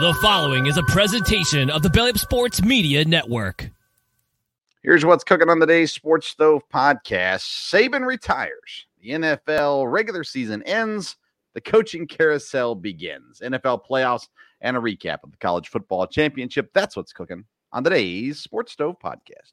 The 0.00 0.14
following 0.22 0.66
is 0.66 0.76
a 0.76 0.82
presentation 0.84 1.70
of 1.70 1.82
the 1.82 1.90
Belly 1.90 2.10
Up 2.10 2.18
Sports 2.18 2.62
Media 2.62 3.04
Network. 3.04 3.68
Here's 4.80 5.04
what's 5.04 5.24
cooking 5.24 5.50
on 5.50 5.58
the 5.58 5.66
day's 5.66 5.90
Sports 5.90 6.28
Stove 6.28 6.62
podcast. 6.72 7.40
Saban 7.40 8.06
retires. 8.06 8.86
The 9.02 9.08
NFL 9.08 9.90
regular 9.90 10.22
season 10.22 10.62
ends. 10.62 11.16
The 11.54 11.60
coaching 11.60 12.06
carousel 12.06 12.76
begins. 12.76 13.40
NFL 13.40 13.80
playoffs 13.90 14.28
and 14.60 14.76
a 14.76 14.80
recap 14.80 15.24
of 15.24 15.32
the 15.32 15.36
college 15.38 15.66
football 15.66 16.06
championship. 16.06 16.70
That's 16.74 16.94
what's 16.94 17.12
cooking 17.12 17.44
on 17.72 17.82
today's 17.82 18.38
Sports 18.38 18.70
Stove 18.70 19.00
podcast. 19.02 19.50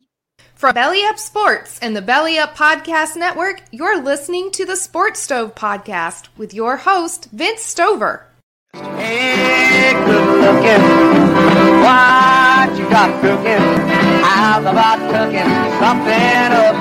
From 0.54 0.76
Belly 0.76 1.04
Up 1.06 1.18
Sports 1.18 1.80
and 1.80 1.96
the 1.96 2.04
Belly 2.04 2.38
Up 2.38 2.56
Podcast 2.56 3.16
Network, 3.16 3.64
you're 3.72 4.00
listening 4.00 4.52
to 4.52 4.64
the 4.64 4.76
Sports 4.76 5.22
Stove 5.22 5.56
Podcast 5.56 6.28
with 6.38 6.54
your 6.54 6.78
host, 6.78 7.30
Vince 7.32 7.62
Stover. 7.62 8.28
Hey, 8.76 9.94
good 10.06 10.28
looking. 10.42 10.84
What 11.82 12.68
you 12.78 12.84
got 12.90 13.22
cooking? 13.22 13.64
How's 14.22 14.64
about 14.64 15.00
cooking 15.12 15.50
something 15.80 16.52
up? 16.52 16.76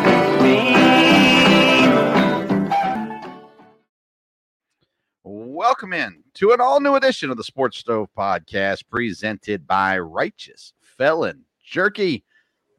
Welcome 5.22 5.92
in 5.92 6.25
to 6.34 6.50
an 6.50 6.61
all 6.61 6.81
new 6.81 6.97
edition 6.97 7.31
of 7.31 7.37
the 7.37 7.45
Sports 7.45 7.78
Stove 7.78 8.09
podcast 8.19 8.89
presented 8.91 9.65
by 9.65 9.97
Righteous 10.00 10.72
Felon 10.81 11.45
Jerky. 11.65 12.25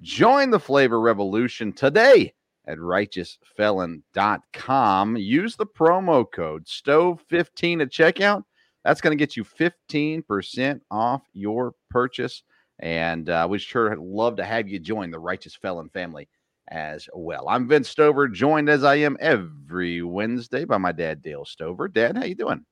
Join 0.01 0.49
the 0.49 0.59
flavor 0.59 0.99
revolution 0.99 1.71
today 1.71 2.33
at 2.67 2.79
righteousfelon.com. 2.79 5.15
Use 5.15 5.55
the 5.55 5.65
promo 5.65 6.29
code 6.29 6.65
STOVE15 6.65 7.81
at 7.81 7.91
checkout. 7.91 8.43
That's 8.85 9.01
going 9.01 9.17
to 9.17 9.21
get 9.21 9.35
you 9.35 9.43
15% 9.43 10.79
off 10.91 11.23
your 11.33 11.73
purchase. 11.89 12.43
And 12.77 13.27
uh, 13.29 13.47
we 13.49 13.57
sure 13.57 13.95
love 13.97 14.35
to 14.37 14.45
have 14.45 14.67
you 14.67 14.77
join 14.77 15.09
the 15.09 15.17
Righteous 15.17 15.55
Felon 15.55 15.89
family 15.89 16.29
as 16.67 17.09
well. 17.15 17.49
I'm 17.49 17.67
Vince 17.67 17.89
Stover, 17.89 18.27
joined 18.27 18.69
as 18.69 18.83
I 18.83 18.95
am 18.97 19.17
every 19.19 20.03
Wednesday 20.03 20.65
by 20.65 20.77
my 20.77 20.91
dad, 20.91 21.23
Dale 21.23 21.45
Stover. 21.45 21.87
Dad, 21.87 22.15
how 22.15 22.25
you 22.25 22.35
doing? 22.35 22.63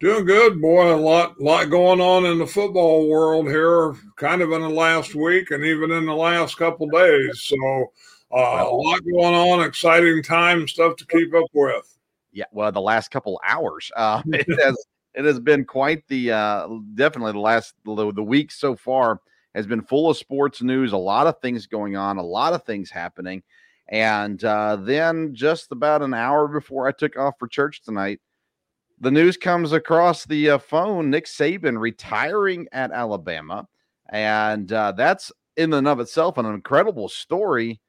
Doing 0.00 0.24
good, 0.24 0.60
boy. 0.60 0.92
A 0.92 0.96
lot, 0.96 1.40
lot 1.40 1.70
going 1.70 2.00
on 2.00 2.24
in 2.24 2.38
the 2.38 2.46
football 2.46 3.06
world 3.08 3.46
here, 3.46 3.94
kind 4.16 4.42
of 4.42 4.50
in 4.50 4.62
the 4.62 4.68
last 4.68 5.14
week 5.14 5.52
and 5.52 5.64
even 5.64 5.92
in 5.92 6.04
the 6.04 6.14
last 6.14 6.56
couple 6.56 6.88
days. 6.88 7.42
So, 7.42 7.92
uh, 8.32 8.64
a 8.66 8.74
lot 8.74 9.00
going 9.04 9.34
on, 9.34 9.64
exciting 9.64 10.22
time, 10.24 10.66
stuff 10.66 10.96
to 10.96 11.06
keep 11.06 11.32
up 11.32 11.46
with. 11.52 11.98
Yeah, 12.32 12.46
well, 12.50 12.72
the 12.72 12.80
last 12.80 13.10
couple 13.12 13.40
hours, 13.46 13.92
uh, 13.94 14.22
it 14.26 14.48
has 14.64 14.76
it 15.14 15.24
has 15.24 15.40
been 15.40 15.64
quite 15.64 16.06
the 16.08 16.32
uh, 16.32 16.68
definitely 16.94 17.32
the 17.32 17.38
last 17.38 17.74
the, 17.84 18.12
the 18.12 18.22
week 18.22 18.50
so 18.50 18.76
far 18.76 19.20
has 19.54 19.66
been 19.66 19.82
full 19.82 20.08
of 20.10 20.16
sports 20.16 20.62
news, 20.62 20.92
a 20.92 20.96
lot 20.96 21.26
of 21.26 21.40
things 21.40 21.66
going 21.66 21.96
on, 21.96 22.18
a 22.18 22.22
lot 22.22 22.52
of 22.52 22.64
things 22.64 22.90
happening, 22.90 23.42
and 23.88 24.44
uh, 24.44 24.76
then 24.76 25.34
just 25.34 25.72
about 25.72 26.02
an 26.02 26.14
hour 26.14 26.46
before 26.46 26.86
I 26.86 26.92
took 26.92 27.16
off 27.16 27.34
for 27.38 27.48
church 27.48 27.82
tonight 27.82 28.20
the 29.00 29.10
news 29.10 29.36
comes 29.36 29.72
across 29.72 30.26
the 30.26 30.50
uh, 30.50 30.58
phone 30.58 31.08
Nick 31.10 31.24
Saban 31.24 31.80
retiring 31.80 32.68
at 32.70 32.92
Alabama. 32.92 33.66
And 34.12 34.70
uh, 34.70 34.92
that's 34.92 35.32
in 35.56 35.72
and 35.72 35.88
of 35.88 36.00
itself 36.00 36.36
an 36.36 36.46
incredible 36.46 37.08
story. 37.08 37.80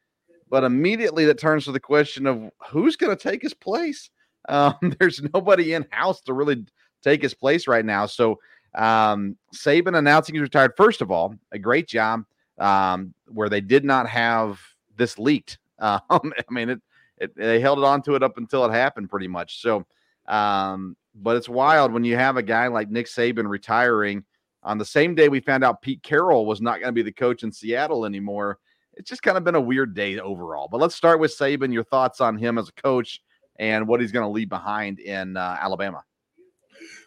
But 0.49 0.63
immediately 0.63 1.25
that 1.25 1.39
turns 1.39 1.65
to 1.65 1.71
the 1.71 1.79
question 1.79 2.25
of 2.25 2.49
who's 2.69 2.95
going 2.95 3.15
to 3.15 3.21
take 3.21 3.41
his 3.41 3.53
place. 3.53 4.09
Um, 4.49 4.73
there's 4.99 5.21
nobody 5.35 5.73
in 5.73 5.85
house 5.91 6.19
to 6.21 6.33
really 6.33 6.65
take 7.01 7.21
his 7.21 7.33
place 7.33 7.67
right 7.67 7.85
now. 7.85 8.05
So 8.05 8.39
um, 8.75 9.37
Saban 9.53 9.97
announcing 9.97 10.35
he's 10.35 10.41
retired. 10.41 10.73
First 10.77 11.01
of 11.01 11.11
all, 11.11 11.35
a 11.51 11.59
great 11.59 11.87
job 11.87 12.23
um, 12.57 13.13
where 13.27 13.49
they 13.49 13.61
did 13.61 13.83
not 13.83 14.07
have 14.07 14.59
this 14.95 15.17
leaked. 15.17 15.57
Um, 15.81 15.99
I 16.37 16.53
mean, 16.53 16.69
it, 16.69 16.81
it, 17.17 17.35
they 17.35 17.59
held 17.59 17.79
it 17.79 17.83
on 17.83 18.03
to 18.03 18.13
it 18.13 18.21
up 18.21 18.37
until 18.37 18.63
it 18.65 18.71
happened 18.71 19.09
pretty 19.09 19.27
much. 19.27 19.63
So 19.63 19.83
um, 20.27 20.95
but 21.15 21.35
it's 21.35 21.49
wild 21.49 21.91
when 21.91 22.03
you 22.03 22.15
have 22.15 22.37
a 22.37 22.43
guy 22.43 22.67
like 22.67 22.89
Nick 22.89 23.07
Saban 23.07 23.49
retiring 23.49 24.23
on 24.63 24.77
the 24.77 24.85
same 24.85 25.15
day 25.15 25.27
we 25.27 25.39
found 25.39 25.63
out 25.63 25.81
Pete 25.81 26.03
Carroll 26.03 26.45
was 26.45 26.61
not 26.61 26.79
going 26.79 26.89
to 26.89 26.93
be 26.93 27.01
the 27.01 27.11
coach 27.11 27.43
in 27.43 27.51
Seattle 27.51 28.05
anymore. 28.05 28.59
It's 28.93 29.09
just 29.09 29.23
kind 29.23 29.37
of 29.37 29.43
been 29.43 29.55
a 29.55 29.61
weird 29.61 29.93
day 29.93 30.19
overall. 30.19 30.67
But 30.69 30.79
let's 30.79 30.95
start 30.95 31.19
with 31.19 31.35
Saban. 31.35 31.73
Your 31.73 31.83
thoughts 31.83 32.21
on 32.21 32.37
him 32.37 32.57
as 32.57 32.69
a 32.69 32.73
coach 32.73 33.21
and 33.57 33.87
what 33.87 34.01
he's 34.01 34.11
going 34.11 34.25
to 34.25 34.31
leave 34.31 34.49
behind 34.49 34.99
in 34.99 35.35
uh, 35.35 35.57
Alabama. 35.59 36.03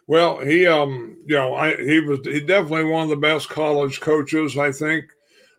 Well, 0.07 0.39
he, 0.39 0.67
um, 0.67 1.17
you 1.25 1.35
know, 1.35 1.55
I, 1.55 1.75
he 1.77 1.99
was 1.99 2.19
he 2.23 2.39
definitely 2.39 2.85
one 2.85 3.03
of 3.03 3.09
the 3.09 3.15
best 3.15 3.49
college 3.49 3.99
coaches 4.01 4.57
I 4.57 4.71
think 4.71 5.05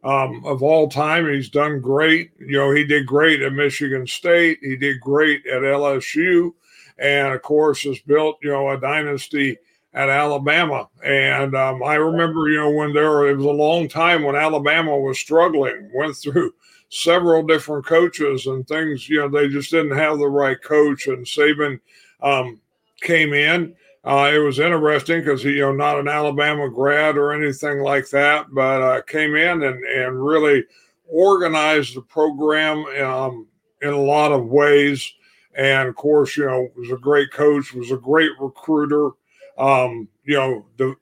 um, 0.05 0.45
of 0.45 0.63
all 0.63 0.89
time. 0.89 1.29
He's 1.29 1.51
done 1.51 1.81
great. 1.81 2.31
You 2.39 2.59
know, 2.59 2.71
he 2.71 2.85
did 2.85 3.07
great 3.07 3.43
at 3.43 3.53
Michigan 3.53 4.07
State. 4.07 4.59
He 4.63 4.77
did 4.77 5.01
great 5.01 5.47
at 5.47 5.63
LSU 5.63 6.53
and 6.99 7.35
of 7.35 7.43
course 7.43 7.83
has 7.83 7.99
built 8.01 8.39
you 8.43 8.51
know 8.51 8.71
a 8.71 8.81
dynasty 8.81 9.59
at 9.95 10.09
Alabama. 10.09 10.89
And 11.05 11.55
um, 11.55 11.83
I 11.83 11.95
remember 11.95 12.49
you 12.49 12.59
know 12.59 12.71
when 12.71 12.93
there 12.93 13.29
it 13.29 13.37
was 13.37 13.47
a 13.47 13.51
long 13.51 13.89
time 13.89 14.23
when 14.23 14.37
Alabama 14.37 14.97
was 14.99 15.19
struggling, 15.19 15.91
went 15.95 16.17
through 16.17 16.53
several 16.89 17.43
different 17.43 17.87
coaches 17.87 18.47
and 18.47 18.67
things. 18.67 19.09
You 19.09 19.21
know 19.21 19.29
they 19.29 19.49
just 19.49 19.71
didn't 19.71 19.97
have 19.97 20.19
the 20.19 20.29
right 20.29 20.61
coach, 20.63 21.07
and 21.07 21.25
Saban 21.25 21.81
um, 22.23 22.61
came 23.01 23.33
in. 23.33 23.75
Uh, 24.07 24.31
it 24.33 24.39
was 24.39 24.61
interesting 24.61 25.21
because 25.21 25.43
he, 25.43 25.55
you 25.55 25.61
know, 25.61 25.73
not 25.73 25.99
an 25.99 26.07
Alabama 26.07 26.71
grad 26.71 27.17
or 27.17 27.33
anything 27.33 27.81
like 27.81 28.09
that, 28.11 28.47
but 28.53 28.81
uh, 28.81 29.03
came 29.03 29.35
in 29.35 29.63
and 29.65 29.85
and 29.85 30.25
really 30.25 30.65
organized 31.09 31.97
the 31.97 32.03
program 32.03 32.85
um, 33.05 33.47
in 33.83 33.93
a 33.93 34.01
lot 34.01 34.33
of 34.33 34.47
ways 34.47 35.13
and 35.57 35.89
of 35.89 35.97
course, 35.97 36.37
you 36.37 36.47
know, 36.47 36.69
was 36.77 36.91
a 36.91 36.97
great 36.97 37.33
coach, 37.33 37.73
was 37.73 37.91
a 37.91 37.97
great 37.97 38.31
recruiter. 38.39 39.11
Um, 39.59 40.07
you 40.25 40.35
know, 40.35 40.67
the, 40.77 40.95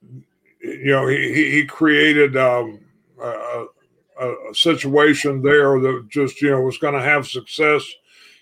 you 0.62 0.92
know, 0.92 1.08
he 1.08 1.50
he 1.50 1.66
created 1.66 2.36
um, 2.36 2.80
a, 3.20 3.66
a, 4.20 4.54
situation 4.54 5.42
there 5.42 5.80
that 5.80 6.06
just 6.08 6.40
you 6.40 6.50
know 6.50 6.60
was 6.60 6.78
going 6.78 6.94
to 6.94 7.02
have 7.02 7.26
success 7.26 7.82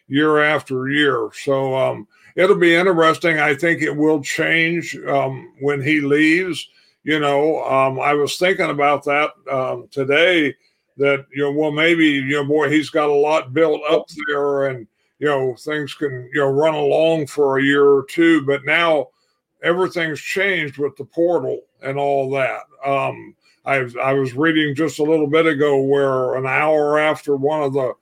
year 0.06 0.42
after 0.42 0.88
year. 0.88 1.30
So 1.32 1.74
um, 1.74 2.06
it'll 2.36 2.56
be 2.56 2.74
interesting. 2.74 3.38
I 3.38 3.54
think 3.54 3.82
it 3.82 3.96
will 3.96 4.22
change 4.22 4.96
um, 5.08 5.52
when 5.60 5.82
he 5.82 6.00
leaves. 6.00 6.68
You 7.04 7.18
know, 7.18 7.64
um, 7.64 7.98
I 7.98 8.14
was 8.14 8.36
thinking 8.36 8.70
about 8.70 9.04
that 9.04 9.30
um, 9.50 9.88
today. 9.90 10.54
That 10.98 11.26
you 11.34 11.42
know, 11.42 11.52
well, 11.52 11.72
maybe 11.72 12.06
you 12.06 12.32
know, 12.32 12.44
boy, 12.44 12.70
he's 12.70 12.90
got 12.90 13.08
a 13.08 13.12
lot 13.12 13.54
built 13.54 13.80
up 13.90 14.06
there, 14.28 14.66
and 14.66 14.86
you 15.22 15.28
know 15.28 15.54
things 15.54 15.94
can 15.94 16.28
you 16.34 16.40
know 16.40 16.50
run 16.50 16.74
along 16.74 17.28
for 17.28 17.56
a 17.56 17.62
year 17.62 17.84
or 17.84 18.04
two 18.10 18.44
but 18.44 18.64
now 18.64 19.06
everything's 19.62 20.20
changed 20.20 20.78
with 20.78 20.96
the 20.96 21.04
portal 21.04 21.60
and 21.80 21.96
all 21.96 22.28
that 22.28 22.62
um, 22.84 23.34
I, 23.64 23.86
I 24.02 24.12
was 24.14 24.34
reading 24.34 24.74
just 24.74 24.98
a 24.98 25.04
little 25.04 25.28
bit 25.28 25.46
ago 25.46 25.80
where 25.80 26.34
an 26.34 26.44
hour 26.44 26.98
after 26.98 27.36
one 27.36 27.62
of 27.62 27.72
the 27.72 27.94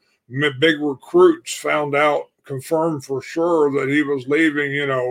big 0.59 0.81
recruits 0.81 1.55
found 1.55 1.95
out 1.95 2.30
confirmed 2.51 3.05
for 3.05 3.23
sure 3.23 3.71
that 3.73 3.89
he 3.95 4.03
was 4.03 4.27
leaving, 4.27 4.73
you 4.73 4.87
know, 4.87 5.07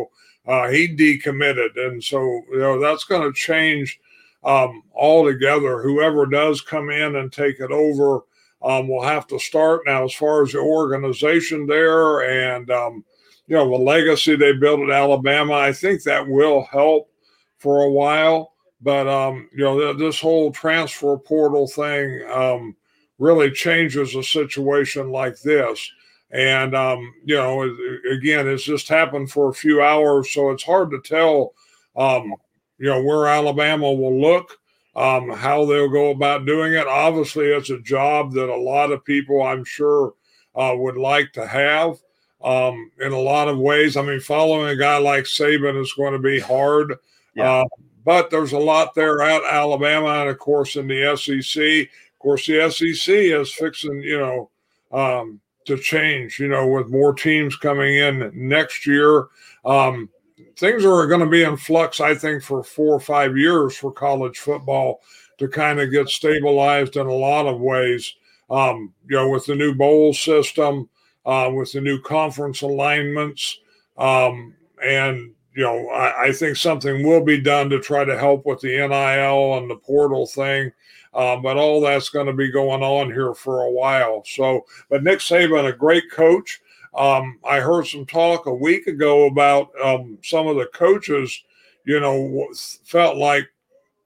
uh, 0.46 0.68
he 0.68 0.88
decommitted. 0.88 1.72
And 1.78 2.04
so, 2.04 2.20
you 2.52 2.60
know, 2.60 2.80
that's 2.80 3.06
going 3.06 3.26
to 3.26 3.40
change 3.50 4.00
um, 4.44 4.84
altogether. 4.94 5.82
Whoever 5.82 6.26
does 6.26 6.62
come 6.62 6.90
in 6.90 7.16
and 7.16 7.32
take 7.32 7.60
it 7.60 7.72
over 7.72 8.26
um, 8.62 8.90
will 8.90 9.04
have 9.04 9.26
to 9.28 9.40
start 9.40 9.84
now 9.86 10.04
as 10.04 10.14
far 10.14 10.44
as 10.44 10.52
the 10.52 10.60
organization 10.60 11.66
there 11.66 12.22
and, 12.22 12.70
um, 12.72 13.06
you 13.48 13.56
know, 13.56 13.70
the 13.70 13.84
legacy 13.94 14.36
they 14.36 14.54
built 14.54 14.82
at 14.82 14.90
Alabama. 14.90 15.54
I 15.54 15.72
think 15.72 16.04
that 16.04 16.28
will 16.28 16.64
help 16.66 17.10
for 17.58 17.84
a 17.84 17.92
while. 17.92 18.54
But, 18.82 19.08
um, 19.08 19.50
you 19.56 19.64
know, 19.64 19.80
th- 19.80 19.98
this 19.98 20.20
whole 20.20 20.52
transfer 20.52 21.18
portal 21.18 21.68
thing 21.68 22.24
um, 22.32 22.76
really 23.18 23.52
changes 23.52 24.16
a 24.16 24.24
situation 24.24 25.12
like 25.12 25.40
this. 25.42 25.92
And, 26.32 26.76
um, 26.76 27.14
you 27.26 27.36
know, 27.36 27.64
again, 28.12 28.48
it's 28.48 28.64
just 28.64 28.88
happened 28.88 29.32
for 29.32 29.50
a 29.50 29.54
few 29.54 29.82
hours. 29.82 30.32
So 30.32 30.52
it's 30.52 30.64
hard 30.64 30.92
to 30.92 31.02
tell, 31.02 31.54
um, 31.96 32.36
you 32.78 32.88
know, 32.88 33.04
where 33.04 33.28
Alabama 33.28 33.92
will 33.92 34.22
look, 34.22 34.58
um, 34.96 35.30
how 35.30 35.66
they'll 35.66 35.90
go 35.90 36.12
about 36.12 36.46
doing 36.46 36.74
it. 36.74 36.88
Obviously, 36.88 37.48
it's 37.48 37.72
a 37.72 37.80
job 37.80 38.34
that 38.34 38.50
a 38.50 38.56
lot 38.56 38.92
of 38.92 39.04
people, 39.06 39.42
I'm 39.42 39.64
sure, 39.64 40.14
uh, 40.56 40.74
would 40.76 40.98
like 40.98 41.34
to 41.34 41.48
have 41.48 41.98
um, 42.44 42.92
in 43.00 43.12
a 43.12 43.20
lot 43.20 43.48
of 43.48 43.58
ways. 43.58 43.98
I 43.98 44.02
mean, 44.02 44.20
following 44.20 44.70
a 44.70 44.76
guy 44.76 44.98
like 44.98 45.26
Saban 45.26 45.82
is 45.82 45.94
going 45.94 46.14
to 46.14 46.20
be 46.20 46.40
hard. 46.40 46.96
Yeah. 47.36 47.52
Uh, 47.52 47.66
but 48.06 48.30
there's 48.30 48.54
a 48.54 48.60
lot 48.60 48.96
there 48.96 49.22
at 49.22 49.44
Alabama, 49.44 50.22
and 50.22 50.30
of 50.30 50.40
course 50.40 50.76
in 50.76 50.88
the 50.88 51.16
SEC. 51.16 51.90
Of 52.14 52.20
course, 52.20 52.46
the 52.46 52.70
SEC 52.70 53.14
is 53.14 53.54
fixing, 53.54 54.02
you 54.02 54.20
know, 54.20 54.50
um, 54.92 55.40
to 55.70 55.78
change, 55.78 56.40
you 56.40 56.48
know, 56.48 56.68
with 56.68 56.90
more 56.90 57.14
teams 57.14 57.56
coming 57.56 57.96
in 57.96 58.32
next 58.34 58.86
year. 58.86 59.28
Um, 59.64 60.10
things 60.58 60.84
are 60.84 61.08
going 61.08 61.22
to 61.22 61.26
be 61.26 61.44
in 61.44 61.58
flux, 61.58 62.02
I 62.02 62.16
think, 62.16 62.44
for 62.44 62.64
four 62.64 62.96
or 62.96 63.00
five 63.00 63.38
years 63.38 63.78
for 63.78 63.92
college 63.92 64.40
football 64.40 65.02
to 65.38 65.48
kind 65.48 65.80
of 65.80 65.92
get 65.92 66.10
stabilized 66.10 66.98
in 66.98 67.08
a 67.08 67.14
lot 67.14 67.46
of 67.46 67.62
ways. 67.62 68.16
Um, 68.50 68.94
you 69.08 69.16
know, 69.16 69.30
with 69.30 69.46
the 69.46 69.56
new 69.56 69.76
bowl 69.76 70.12
system, 70.12 70.90
uh, 71.26 71.52
with 71.54 71.72
the 71.72 71.82
new 71.82 72.02
conference 72.02 72.62
alignments, 72.62 73.60
um, 73.98 74.56
and 74.84 75.34
you 75.56 75.64
know, 75.64 75.88
I, 75.90 76.24
I, 76.24 76.32
think 76.32 76.58
something 76.58 77.06
will 77.06 77.24
be 77.24 77.40
done 77.40 77.70
to 77.70 77.80
try 77.80 78.06
to 78.06 78.18
help 78.18 78.46
with 78.46 78.62
the 78.62 78.76
NIL 78.76 79.58
and 79.58 79.70
the 79.70 79.76
portal 79.76 80.26
thing. 80.26 80.72
Um, 81.14 81.42
but 81.42 81.58
all 81.58 81.82
that's 81.82 82.10
going 82.10 82.28
to 82.28 82.34
be 82.34 82.52
going 82.52 82.84
on 82.84 83.12
here 83.12 83.34
for 83.34 83.64
a 83.64 83.72
while. 83.72 84.24
So, 84.26 84.66
but 84.90 85.04
Nick 85.04 85.20
Saban, 85.20 85.68
a 85.68 85.74
great 85.74 86.12
coach. 86.12 86.62
Um, 86.96 87.40
I 87.48 87.60
heard 87.60 87.88
some 87.88 88.06
talk 88.06 88.46
a 88.46 88.54
week 88.54 88.88
ago 88.88 89.26
about 89.26 89.70
um, 89.84 90.18
some 90.24 90.48
of 90.48 90.58
the 90.58 90.68
coaches, 90.68 91.44
you 91.86 92.00
know, 92.00 92.48
felt 92.84 93.18
like 93.18 93.48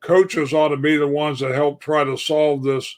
coaches 0.02 0.54
ought 0.54 0.70
to 0.70 0.78
be 0.78 0.98
the 0.98 1.08
ones 1.08 1.40
that 1.40 1.56
help 1.56 1.82
try 1.82 2.04
to 2.04 2.18
solve 2.18 2.64
this 2.64 2.96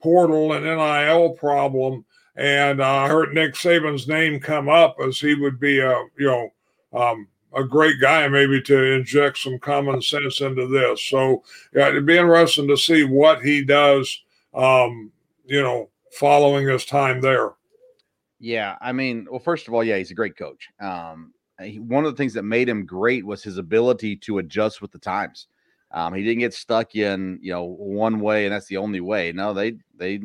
portal 0.00 0.52
and 0.52 0.64
NIL 0.64 1.30
problem. 1.30 2.04
And 2.36 2.80
uh, 2.80 2.88
I 2.88 3.08
heard 3.08 3.34
Nick 3.34 3.54
Saban's 3.54 4.06
name 4.06 4.38
come 4.38 4.68
up 4.68 4.96
as 5.04 5.18
he 5.18 5.34
would 5.34 5.58
be 5.58 5.80
a, 5.80 5.96
you 6.16 6.26
know, 6.26 6.52
um, 6.92 7.28
a 7.58 7.64
great 7.64 8.00
guy 8.00 8.28
maybe 8.28 8.60
to 8.62 8.92
inject 8.92 9.38
some 9.38 9.58
common 9.58 10.00
sense 10.00 10.40
into 10.40 10.66
this. 10.66 11.02
So 11.04 11.42
yeah, 11.74 11.88
it'd 11.88 12.06
be 12.06 12.18
interesting 12.18 12.68
to 12.68 12.76
see 12.76 13.04
what 13.04 13.42
he 13.42 13.64
does. 13.64 14.22
Um, 14.54 15.12
you 15.44 15.62
know, 15.62 15.88
following 16.12 16.68
his 16.68 16.84
time 16.84 17.20
there. 17.20 17.52
Yeah, 18.40 18.76
I 18.80 18.92
mean, 18.92 19.26
well, 19.30 19.40
first 19.40 19.66
of 19.66 19.74
all, 19.74 19.82
yeah, 19.82 19.96
he's 19.96 20.10
a 20.10 20.14
great 20.14 20.36
coach. 20.36 20.68
Um, 20.80 21.32
he, 21.60 21.80
one 21.80 22.04
of 22.04 22.12
the 22.12 22.16
things 22.16 22.34
that 22.34 22.44
made 22.44 22.68
him 22.68 22.86
great 22.86 23.26
was 23.26 23.42
his 23.42 23.58
ability 23.58 24.16
to 24.16 24.38
adjust 24.38 24.80
with 24.80 24.92
the 24.92 24.98
times. 24.98 25.48
Um, 25.90 26.14
he 26.14 26.22
didn't 26.22 26.40
get 26.40 26.54
stuck 26.54 26.94
in 26.94 27.38
you 27.40 27.52
know 27.52 27.64
one 27.64 28.20
way 28.20 28.44
and 28.44 28.54
that's 28.54 28.66
the 28.66 28.76
only 28.76 29.00
way. 29.00 29.32
No, 29.32 29.54
they 29.54 29.74
they 29.96 30.20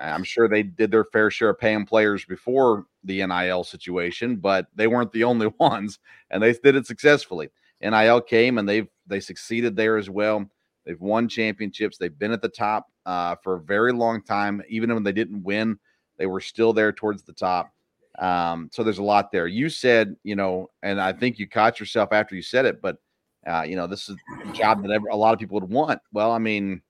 I'm 0.00 0.24
sure 0.24 0.48
they 0.48 0.62
did 0.62 0.90
their 0.90 1.04
fair 1.04 1.30
share 1.30 1.50
of 1.50 1.58
paying 1.58 1.84
players 1.84 2.24
before 2.24 2.86
the 3.04 3.24
NIL 3.26 3.64
situation, 3.64 4.36
but 4.36 4.66
they 4.74 4.86
weren't 4.86 5.12
the 5.12 5.24
only 5.24 5.46
ones, 5.58 5.98
and 6.30 6.42
they 6.42 6.52
did 6.52 6.76
it 6.76 6.86
successfully. 6.86 7.50
NIL 7.80 8.20
came 8.20 8.58
and 8.58 8.68
they've 8.68 8.88
they 9.06 9.20
succeeded 9.20 9.76
there 9.76 9.96
as 9.98 10.08
well. 10.08 10.48
They've 10.86 11.00
won 11.00 11.28
championships. 11.28 11.98
They've 11.98 12.18
been 12.18 12.32
at 12.32 12.42
the 12.42 12.48
top 12.48 12.86
uh, 13.06 13.36
for 13.42 13.56
a 13.56 13.60
very 13.60 13.92
long 13.92 14.22
time. 14.22 14.62
Even 14.68 14.92
when 14.92 15.02
they 15.02 15.12
didn't 15.12 15.42
win, 15.42 15.78
they 16.18 16.26
were 16.26 16.40
still 16.40 16.72
there 16.72 16.92
towards 16.92 17.22
the 17.22 17.32
top. 17.32 17.70
Um, 18.18 18.70
so 18.72 18.82
there's 18.82 18.98
a 18.98 19.02
lot 19.02 19.32
there. 19.32 19.46
You 19.46 19.68
said, 19.68 20.14
you 20.22 20.36
know, 20.36 20.70
and 20.82 21.00
I 21.00 21.12
think 21.12 21.38
you 21.38 21.48
caught 21.48 21.80
yourself 21.80 22.12
after 22.12 22.34
you 22.34 22.42
said 22.42 22.64
it, 22.64 22.80
but 22.80 22.98
uh, 23.46 23.62
you 23.62 23.76
know, 23.76 23.86
this 23.86 24.08
is 24.08 24.16
a 24.48 24.52
job 24.52 24.82
that 24.82 25.00
a 25.10 25.16
lot 25.16 25.34
of 25.34 25.40
people 25.40 25.60
would 25.60 25.70
want. 25.70 26.00
Well, 26.12 26.30
I 26.30 26.38
mean, 26.38 26.80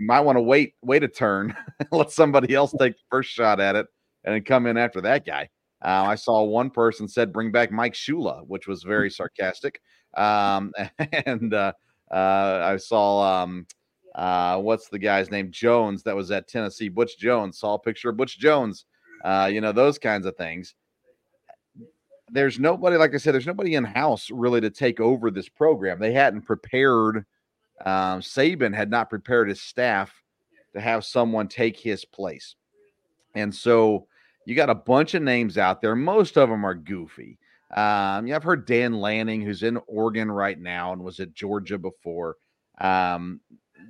might 0.00 0.20
want 0.20 0.36
to 0.36 0.42
wait, 0.42 0.74
wait 0.82 1.04
a 1.04 1.08
turn, 1.08 1.54
let 1.92 2.10
somebody 2.10 2.54
else 2.54 2.72
take 2.72 2.94
the 2.94 3.02
first 3.10 3.30
shot 3.30 3.60
at 3.60 3.76
it, 3.76 3.86
and 4.24 4.34
then 4.34 4.42
come 4.42 4.66
in 4.66 4.76
after 4.76 5.00
that 5.02 5.24
guy. 5.26 5.48
Uh, 5.82 6.04
I 6.08 6.14
saw 6.14 6.42
one 6.42 6.70
person 6.70 7.08
said, 7.08 7.32
"Bring 7.32 7.52
back 7.52 7.70
Mike 7.70 7.94
Shula," 7.94 8.46
which 8.46 8.66
was 8.66 8.82
very 8.82 9.10
sarcastic. 9.10 9.80
Um, 10.16 10.72
and 11.26 11.54
uh, 11.54 11.72
uh, 12.10 12.60
I 12.64 12.76
saw 12.76 13.42
um, 13.42 13.66
uh, 14.14 14.58
what's 14.58 14.88
the 14.88 14.98
guy's 14.98 15.30
name? 15.30 15.50
Jones 15.50 16.02
that 16.02 16.16
was 16.16 16.30
at 16.30 16.48
Tennessee. 16.48 16.88
Butch 16.88 17.18
Jones 17.18 17.58
saw 17.58 17.74
a 17.74 17.78
picture 17.78 18.10
of 18.10 18.16
Butch 18.16 18.38
Jones. 18.38 18.86
Uh, 19.24 19.48
you 19.52 19.60
know 19.60 19.72
those 19.72 19.98
kinds 19.98 20.26
of 20.26 20.36
things. 20.36 20.74
There's 22.32 22.60
nobody, 22.60 22.96
like 22.96 23.12
I 23.12 23.16
said, 23.16 23.34
there's 23.34 23.46
nobody 23.46 23.74
in 23.74 23.84
house 23.84 24.30
really 24.30 24.60
to 24.60 24.70
take 24.70 25.00
over 25.00 25.32
this 25.32 25.48
program. 25.48 25.98
They 25.98 26.12
hadn't 26.12 26.42
prepared 26.42 27.24
um, 27.84 28.20
Saban 28.20 28.74
had 28.74 28.90
not 28.90 29.10
prepared 29.10 29.48
his 29.48 29.60
staff 29.60 30.12
to 30.74 30.80
have 30.80 31.04
someone 31.04 31.48
take 31.48 31.78
his 31.78 32.04
place. 32.04 32.54
And 33.34 33.54
so 33.54 34.06
you 34.44 34.54
got 34.54 34.70
a 34.70 34.74
bunch 34.74 35.14
of 35.14 35.22
names 35.22 35.58
out 35.58 35.80
there. 35.80 35.94
Most 35.96 36.36
of 36.36 36.48
them 36.48 36.64
are 36.64 36.74
goofy. 36.74 37.38
Um, 37.74 38.26
yeah, 38.26 38.36
I've 38.36 38.42
heard 38.42 38.66
Dan 38.66 38.94
Lanning, 38.94 39.42
who's 39.42 39.62
in 39.62 39.78
Oregon 39.86 40.30
right 40.30 40.58
now 40.58 40.92
and 40.92 41.02
was 41.04 41.20
at 41.20 41.34
Georgia 41.34 41.78
before. 41.78 42.36
Um, 42.80 43.40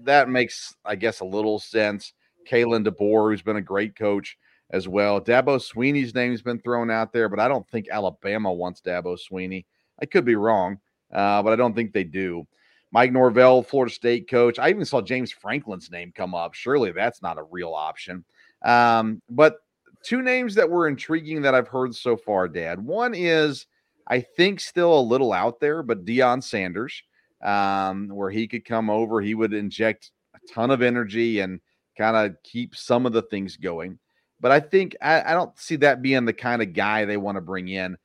that 0.02 0.28
makes, 0.28 0.74
I 0.84 0.96
guess, 0.96 1.20
a 1.20 1.24
little 1.24 1.58
sense. 1.58 2.12
Kalen 2.48 2.86
DeBoer, 2.86 3.30
who's 3.30 3.42
been 3.42 3.56
a 3.56 3.62
great 3.62 3.96
coach 3.96 4.36
as 4.70 4.86
well. 4.86 5.20
Dabo 5.20 5.58
Swinney's 5.58 6.14
name's 6.14 6.42
been 6.42 6.60
thrown 6.60 6.90
out 6.90 7.12
there, 7.12 7.28
but 7.28 7.40
I 7.40 7.48
don't 7.48 7.68
think 7.70 7.88
Alabama 7.90 8.52
wants 8.52 8.80
Dabo 8.80 9.18
Swinney. 9.18 9.64
I 10.00 10.06
could 10.06 10.24
be 10.24 10.36
wrong, 10.36 10.78
uh, 11.12 11.42
but 11.42 11.52
I 11.52 11.56
don't 11.56 11.74
think 11.74 11.92
they 11.92 12.04
do. 12.04 12.46
Mike 12.92 13.12
Norvell, 13.12 13.62
Florida 13.62 13.94
State 13.94 14.28
coach. 14.28 14.58
I 14.58 14.70
even 14.70 14.84
saw 14.84 15.00
James 15.00 15.30
Franklin's 15.30 15.90
name 15.90 16.12
come 16.14 16.34
up. 16.34 16.54
Surely 16.54 16.92
that's 16.92 17.22
not 17.22 17.38
a 17.38 17.44
real 17.44 17.72
option. 17.72 18.24
Um, 18.62 19.22
but 19.30 19.58
two 20.02 20.22
names 20.22 20.54
that 20.56 20.68
were 20.68 20.88
intriguing 20.88 21.42
that 21.42 21.54
I've 21.54 21.68
heard 21.68 21.94
so 21.94 22.16
far, 22.16 22.48
Dad. 22.48 22.84
One 22.84 23.14
is, 23.14 23.66
I 24.06 24.20
think, 24.20 24.60
still 24.60 24.98
a 24.98 25.00
little 25.00 25.32
out 25.32 25.60
there, 25.60 25.82
but 25.82 26.04
Deion 26.04 26.42
Sanders, 26.42 27.02
um, 27.42 28.08
where 28.08 28.30
he 28.30 28.48
could 28.48 28.64
come 28.64 28.90
over, 28.90 29.20
he 29.20 29.34
would 29.34 29.54
inject 29.54 30.10
a 30.34 30.52
ton 30.52 30.70
of 30.70 30.82
energy 30.82 31.40
and 31.40 31.60
kind 31.96 32.16
of 32.16 32.36
keep 32.42 32.74
some 32.74 33.06
of 33.06 33.12
the 33.12 33.22
things 33.22 33.56
going. 33.56 33.98
But 34.40 34.52
I 34.52 34.60
think 34.60 34.96
I, 35.02 35.22
I 35.22 35.32
don't 35.32 35.56
see 35.58 35.76
that 35.76 36.02
being 36.02 36.24
the 36.24 36.32
kind 36.32 36.62
of 36.62 36.72
guy 36.72 37.04
they 37.04 37.18
want 37.18 37.36
to 37.36 37.42
bring 37.42 37.68
in. 37.68 37.96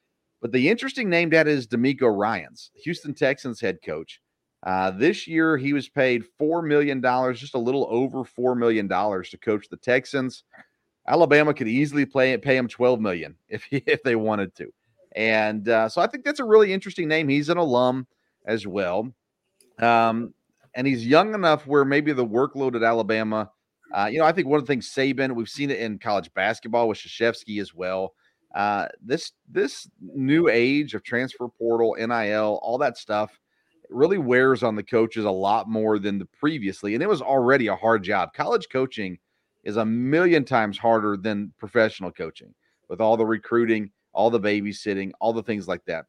But 0.42 0.52
the 0.52 0.70
interesting 0.70 1.10
name, 1.10 1.30
Dad, 1.30 1.48
is 1.48 1.66
DeMeco 1.66 2.16
Ryans, 2.16 2.72
Houston 2.84 3.14
Texans 3.14 3.60
head 3.60 3.80
coach. 3.84 4.22
Uh, 4.66 4.90
this 4.90 5.28
year, 5.28 5.58
he 5.58 5.74
was 5.74 5.88
paid 5.88 6.24
$4 6.42 6.66
million, 6.68 7.00
just 7.36 7.54
a 7.54 7.60
little 7.60 7.88
over 7.90 8.24
$4 8.24 8.58
million 8.58 8.90
to 8.90 9.38
coach 9.38 9.70
the 9.70 9.78
Texans. 9.78 10.44
Alabama 11.08 11.54
could 11.54 11.68
easily 11.68 12.06
play, 12.06 12.36
pay 12.38 12.58
him 12.58 12.68
12 12.68 13.00
million 13.00 13.36
if, 13.50 13.68
if 13.72 14.02
they 14.04 14.16
wanted 14.16 14.56
to. 14.56 14.74
And 15.16 15.70
uh, 15.70 15.88
so 15.88 16.02
I 16.02 16.08
think 16.08 16.26
that's 16.26 16.40
a 16.40 16.46
really 16.46 16.74
interesting 16.74 17.08
name. 17.08 17.30
He's 17.30 17.50
an 17.50 17.58
alum 17.58 18.08
as 18.46 18.66
well. 18.66 19.14
Um, 19.80 20.34
and 20.74 20.86
he's 20.88 21.06
young 21.06 21.36
enough 21.36 21.68
where 21.68 21.86
maybe 21.86 22.12
the 22.12 22.26
workload 22.26 22.76
at 22.76 22.84
Alabama, 22.84 23.52
uh, 23.94 24.10
you 24.12 24.20
know, 24.20 24.26
I 24.26 24.32
think 24.32 24.48
one 24.48 24.60
of 24.60 24.66
the 24.66 24.72
things 24.72 24.92
Saban, 24.92 25.36
we've 25.36 25.48
seen 25.48 25.70
it 25.70 25.80
in 25.80 26.00
college 26.00 26.34
basketball 26.34 26.90
with 26.90 26.98
Krzyzewski 26.98 27.62
as 27.62 27.74
well. 27.74 28.14
Uh, 28.54 28.88
this 29.02 29.34
this 29.50 29.88
new 30.02 30.50
age 30.50 30.96
of 30.96 31.04
transfer 31.04 31.48
portal, 31.48 31.96
NIL, 32.00 32.60
all 32.62 32.78
that 32.78 32.98
stuff 32.98 33.38
really 33.90 34.18
wears 34.18 34.64
on 34.64 34.76
the 34.76 34.84
coaches 34.84 35.26
a 35.26 35.32
lot 35.32 35.70
more 35.70 36.00
than 36.00 36.18
the 36.20 36.26
previously. 36.26 36.94
And 36.94 37.04
it 37.04 37.10
was 37.10 37.22
already 37.22 37.68
a 37.68 37.76
hard 37.76 38.04
job. 38.04 38.34
College 38.34 38.68
coaching 38.72 39.18
is 39.64 39.78
a 39.78 39.86
million 39.86 40.46
times 40.46 40.78
harder 40.78 41.18
than 41.18 41.54
professional 41.58 42.12
coaching 42.12 42.54
with 42.90 43.02
all 43.02 43.18
the 43.18 43.26
recruiting, 43.26 43.92
all 44.14 44.30
the 44.30 44.40
babysitting, 44.40 45.12
all 45.20 45.34
the 45.34 45.44
things 45.44 45.68
like 45.68 45.84
that. 45.86 46.06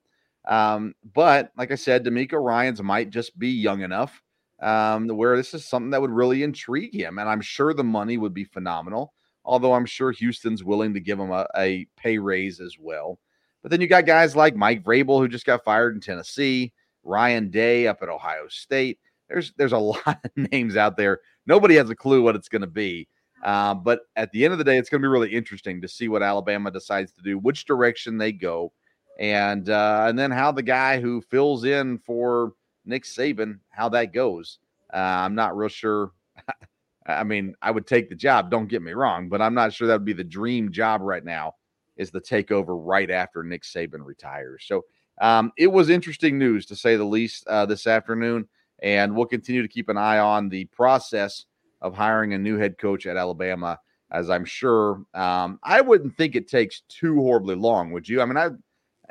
Um, 0.46 0.94
but 1.14 1.50
like 1.56 1.72
I 1.72 1.74
said, 1.74 2.04
DeMeco 2.04 2.40
Ryans 2.42 2.82
might 2.82 3.10
just 3.10 3.38
be 3.38 3.48
young 3.48 3.82
enough 3.82 4.22
um, 4.62 5.08
where 5.08 5.36
this 5.36 5.54
is 5.54 5.64
something 5.64 5.90
that 5.90 6.00
would 6.00 6.10
really 6.10 6.42
intrigue 6.42 6.94
him. 6.94 7.18
And 7.18 7.28
I'm 7.28 7.40
sure 7.40 7.74
the 7.74 7.82
money 7.82 8.16
would 8.16 8.34
be 8.34 8.44
phenomenal. 8.44 9.12
although 9.46 9.72
I'm 9.72 9.86
sure 9.86 10.10
Houston's 10.10 10.64
willing 10.64 10.92
to 10.94 11.00
give 11.00 11.18
him 11.18 11.30
a, 11.30 11.46
a 11.56 11.86
pay 11.96 12.18
raise 12.18 12.60
as 12.60 12.76
well. 12.78 13.18
But 13.62 13.70
then 13.70 13.80
you 13.80 13.86
got 13.86 14.04
guys 14.06 14.36
like 14.36 14.56
Mike 14.56 14.82
Vrabel, 14.84 15.18
who 15.18 15.28
just 15.28 15.46
got 15.46 15.64
fired 15.64 15.94
in 15.94 16.00
Tennessee, 16.00 16.72
Ryan 17.06 17.50
Day 17.50 17.86
up 17.86 18.02
at 18.02 18.08
Ohio 18.08 18.48
State. 18.48 18.98
There's 19.28 19.52
there's 19.56 19.72
a 19.72 19.78
lot 19.78 20.18
of 20.24 20.50
names 20.52 20.76
out 20.76 20.96
there. 20.96 21.20
Nobody 21.46 21.76
has 21.76 21.90
a 21.90 21.96
clue 21.96 22.22
what 22.22 22.36
it's 22.36 22.48
going 22.48 22.62
to 22.62 22.66
be. 22.66 23.08
Uh, 23.44 23.74
but 23.74 24.00
at 24.16 24.32
the 24.32 24.44
end 24.44 24.52
of 24.52 24.58
the 24.58 24.64
day, 24.64 24.78
it's 24.78 24.88
going 24.88 25.00
to 25.00 25.04
be 25.04 25.10
really 25.10 25.32
interesting 25.32 25.80
to 25.80 25.88
see 25.88 26.08
what 26.08 26.22
Alabama 26.22 26.70
decides 26.70 27.12
to 27.12 27.22
do, 27.22 27.38
which 27.38 27.66
direction 27.66 28.18
they 28.18 28.32
go, 28.32 28.72
and 29.20 29.68
uh, 29.70 30.06
and 30.08 30.18
then 30.18 30.30
how 30.30 30.50
the 30.50 30.62
guy 30.62 31.00
who 31.00 31.20
fills 31.20 31.64
in 31.64 31.98
for 31.98 32.52
Nick 32.84 33.04
Saban, 33.04 33.58
how 33.70 33.88
that 33.90 34.12
goes. 34.12 34.58
Uh, 34.92 34.96
I'm 34.96 35.34
not 35.34 35.56
real 35.56 35.68
sure. 35.68 36.12
I 37.06 37.22
mean, 37.22 37.54
I 37.62 37.70
would 37.70 37.86
take 37.86 38.08
the 38.08 38.16
job. 38.16 38.50
Don't 38.50 38.66
get 38.66 38.82
me 38.82 38.92
wrong, 38.92 39.28
but 39.28 39.40
I'm 39.40 39.54
not 39.54 39.72
sure 39.72 39.86
that 39.86 39.94
would 39.94 40.04
be 40.04 40.12
the 40.12 40.24
dream 40.24 40.72
job 40.72 41.02
right 41.02 41.24
now. 41.24 41.54
Is 41.96 42.10
the 42.10 42.20
takeover 42.20 42.78
right 42.84 43.10
after 43.10 43.42
Nick 43.42 43.62
Saban 43.62 44.04
retires? 44.04 44.64
So 44.66 44.84
um, 45.20 45.52
it 45.56 45.68
was 45.68 45.88
interesting 45.88 46.38
news 46.38 46.66
to 46.66 46.76
say 46.76 46.96
the 46.96 47.04
least 47.04 47.46
uh, 47.46 47.66
this 47.66 47.86
afternoon, 47.86 48.48
and 48.80 49.14
we'll 49.14 49.26
continue 49.26 49.62
to 49.62 49.68
keep 49.68 49.88
an 49.88 49.96
eye 49.96 50.18
on 50.18 50.48
the 50.48 50.64
process 50.66 51.46
of 51.80 51.94
hiring 51.94 52.34
a 52.34 52.38
new 52.38 52.58
head 52.58 52.78
coach 52.78 53.06
at 53.06 53.16
Alabama. 53.16 53.78
As 54.10 54.30
I'm 54.30 54.44
sure, 54.44 55.02
um, 55.14 55.58
I 55.64 55.80
wouldn't 55.80 56.16
think 56.16 56.36
it 56.36 56.48
takes 56.48 56.82
too 56.88 57.16
horribly 57.16 57.56
long. 57.56 57.90
Would 57.90 58.08
you? 58.08 58.22
I 58.22 58.24
mean, 58.24 58.36
I 58.36 58.50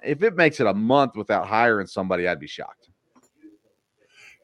if 0.04 0.24
it 0.24 0.36
makes 0.36 0.60
it 0.60 0.68
a 0.68 0.74
month 0.74 1.16
without 1.16 1.48
hiring 1.48 1.88
somebody, 1.88 2.28
I'd 2.28 2.40
be 2.40 2.48
shocked. 2.48 2.90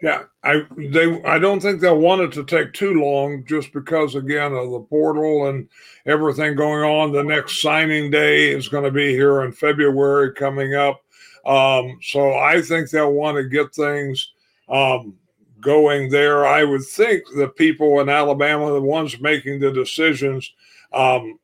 Yeah, 0.01 0.23
I 0.43 0.65
they 0.77 1.21
I 1.23 1.37
don't 1.37 1.59
think 1.59 1.79
they'll 1.79 1.97
want 1.97 2.21
it 2.21 2.31
to 2.33 2.43
take 2.43 2.73
too 2.73 2.95
long, 2.95 3.45
just 3.45 3.71
because 3.71 4.15
again 4.15 4.51
of 4.51 4.71
the 4.71 4.79
portal 4.79 5.47
and 5.47 5.69
everything 6.07 6.55
going 6.55 6.83
on. 6.83 7.11
The 7.11 7.23
next 7.23 7.61
signing 7.61 8.09
day 8.09 8.49
is 8.49 8.67
going 8.67 8.83
to 8.83 8.91
be 8.91 9.11
here 9.11 9.43
in 9.43 9.51
February 9.51 10.33
coming 10.33 10.73
up, 10.73 11.00
um, 11.45 11.99
so 12.01 12.33
I 12.35 12.61
think 12.61 12.89
they'll 12.89 13.13
want 13.13 13.37
to 13.37 13.43
get 13.43 13.73
things 13.73 14.31
um, 14.69 15.15
going 15.59 16.09
there. 16.09 16.45
I 16.45 16.63
would 16.63 16.83
think 16.83 17.23
the 17.35 17.47
people 17.47 17.99
in 17.99 18.09
Alabama, 18.09 18.71
the 18.71 18.81
ones 18.81 19.19
making 19.19 19.59
the 19.59 19.71
decisions, 19.71 20.53
um, 20.93 21.39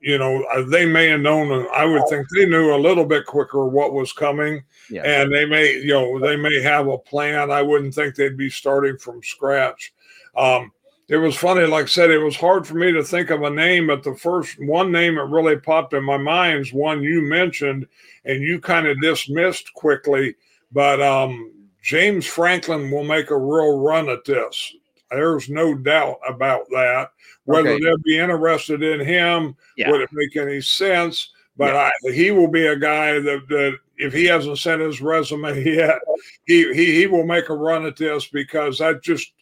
you 0.00 0.16
know, 0.16 0.42
uh, 0.44 0.62
they 0.62 0.86
may 0.86 1.08
have 1.08 1.20
known, 1.20 1.52
uh, 1.52 1.68
I 1.68 1.84
would 1.84 2.02
think 2.08 2.26
they 2.30 2.46
knew 2.46 2.74
a 2.74 2.76
little 2.76 3.04
bit 3.04 3.26
quicker 3.26 3.66
what 3.66 3.92
was 3.92 4.12
coming. 4.12 4.62
Yeah. 4.88 5.02
And 5.02 5.32
they 5.32 5.44
may, 5.44 5.74
you 5.74 5.92
know, 5.92 6.18
they 6.18 6.36
may 6.36 6.60
have 6.62 6.88
a 6.88 6.98
plan. 6.98 7.50
I 7.50 7.62
wouldn't 7.62 7.94
think 7.94 8.14
they'd 8.14 8.36
be 8.36 8.50
starting 8.50 8.96
from 8.96 9.22
scratch. 9.22 9.92
Um, 10.36 10.72
it 11.10 11.16
was 11.16 11.34
funny, 11.34 11.66
like 11.66 11.86
I 11.86 11.88
said, 11.88 12.10
it 12.10 12.18
was 12.18 12.36
hard 12.36 12.64
for 12.64 12.74
me 12.74 12.92
to 12.92 13.02
think 13.02 13.30
of 13.30 13.42
a 13.42 13.50
name, 13.50 13.88
but 13.88 14.04
the 14.04 14.14
first 14.14 14.56
one 14.60 14.92
name 14.92 15.16
that 15.16 15.24
really 15.24 15.56
popped 15.56 15.92
in 15.92 16.04
my 16.04 16.16
mind 16.16 16.60
is 16.60 16.72
one 16.72 17.02
you 17.02 17.20
mentioned 17.20 17.88
and 18.24 18.44
you 18.44 18.60
kind 18.60 18.86
of 18.86 19.00
dismissed 19.00 19.74
quickly. 19.74 20.36
But 20.70 21.02
um, 21.02 21.52
James 21.82 22.26
Franklin 22.26 22.92
will 22.92 23.02
make 23.02 23.30
a 23.30 23.36
real 23.36 23.80
run 23.80 24.08
at 24.08 24.24
this. 24.24 24.72
There's 25.10 25.48
no 25.48 25.74
doubt 25.74 26.18
about 26.28 26.68
that. 26.70 27.10
Whether 27.44 27.70
okay. 27.70 27.82
they'll 27.84 27.98
be 28.04 28.18
interested 28.18 28.80
in 28.80 29.00
him, 29.00 29.56
yeah. 29.76 29.90
would 29.90 30.02
it 30.02 30.10
make 30.12 30.36
any 30.36 30.60
sense? 30.60 31.32
But 31.56 31.74
yeah. 31.74 31.90
I, 32.06 32.12
he 32.12 32.30
will 32.30 32.46
be 32.46 32.68
a 32.68 32.76
guy 32.76 33.18
that, 33.18 33.48
that 33.48 33.78
if 33.96 34.12
he 34.12 34.26
hasn't 34.26 34.58
sent 34.58 34.80
his 34.80 35.00
resume 35.00 35.60
yet, 35.74 35.98
he, 36.46 36.72
he 36.72 36.94
he 36.94 37.06
will 37.08 37.26
make 37.26 37.48
a 37.48 37.54
run 37.54 37.84
at 37.84 37.96
this 37.96 38.28
because 38.28 38.78
that 38.78 39.02
just 39.02 39.32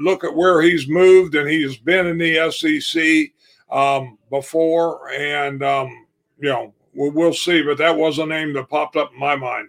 look 0.00 0.24
at 0.24 0.34
where 0.34 0.62
he's 0.62 0.88
moved 0.88 1.34
and 1.34 1.48
he's 1.48 1.76
been 1.76 2.06
in 2.06 2.18
the 2.18 2.50
SEC 2.50 3.32
um, 3.76 4.18
before, 4.30 5.10
and 5.10 5.62
um, 5.62 6.06
you 6.38 6.48
know 6.48 6.74
we'll, 6.94 7.12
we'll 7.12 7.34
see. 7.34 7.62
But 7.62 7.78
that 7.78 7.96
was 7.96 8.18
a 8.18 8.26
name 8.26 8.52
that 8.54 8.68
popped 8.68 8.96
up 8.96 9.12
in 9.12 9.18
my 9.18 9.36
mind 9.36 9.68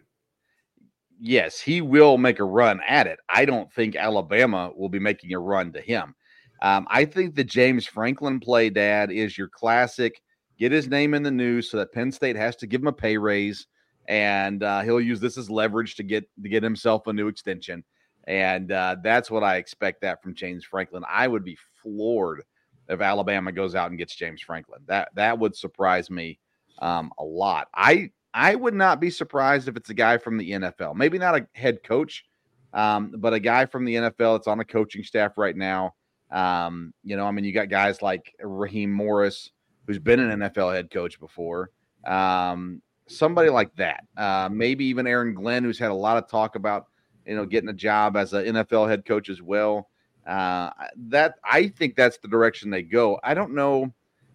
yes, 1.20 1.60
he 1.60 1.82
will 1.82 2.18
make 2.18 2.40
a 2.40 2.44
run 2.44 2.80
at 2.88 3.08
it. 3.08 3.20
I 3.30 3.46
don't 3.46 3.72
think 3.74 3.96
Alabama 3.96 4.72
will 4.76 4.90
be 4.90 5.00
making 5.00 5.34
a 5.34 5.40
run 5.40 5.72
to 5.74 5.82
him. 5.82 6.16
Um, 6.62 6.88
I 6.90 7.06
think 7.06 7.36
the 7.36 7.44
James 7.44 7.86
Franklin 7.86 8.40
play, 8.40 8.70
Dad, 8.70 9.12
is 9.12 9.38
your 9.38 9.48
classic. 9.48 10.22
Get 10.58 10.72
his 10.72 10.88
name 10.88 11.14
in 11.14 11.24
the 11.24 11.32
news 11.32 11.70
so 11.70 11.78
that 11.78 11.94
Penn 11.94 12.12
State 12.12 12.36
has 12.36 12.56
to 12.58 12.68
give 12.68 12.82
him 12.82 12.88
a 12.88 12.94
pay 12.94 13.18
raise, 13.18 13.68
and 14.08 14.64
uh, 14.64 14.82
he'll 14.82 15.02
use 15.02 15.20
this 15.20 15.38
as 15.38 15.52
leverage 15.52 15.96
to 15.96 16.04
get 16.04 16.28
to 16.42 16.50
get 16.50 16.64
himself 16.64 17.06
a 17.08 17.14
new 17.14 17.28
extension. 17.28 17.84
And 18.28 18.72
uh, 18.72 18.98
that's 19.02 19.32
what 19.32 19.44
I 19.44 19.56
expect 19.56 20.02
that 20.02 20.22
from 20.22 20.36
James 20.36 20.66
Franklin. 20.66 21.04
I 21.10 21.28
would 21.28 21.46
be 21.46 21.58
floored 21.82 22.44
if 22.90 23.02
Alabama 23.02 23.52
goes 23.52 23.74
out 23.74 23.90
and 23.90 23.98
gets 23.98 24.16
James 24.16 24.42
Franklin. 24.42 24.82
That 24.86 25.10
that 25.16 25.40
would 25.40 25.56
surprise 25.56 26.10
me 26.10 26.40
um, 26.80 27.12
a 27.18 27.24
lot. 27.24 27.70
I 27.74 28.12
I 28.34 28.56
would 28.56 28.74
not 28.74 29.00
be 29.00 29.10
surprised 29.10 29.68
if 29.68 29.78
it's 29.78 29.90
a 29.90 29.96
guy 29.96 30.18
from 30.18 30.38
the 30.38 30.52
NFL. 30.52 30.96
Maybe 30.96 31.18
not 31.18 31.38
a 31.38 31.48
head 31.54 31.84
coach, 31.84 32.26
um, 32.74 33.14
but 33.18 33.34
a 33.34 33.40
guy 33.40 33.66
from 33.66 33.86
the 33.86 33.96
NFL 33.96 34.38
that's 34.38 34.48
on 34.48 34.60
a 34.60 34.66
coaching 34.66 35.04
staff 35.04 35.38
right 35.38 35.56
now. 35.56 35.96
Um, 36.30 36.94
you 37.04 37.16
know, 37.16 37.26
I 37.26 37.32
mean, 37.32 37.46
you 37.46 37.54
got 37.54 37.70
guys 37.70 38.02
like 38.02 38.36
Raheem 38.42 38.92
Morris, 38.92 39.52
who's 39.86 40.00
been 40.00 40.20
an 40.20 40.40
NFL 40.42 40.76
head 40.76 40.92
coach 40.92 41.20
before. 41.20 41.72
Um, 42.06 42.82
somebody 43.08 43.50
like 43.50 43.74
that. 43.78 44.04
Uh, 44.18 44.50
maybe 44.52 44.86
even 44.86 45.08
Aaron 45.08 45.34
Glenn, 45.34 45.64
who's 45.64 45.80
had 45.80 45.92
a 45.92 45.96
lot 45.96 46.18
of 46.18 46.30
talk 46.30 46.56
about, 46.56 46.88
you 47.28 47.36
know, 47.36 47.46
getting 47.46 47.70
a 47.70 47.74
job 47.74 48.16
as 48.18 48.34
an 48.34 48.46
NFL 48.46 48.90
head 48.90 49.06
coach 49.06 49.30
as 49.30 49.42
well. 49.42 49.90
Uh, 50.26 50.72
that 50.96 51.36
I 51.44 51.68
think 51.70 51.96
that's 51.96 52.18
the 52.18 52.28
direction 52.28 52.70
they 52.70 52.84
go. 52.84 53.20
I 53.24 53.34
don't 53.34 53.54
know 53.54 53.94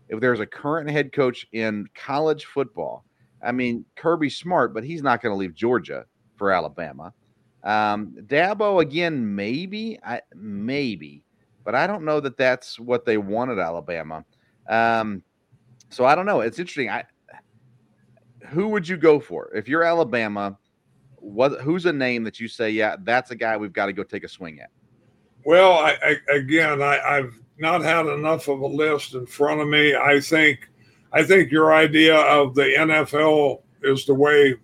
if 0.08 0.20
there's 0.20 0.40
a 0.40 0.46
current 0.46 0.90
head 0.90 1.12
coach 1.12 1.46
in 1.52 1.86
college 1.94 2.46
football 2.46 3.04
I 3.42 3.52
mean, 3.52 3.84
Kirby 3.96 4.30
Smart, 4.30 4.72
but 4.72 4.84
he's 4.84 5.02
not 5.02 5.20
going 5.20 5.32
to 5.32 5.36
leave 5.36 5.54
Georgia 5.54 6.06
for 6.36 6.52
Alabama. 6.52 7.12
Um, 7.64 8.14
Dabo 8.26 8.80
again, 8.80 9.34
maybe, 9.34 9.98
I 10.04 10.20
maybe, 10.34 11.22
but 11.64 11.74
I 11.74 11.86
don't 11.86 12.04
know 12.04 12.20
that 12.20 12.36
that's 12.36 12.78
what 12.78 13.04
they 13.04 13.18
wanted 13.18 13.58
Alabama. 13.58 14.24
Um, 14.68 15.22
so 15.90 16.04
I 16.04 16.14
don't 16.14 16.26
know. 16.26 16.40
It's 16.40 16.58
interesting. 16.58 16.90
I 16.90 17.04
who 18.48 18.68
would 18.68 18.86
you 18.86 18.96
go 18.96 19.20
for 19.20 19.50
if 19.54 19.68
you're 19.68 19.84
Alabama? 19.84 20.58
What 21.22 21.60
who's 21.60 21.86
a 21.86 21.92
name 21.92 22.24
that 22.24 22.40
you 22.40 22.48
say, 22.48 22.70
yeah, 22.70 22.96
that's 23.04 23.30
a 23.30 23.36
guy 23.36 23.56
we've 23.56 23.72
got 23.72 23.86
to 23.86 23.92
go 23.92 24.02
take 24.02 24.24
a 24.24 24.28
swing 24.28 24.60
at? 24.60 24.70
Well, 25.44 25.72
I, 25.72 25.96
I 26.02 26.34
again, 26.34 26.82
I, 26.82 26.98
I've 27.00 27.38
not 27.58 27.80
had 27.82 28.06
enough 28.06 28.48
of 28.48 28.60
a 28.60 28.66
list 28.66 29.14
in 29.14 29.26
front 29.26 29.60
of 29.60 29.68
me. 29.68 29.94
I 29.94 30.20
think 30.20 30.68
I 31.12 31.22
think 31.22 31.52
your 31.52 31.72
idea 31.72 32.16
of 32.16 32.54
the 32.54 32.64
NFL 32.64 33.62
is 33.82 34.04
the 34.04 34.14
way 34.14 34.56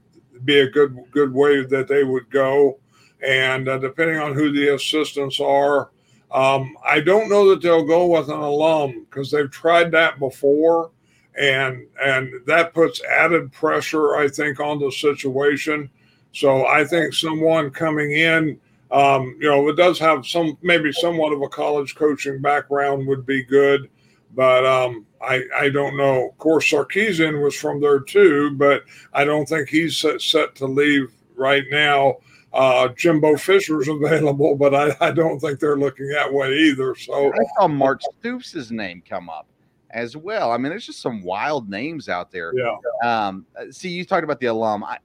be 0.45 0.61
a 0.61 0.71
good 0.71 0.97
good 1.12 1.33
way 1.33 1.65
that 1.65 1.87
they 1.87 2.03
would 2.03 2.29
go, 2.31 2.81
and 3.25 3.69
uh, 3.69 3.79
depending 3.79 4.19
on 4.19 4.35
who 4.35 4.53
the 4.53 4.75
assistants 4.75 5.41
are, 5.41 5.91
um, 6.31 6.77
I 6.87 7.00
don't 7.00 7.31
know 7.31 7.49
that 7.50 7.62
they'll 7.62 7.87
go 7.87 8.07
with 8.07 8.29
an 8.29 8.38
alum 8.38 9.07
because 9.09 9.31
they've 9.31 9.50
tried 9.50 9.93
that 9.93 10.19
before, 10.19 10.91
and 11.38 11.87
and 12.05 12.33
that 12.47 12.75
puts 12.75 13.03
added 13.05 13.53
pressure, 13.53 14.17
I 14.17 14.29
think, 14.29 14.61
on 14.61 14.79
the 14.79 14.91
situation. 14.91 15.91
So 16.33 16.67
I 16.67 16.85
think 16.85 17.15
someone 17.15 17.71
coming 17.71 18.13
in, 18.13 18.59
um, 18.91 19.37
you 19.41 19.49
know, 19.49 19.69
it 19.69 19.77
does 19.77 19.99
have 19.99 20.27
some 20.27 20.57
maybe 20.63 20.93
somewhat 20.93 21.33
of 21.33 21.43
a 21.43 21.49
college 21.49 21.95
coaching 21.95 22.41
background 22.41 23.07
would 23.07 23.27
be 23.27 23.43
good, 23.43 23.91
but 24.35 24.65
um, 24.65 25.07
I, 25.21 25.43
I 25.57 25.69
don't 25.69 25.97
know. 25.97 26.29
Of 26.29 26.39
course, 26.39 26.71
Sarkisian 26.71 27.43
was 27.43 27.55
from 27.55 27.81
there 27.81 28.01
too, 28.01 28.53
but 28.53 28.85
I 29.13 29.25
don't 29.25 29.47
think 29.47 29.69
he's 29.69 29.97
set, 29.97 30.23
set 30.23 30.55
to 30.57 30.67
leave 30.67 31.13
right 31.37 31.65
now. 31.71 32.17
Uh, 32.53 32.89
Jimbo 32.89 33.37
Fisher's 33.37 33.89
available, 33.89 34.55
but 34.57 34.75
I, 34.75 34.97
I 35.01 35.11
don't 35.11 35.39
think 35.39 35.61
they're 35.61 35.77
looking 35.77 36.09
that 36.09 36.33
way 36.33 36.55
either. 36.55 36.95
So 36.95 37.33
I 37.33 37.39
saw 37.59 37.69
Mark 37.69 38.01
Stoops' 38.21 38.71
name 38.71 39.03
come 39.07 39.29
up 39.29 39.47
as 39.91 40.17
well. 40.17 40.51
I 40.51 40.57
mean, 40.57 40.71
there's 40.71 40.87
just 40.87 41.01
some 41.01 41.23
wild 41.23 41.69
names 41.69 42.09
out 42.09 42.31
there. 42.31 42.53
Yeah. 42.57 42.77
Um, 43.05 43.47
see, 43.71 43.91
you 43.91 44.05
talked 44.05 44.25
about 44.25 44.41
the 44.41 44.47
alum. 44.47 44.85
I, 44.85 44.99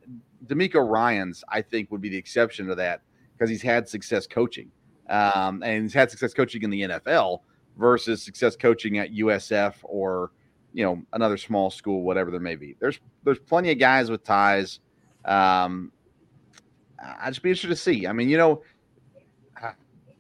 DeMeco 0.48 0.88
Ryans, 0.88 1.44
I 1.50 1.62
think, 1.62 1.92
would 1.92 2.02
be 2.02 2.10
the 2.10 2.18
exception 2.18 2.68
to 2.68 2.76
that 2.76 3.02
because 3.34 3.50
he's 3.50 3.62
had 3.62 3.88
success 3.88 4.28
coaching, 4.28 4.72
um, 5.10 5.64
and 5.64 5.84
he's 5.84 5.94
had 5.94 6.12
success 6.12 6.34
coaching 6.34 6.64
in 6.64 6.70
the 6.70 6.82
NFL 6.82 7.42
versus 7.78 8.22
success 8.22 8.56
coaching 8.56 9.00
at 9.00 9.12
USF 9.12 9.76
or 9.84 10.32
you 10.74 10.84
know 10.84 11.02
another 11.14 11.38
small 11.38 11.70
school, 11.70 12.04
whatever 12.04 12.32
there 12.32 12.40
may 12.40 12.56
be. 12.56 12.76
There's 12.80 13.00
there's 13.24 13.40
plenty 13.40 13.72
of 13.72 13.80
guys 13.80 14.10
with 14.10 14.24
ties. 14.24 14.80
Um, 15.26 15.92
I'd 17.00 17.30
just 17.30 17.44
be 17.44 17.50
interested 17.50 17.70
to 17.70 17.76
see. 17.76 18.08
I 18.08 18.14
mean, 18.14 18.30
you 18.30 18.38
know, 18.38 18.64
uh, 19.62 19.72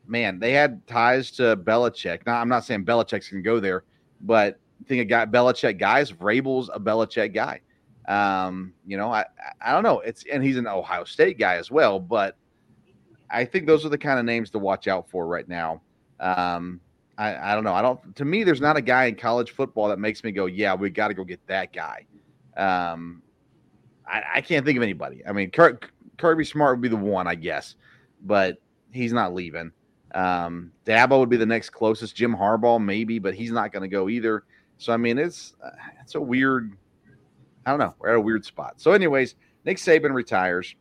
man, 0.07 0.39
they 0.39 0.51
had 0.51 0.85
ties 0.87 1.31
to 1.31 1.57
Belichick. 1.57 2.25
Now, 2.25 2.39
I'm 2.39 2.49
not 2.49 2.65
saying 2.65 2.85
Belichick's 2.85 3.29
can 3.29 3.41
go 3.41 3.59
there, 3.59 3.83
but 4.21 4.59
think 4.87 5.01
a 5.01 5.05
guy 5.05 5.25
Belichick 5.25 5.79
guys. 5.79 6.11
Vrabel's 6.11 6.69
a 6.73 6.79
Belichick 6.79 7.33
guy. 7.33 7.61
Um, 8.07 8.73
you 8.85 8.97
know, 8.97 9.11
I 9.11 9.25
I 9.61 9.71
don't 9.71 9.83
know. 9.83 9.99
It's 9.99 10.23
and 10.31 10.43
he's 10.43 10.57
an 10.57 10.67
Ohio 10.67 11.03
State 11.03 11.37
guy 11.37 11.55
as 11.55 11.71
well, 11.71 11.99
but 11.99 12.37
I 13.29 13.45
think 13.45 13.65
those 13.65 13.85
are 13.85 13.89
the 13.89 13.97
kind 13.97 14.19
of 14.19 14.25
names 14.25 14.49
to 14.51 14.59
watch 14.59 14.87
out 14.87 15.09
for 15.09 15.25
right 15.25 15.47
now. 15.47 15.81
Um, 16.19 16.79
I, 17.17 17.51
I 17.51 17.55
don't 17.55 17.63
know. 17.63 17.73
I 17.73 17.81
don't. 17.81 18.15
To 18.15 18.25
me, 18.25 18.43
there's 18.43 18.61
not 18.61 18.77
a 18.77 18.81
guy 18.81 19.05
in 19.05 19.15
college 19.15 19.51
football 19.51 19.87
that 19.89 19.99
makes 19.99 20.23
me 20.23 20.31
go, 20.31 20.45
"Yeah, 20.45 20.73
we 20.75 20.89
got 20.89 21.09
to 21.09 21.13
go 21.13 21.23
get 21.23 21.45
that 21.47 21.73
guy." 21.73 22.05
Um, 22.57 23.21
I, 24.05 24.23
I 24.35 24.41
can't 24.41 24.65
think 24.65 24.77
of 24.77 24.83
anybody. 24.83 25.23
I 25.27 25.31
mean, 25.31 25.49
Kirk, 25.51 25.91
Kirby 26.17 26.45
Smart 26.45 26.77
would 26.77 26.81
be 26.81 26.89
the 26.89 26.95
one, 26.95 27.27
I 27.27 27.35
guess, 27.35 27.75
but 28.23 28.57
he's 28.91 29.13
not 29.13 29.33
leaving. 29.33 29.71
Um, 30.13 30.71
Dabo 30.85 31.19
would 31.19 31.29
be 31.29 31.37
the 31.37 31.45
next 31.45 31.71
closest. 31.71 32.15
Jim 32.15 32.35
Harbaugh, 32.35 32.83
maybe, 32.83 33.19
but 33.19 33.33
he's 33.33 33.51
not 33.51 33.71
going 33.71 33.81
to 33.81 33.87
go 33.87 34.09
either. 34.09 34.43
So 34.77 34.93
I 34.93 34.97
mean, 34.97 35.17
it's 35.17 35.53
uh, 35.63 35.69
it's 36.01 36.15
a 36.15 36.21
weird. 36.21 36.77
I 37.65 37.71
don't 37.71 37.79
know. 37.79 37.95
We're 37.99 38.09
at 38.09 38.15
a 38.15 38.21
weird 38.21 38.45
spot. 38.45 38.75
So, 38.77 38.91
anyways, 38.91 39.35
Nick 39.65 39.77
Saban 39.77 40.13
retires. 40.13 40.75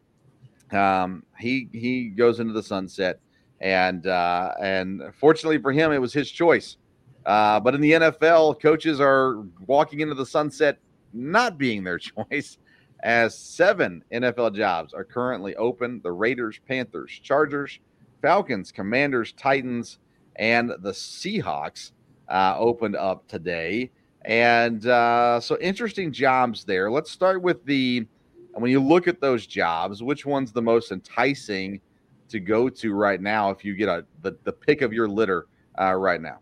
Um, 0.72 1.24
he 1.38 1.68
he 1.72 2.08
goes 2.08 2.40
into 2.40 2.52
the 2.52 2.62
sunset 2.62 3.20
and 3.62 4.08
uh, 4.08 4.52
and 4.60 5.02
fortunately 5.14 5.58
for 5.58 5.72
him, 5.72 5.92
it 5.92 5.98
was 5.98 6.12
his 6.12 6.30
choice. 6.30 6.76
Uh, 7.24 7.60
but 7.60 7.74
in 7.74 7.80
the 7.80 7.92
NFL, 7.92 8.60
coaches 8.60 9.00
are 9.00 9.44
walking 9.66 10.00
into 10.00 10.14
the 10.14 10.26
sunset 10.26 10.78
not 11.12 11.56
being 11.56 11.84
their 11.84 11.98
choice, 12.30 12.58
as 13.04 13.38
seven 13.38 14.04
NFL 14.12 14.54
jobs 14.56 14.92
are 14.92 15.04
currently 15.04 15.54
open: 15.56 16.00
the 16.02 16.10
Raiders, 16.10 16.60
Panthers, 16.68 17.12
Chargers, 17.22 17.78
Falcons, 18.20 18.72
Commanders, 18.72 19.32
Titans, 19.32 20.00
and 20.36 20.70
the 20.80 20.92
Seahawks 20.92 21.92
uh, 22.28 22.56
opened 22.58 22.96
up 22.96 23.26
today. 23.28 23.92
And 24.24 24.86
uh, 24.86 25.40
so 25.40 25.58
interesting 25.60 26.12
jobs 26.12 26.64
there. 26.64 26.90
Let's 26.90 27.10
start 27.10 27.42
with 27.42 27.64
the. 27.64 28.06
When 28.54 28.70
you 28.70 28.80
look 28.80 29.08
at 29.08 29.20
those 29.20 29.46
jobs, 29.46 30.02
which 30.02 30.26
one's 30.26 30.52
the 30.52 30.60
most 30.60 30.92
enticing? 30.92 31.80
to 32.32 32.40
go 32.40 32.68
to 32.68 32.94
right 32.94 33.20
now 33.20 33.50
if 33.50 33.64
you 33.64 33.74
get 33.74 33.88
a 33.88 34.04
the, 34.22 34.36
the 34.44 34.52
pick 34.52 34.82
of 34.82 34.92
your 34.92 35.06
litter 35.06 35.46
uh, 35.80 35.92
right 35.92 36.20
now? 36.20 36.38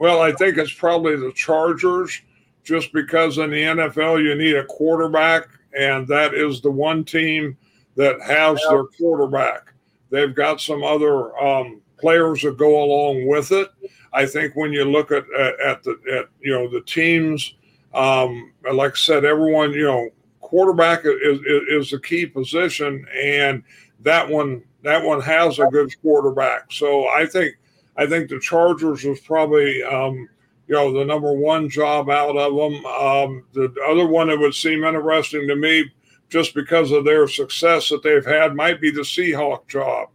Well, 0.00 0.20
I 0.20 0.32
think 0.32 0.56
it's 0.56 0.72
probably 0.72 1.16
the 1.16 1.32
Chargers, 1.32 2.20
just 2.64 2.92
because 2.92 3.38
in 3.38 3.50
the 3.50 3.62
NFL 3.62 4.22
you 4.22 4.34
need 4.34 4.56
a 4.56 4.64
quarterback, 4.64 5.48
and 5.78 6.08
that 6.08 6.34
is 6.34 6.60
the 6.60 6.70
one 6.70 7.04
team 7.04 7.56
that 7.96 8.20
has 8.22 8.60
their 8.68 8.84
quarterback. 8.84 9.72
They've 10.10 10.34
got 10.34 10.60
some 10.60 10.82
other 10.82 11.36
um, 11.38 11.82
players 11.98 12.42
that 12.42 12.56
go 12.56 12.82
along 12.82 13.26
with 13.26 13.52
it. 13.52 13.68
I 14.12 14.26
think 14.26 14.56
when 14.56 14.72
you 14.72 14.84
look 14.84 15.10
at 15.10 15.24
at, 15.32 15.82
the 15.82 15.98
at 16.12 16.26
you 16.40 16.52
know 16.52 16.68
the 16.68 16.80
teams, 16.82 17.54
um, 17.94 18.52
like 18.72 18.92
I 18.92 18.96
said, 18.96 19.24
everyone 19.24 19.72
you 19.72 19.84
know 19.84 20.10
quarterback 20.40 21.04
is, 21.04 21.40
is, 21.40 21.62
is 21.68 21.90
the 21.90 22.00
key 22.00 22.26
position, 22.26 23.06
and 23.14 23.62
that 24.00 24.28
one 24.28 24.62
that 24.82 25.02
one 25.02 25.20
has 25.20 25.58
a 25.58 25.66
good 25.66 25.90
quarterback. 26.00 26.72
So 26.72 27.08
I 27.08 27.26
think 27.26 27.56
I 27.96 28.06
think 28.06 28.30
the 28.30 28.40
Chargers 28.40 29.04
was 29.04 29.20
probably 29.20 29.82
um, 29.82 30.28
you 30.66 30.74
know 30.74 30.92
the 30.92 31.04
number 31.04 31.32
one 31.32 31.68
job 31.68 32.08
out 32.08 32.36
of 32.36 32.54
them. 32.54 32.86
Um, 32.86 33.44
the 33.52 33.74
other 33.86 34.06
one 34.06 34.28
that 34.28 34.38
would 34.38 34.54
seem 34.54 34.84
interesting 34.84 35.46
to 35.48 35.56
me, 35.56 35.90
just 36.30 36.54
because 36.54 36.92
of 36.92 37.04
their 37.04 37.28
success 37.28 37.88
that 37.88 38.02
they've 38.02 38.24
had, 38.24 38.54
might 38.54 38.80
be 38.80 38.90
the 38.90 39.02
Seahawk 39.02 39.66
job. 39.68 40.08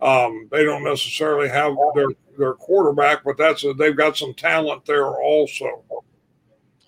Um, 0.00 0.48
they 0.50 0.64
don't 0.64 0.84
necessarily 0.84 1.48
have 1.48 1.74
their 1.94 2.08
their 2.38 2.54
quarterback, 2.54 3.24
but 3.24 3.36
that's 3.36 3.64
a, 3.64 3.72
they've 3.72 3.96
got 3.96 4.16
some 4.16 4.34
talent 4.34 4.84
there 4.86 5.06
also. 5.06 5.84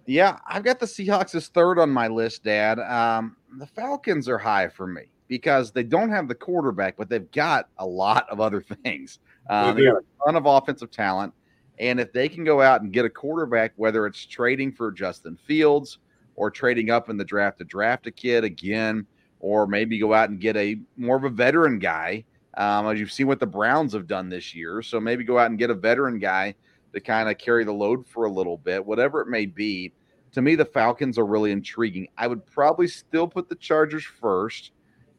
Yeah, 0.06 0.38
I've 0.46 0.64
got 0.64 0.80
the 0.80 0.86
Seahawks 0.86 1.34
as 1.34 1.48
third 1.48 1.78
on 1.78 1.90
my 1.90 2.08
list, 2.08 2.44
Dad. 2.44 2.78
Um, 2.78 3.36
the 3.58 3.66
Falcons 3.66 4.28
are 4.28 4.38
high 4.38 4.68
for 4.68 4.86
me 4.86 5.02
because 5.28 5.70
they 5.70 5.82
don't 5.82 6.10
have 6.10 6.28
the 6.28 6.34
quarterback, 6.34 6.96
but 6.96 7.10
they've 7.10 7.30
got 7.30 7.68
a 7.76 7.86
lot 7.86 8.26
of 8.30 8.40
other 8.40 8.60
things. 8.84 9.18
Um, 9.50 9.76
they, 9.76 9.82
they 9.82 9.88
got 9.88 9.98
a 9.98 10.24
ton 10.24 10.36
of 10.36 10.46
offensive 10.46 10.90
talent. 10.90 11.34
And 11.78 12.00
if 12.00 12.12
they 12.12 12.28
can 12.28 12.42
go 12.42 12.60
out 12.60 12.82
and 12.82 12.92
get 12.92 13.04
a 13.04 13.10
quarterback, 13.10 13.72
whether 13.76 14.06
it's 14.06 14.24
trading 14.26 14.72
for 14.72 14.90
Justin 14.90 15.38
Fields 15.46 15.98
or 16.34 16.50
trading 16.50 16.90
up 16.90 17.08
in 17.10 17.16
the 17.16 17.24
draft 17.24 17.58
to 17.58 17.64
draft 17.64 18.06
a 18.06 18.10
kid 18.10 18.44
again, 18.44 19.06
or 19.40 19.66
maybe 19.66 19.98
go 19.98 20.14
out 20.14 20.30
and 20.30 20.40
get 20.40 20.56
a 20.56 20.80
more 20.96 21.16
of 21.16 21.24
a 21.24 21.30
veteran 21.30 21.78
guy, 21.78 22.24
um, 22.58 22.88
as 22.88 22.98
you've 22.98 23.12
seen 23.12 23.28
what 23.28 23.40
the 23.40 23.46
Browns 23.46 23.92
have 23.94 24.06
done 24.06 24.28
this 24.28 24.54
year. 24.54 24.82
So 24.82 25.00
maybe 25.00 25.24
go 25.24 25.38
out 25.38 25.48
and 25.48 25.58
get 25.58 25.70
a 25.70 25.74
veteran 25.74 26.18
guy 26.18 26.54
to 26.92 27.00
kind 27.00 27.30
of 27.30 27.38
carry 27.38 27.64
the 27.64 27.72
load 27.72 28.06
for 28.06 28.24
a 28.24 28.30
little 28.30 28.58
bit, 28.58 28.84
whatever 28.84 29.22
it 29.22 29.28
may 29.28 29.46
be. 29.46 29.92
To 30.32 30.42
me, 30.42 30.56
the 30.56 30.64
Falcons 30.64 31.18
are 31.18 31.24
really 31.24 31.52
intriguing. 31.52 32.08
I 32.18 32.26
would 32.26 32.44
probably 32.44 32.88
still 32.88 33.28
put 33.28 33.48
the 33.48 33.54
Chargers 33.54 34.04
first 34.04 34.72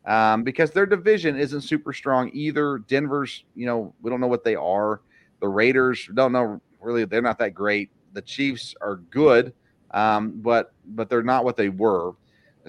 um, 0.05 0.43
because 0.43 0.71
their 0.71 0.85
division 0.85 1.37
isn't 1.37 1.61
super 1.61 1.93
strong 1.93 2.29
either. 2.33 2.79
Denver's, 2.87 3.45
you 3.55 3.65
know, 3.65 3.93
we 4.01 4.09
don't 4.11 4.19
know 4.19 4.27
what 4.27 4.43
they 4.43 4.55
are. 4.55 5.01
The 5.39 5.47
Raiders 5.47 6.09
don't 6.13 6.33
know 6.33 6.61
really; 6.81 7.05
they're 7.05 7.21
not 7.21 7.39
that 7.39 7.53
great. 7.53 7.89
The 8.13 8.21
Chiefs 8.21 8.75
are 8.81 8.97
good, 8.97 9.53
um, 9.91 10.41
but 10.41 10.73
but 10.85 11.09
they're 11.09 11.23
not 11.23 11.45
what 11.45 11.55
they 11.55 11.69
were. 11.69 12.13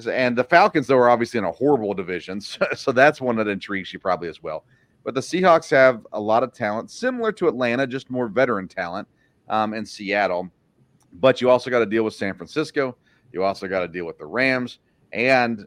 And 0.07 0.37
the 0.37 0.45
Falcons, 0.45 0.87
though, 0.87 0.99
are 0.99 1.11
obviously 1.11 1.39
in 1.39 1.45
a 1.45 1.53
horrible 1.53 1.95
division, 1.95 2.41
so, 2.41 2.67
so 2.75 2.93
that's 2.93 3.21
one 3.21 3.37
that 3.37 3.49
intrigues 3.49 3.93
you 3.93 3.99
probably 3.99 4.29
as 4.29 4.43
well. 4.43 4.65
But 5.05 5.15
the 5.15 5.21
Seahawks 5.21 5.71
have 5.71 6.07
a 6.13 6.21
lot 6.21 6.43
of 6.43 6.53
talent, 6.53 6.91
similar 6.91 7.33
to 7.33 7.49
Atlanta, 7.49 7.87
just 7.87 8.11
more 8.11 8.29
veteran 8.29 8.69
talent 8.69 9.09
um, 9.49 9.73
in 9.73 9.87
Seattle. 9.87 10.51
But 11.15 11.41
you 11.41 11.51
also 11.51 11.71
got 11.71 11.81
to 11.81 11.87
deal 11.87 12.05
with 12.05 12.15
San 12.15 12.35
Francisco. 12.35 12.97
You 13.33 13.43
also 13.43 13.67
got 13.67 13.81
to 13.81 13.89
deal 13.89 14.05
with 14.05 14.19
the 14.19 14.27
Rams. 14.27 14.79
And 15.13 15.67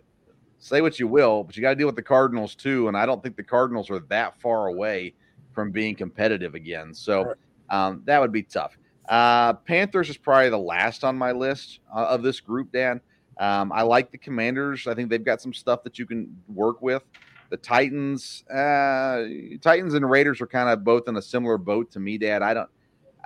say 0.59 0.81
what 0.81 0.99
you 0.99 1.07
will, 1.07 1.43
but 1.43 1.57
you 1.57 1.61
got 1.61 1.71
to 1.71 1.75
deal 1.75 1.87
with 1.87 1.97
the 1.97 2.01
Cardinals 2.01 2.55
too. 2.55 2.87
And 2.87 2.95
I 2.95 3.05
don't 3.05 3.21
think 3.21 3.35
the 3.35 3.43
Cardinals 3.43 3.89
are 3.89 3.99
that 3.99 4.39
far 4.39 4.67
away 4.67 5.13
from 5.51 5.71
being 5.71 5.95
competitive 5.95 6.55
again. 6.55 6.93
So 6.93 7.33
um, 7.69 8.01
that 8.05 8.19
would 8.19 8.31
be 8.31 8.43
tough. 8.43 8.77
Uh, 9.09 9.53
Panthers 9.53 10.09
is 10.09 10.17
probably 10.17 10.49
the 10.49 10.57
last 10.57 11.03
on 11.03 11.17
my 11.17 11.33
list 11.33 11.79
uh, 11.93 12.05
of 12.05 12.23
this 12.23 12.39
group, 12.39 12.71
Dan. 12.71 13.01
Um, 13.37 13.71
I 13.71 13.81
like 13.81 14.11
the 14.11 14.17
Commanders. 14.17 14.87
I 14.87 14.93
think 14.93 15.09
they've 15.09 15.23
got 15.23 15.41
some 15.41 15.53
stuff 15.53 15.83
that 15.83 15.97
you 15.97 16.05
can 16.05 16.35
work 16.47 16.81
with. 16.81 17.03
The 17.49 17.57
Titans, 17.57 18.43
uh, 18.49 19.23
Titans 19.61 19.93
and 19.93 20.09
Raiders 20.09 20.41
are 20.41 20.47
kind 20.47 20.69
of 20.69 20.83
both 20.83 21.07
in 21.07 21.17
a 21.17 21.21
similar 21.21 21.57
boat 21.57 21.91
to 21.91 21.99
me, 21.99 22.17
Dad. 22.17 22.41
I 22.41 22.53
don't. 22.53 22.69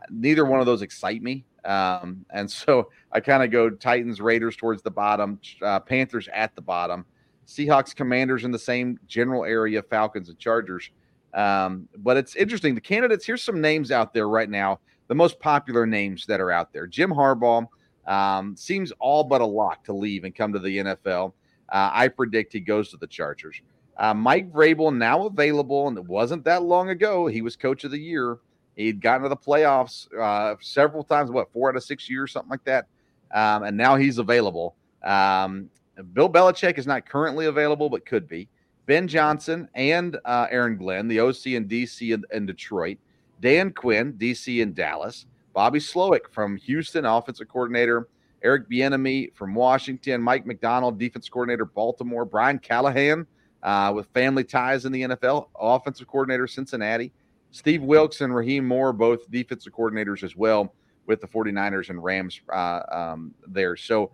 Neither 0.09 0.45
one 0.45 0.59
of 0.59 0.65
those 0.65 0.81
excite 0.81 1.21
me, 1.21 1.45
um, 1.65 2.25
and 2.31 2.49
so 2.51 2.89
I 3.11 3.19
kind 3.19 3.43
of 3.43 3.51
go 3.51 3.69
Titans, 3.69 4.19
Raiders 4.21 4.55
towards 4.55 4.81
the 4.81 4.91
bottom, 4.91 5.39
uh, 5.61 5.79
Panthers 5.79 6.29
at 6.33 6.55
the 6.55 6.61
bottom. 6.61 7.05
Seahawks, 7.47 7.95
Commanders 7.95 8.43
in 8.43 8.51
the 8.51 8.59
same 8.59 8.99
general 9.07 9.45
area, 9.45 9.81
Falcons 9.81 10.27
and 10.27 10.37
Chargers. 10.37 10.89
Um, 11.33 11.87
but 11.97 12.17
it's 12.17 12.35
interesting. 12.35 12.75
The 12.75 12.81
candidates, 12.81 13.25
here's 13.25 13.43
some 13.43 13.61
names 13.61 13.91
out 13.91 14.13
there 14.13 14.27
right 14.27 14.49
now, 14.49 14.79
the 15.07 15.15
most 15.15 15.39
popular 15.39 15.85
names 15.85 16.25
that 16.25 16.41
are 16.41 16.51
out 16.51 16.73
there. 16.73 16.87
Jim 16.87 17.09
Harbaugh 17.09 17.67
um, 18.07 18.55
seems 18.55 18.91
all 18.99 19.23
but 19.23 19.41
a 19.41 19.45
lock 19.45 19.83
to 19.85 19.93
leave 19.93 20.23
and 20.23 20.33
come 20.33 20.53
to 20.53 20.59
the 20.59 20.77
NFL. 20.77 21.33
Uh, 21.69 21.91
I 21.93 22.07
predict 22.07 22.53
he 22.53 22.59
goes 22.59 22.89
to 22.89 22.97
the 22.97 23.07
Chargers. 23.07 23.61
Uh, 23.97 24.13
Mike 24.13 24.51
Vrabel 24.51 24.95
now 24.95 25.25
available, 25.25 25.87
and 25.87 25.97
it 25.97 26.05
wasn't 26.05 26.43
that 26.45 26.63
long 26.63 26.89
ago. 26.89 27.27
He 27.27 27.41
was 27.41 27.55
coach 27.55 27.83
of 27.83 27.91
the 27.91 27.99
year. 27.99 28.37
He'd 28.75 29.01
gotten 29.01 29.23
to 29.23 29.29
the 29.29 29.35
playoffs 29.35 30.07
uh, 30.15 30.55
several 30.61 31.03
times, 31.03 31.31
what, 31.31 31.51
four 31.51 31.69
out 31.69 31.75
of 31.75 31.83
six 31.83 32.09
years, 32.09 32.31
something 32.31 32.49
like 32.49 32.63
that. 32.65 32.87
Um, 33.33 33.63
and 33.63 33.75
now 33.75 33.95
he's 33.95 34.19
available. 34.19 34.75
Um, 35.03 35.69
Bill 36.13 36.29
Belichick 36.29 36.77
is 36.77 36.85
not 36.85 37.05
currently 37.07 37.47
available, 37.47 37.89
but 37.89 38.05
could 38.05 38.27
be. 38.27 38.47
Ben 38.85 39.07
Johnson 39.07 39.67
and 39.75 40.17
uh, 40.23 40.47
Aaron 40.49 40.77
Glenn, 40.77 41.07
the 41.07 41.19
OC 41.19 41.47
and 41.47 41.67
DC 41.67 42.13
in, 42.13 42.23
and, 42.31 42.47
Detroit. 42.47 42.97
Dan 43.41 43.71
Quinn, 43.71 44.13
DC 44.13 44.61
in 44.61 44.73
Dallas. 44.73 45.25
Bobby 45.57 45.79
Slowik 45.79 46.29
from 46.29 46.55
Houston, 46.55 47.03
offensive 47.03 47.47
coordinator. 47.47 48.09
Eric 48.43 48.69
Bieniemy 48.69 49.33
from 49.33 49.55
Washington. 49.55 50.21
Mike 50.21 50.45
Macdonald, 50.45 50.99
defense 50.99 51.27
coordinator, 51.29 51.65
Baltimore. 51.65 52.25
Brian 52.25 52.59
Callahan 52.59 53.25
uh, 53.63 53.91
with 53.95 54.05
family 54.13 54.43
ties 54.43 54.85
in 54.85 54.91
the 54.91 55.01
NFL, 55.01 55.47
offensive 55.59 56.07
coordinator, 56.07 56.45
Cincinnati. 56.45 57.11
Steve 57.49 57.81
Wilks 57.81 58.21
and 58.21 58.35
Raheem 58.35 58.67
Moore, 58.67 58.93
both 58.93 59.31
defensive 59.31 59.73
coordinators 59.73 60.21
as 60.21 60.35
well 60.35 60.75
with 61.07 61.21
the 61.21 61.27
49ers 61.27 61.89
and 61.89 62.03
Rams 62.03 62.39
uh, 62.53 62.81
um, 62.91 63.33
there. 63.47 63.75
So 63.75 64.11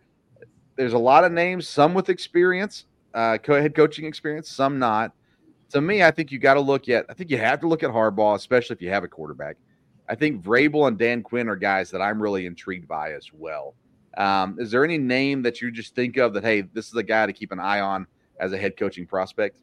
there's 0.77 0.93
a 0.93 0.97
lot 0.97 1.25
of 1.25 1.33
names, 1.33 1.67
some 1.67 1.93
with 1.93 2.07
experience, 2.07 2.85
uh, 3.13 3.37
head 3.45 3.75
coaching 3.75 4.05
experience, 4.05 4.49
some 4.49 4.79
not. 4.79 5.11
To 5.71 5.81
me, 5.81 6.03
I 6.03 6.11
think 6.11 6.31
you 6.31 6.39
got 6.39 6.53
to 6.53 6.61
look 6.61 6.87
at. 6.87 7.05
I 7.09 7.13
think 7.13 7.29
you 7.29 7.37
have 7.37 7.59
to 7.59 7.67
look 7.67 7.83
at 7.83 7.89
Harbaugh, 7.89 8.37
especially 8.37 8.75
if 8.75 8.81
you 8.81 8.91
have 8.91 9.03
a 9.03 9.09
quarterback. 9.09 9.57
I 10.09 10.15
think 10.15 10.43
Vrabel 10.43 10.87
and 10.87 10.97
Dan 10.97 11.23
Quinn 11.23 11.47
are 11.47 11.55
guys 11.55 11.91
that 11.91 12.01
I'm 12.01 12.21
really 12.21 12.45
intrigued 12.45 12.87
by 12.87 13.13
as 13.13 13.31
well. 13.33 13.75
Um, 14.17 14.57
is 14.59 14.69
there 14.71 14.83
any 14.83 14.97
name 14.97 15.41
that 15.43 15.61
you 15.61 15.71
just 15.71 15.95
think 15.95 16.17
of 16.17 16.33
that? 16.33 16.43
Hey, 16.43 16.61
this 16.61 16.87
is 16.87 16.95
a 16.95 17.03
guy 17.03 17.25
to 17.25 17.33
keep 17.33 17.51
an 17.51 17.59
eye 17.59 17.79
on 17.79 18.05
as 18.39 18.53
a 18.53 18.57
head 18.57 18.77
coaching 18.77 19.07
prospect. 19.07 19.57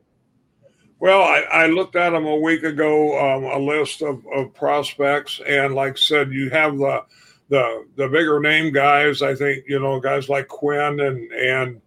Well, 0.98 1.22
I, 1.22 1.40
I 1.50 1.66
looked 1.66 1.96
at 1.96 2.12
him 2.12 2.26
a 2.26 2.36
week 2.36 2.62
ago, 2.62 3.18
um, 3.18 3.44
a 3.44 3.58
list 3.58 4.02
of, 4.02 4.22
of 4.34 4.52
prospects, 4.52 5.40
and 5.46 5.74
like 5.74 5.92
I 5.92 5.96
said, 5.96 6.32
you 6.32 6.50
have 6.50 6.76
the 6.76 7.04
the 7.48 7.86
the 7.96 8.08
bigger 8.08 8.38
name 8.38 8.72
guys. 8.72 9.22
I 9.22 9.34
think 9.34 9.64
you 9.66 9.80
know 9.80 9.98
guys 9.98 10.28
like 10.28 10.48
Quinn 10.48 11.00
and 11.00 11.32
and 11.32 11.80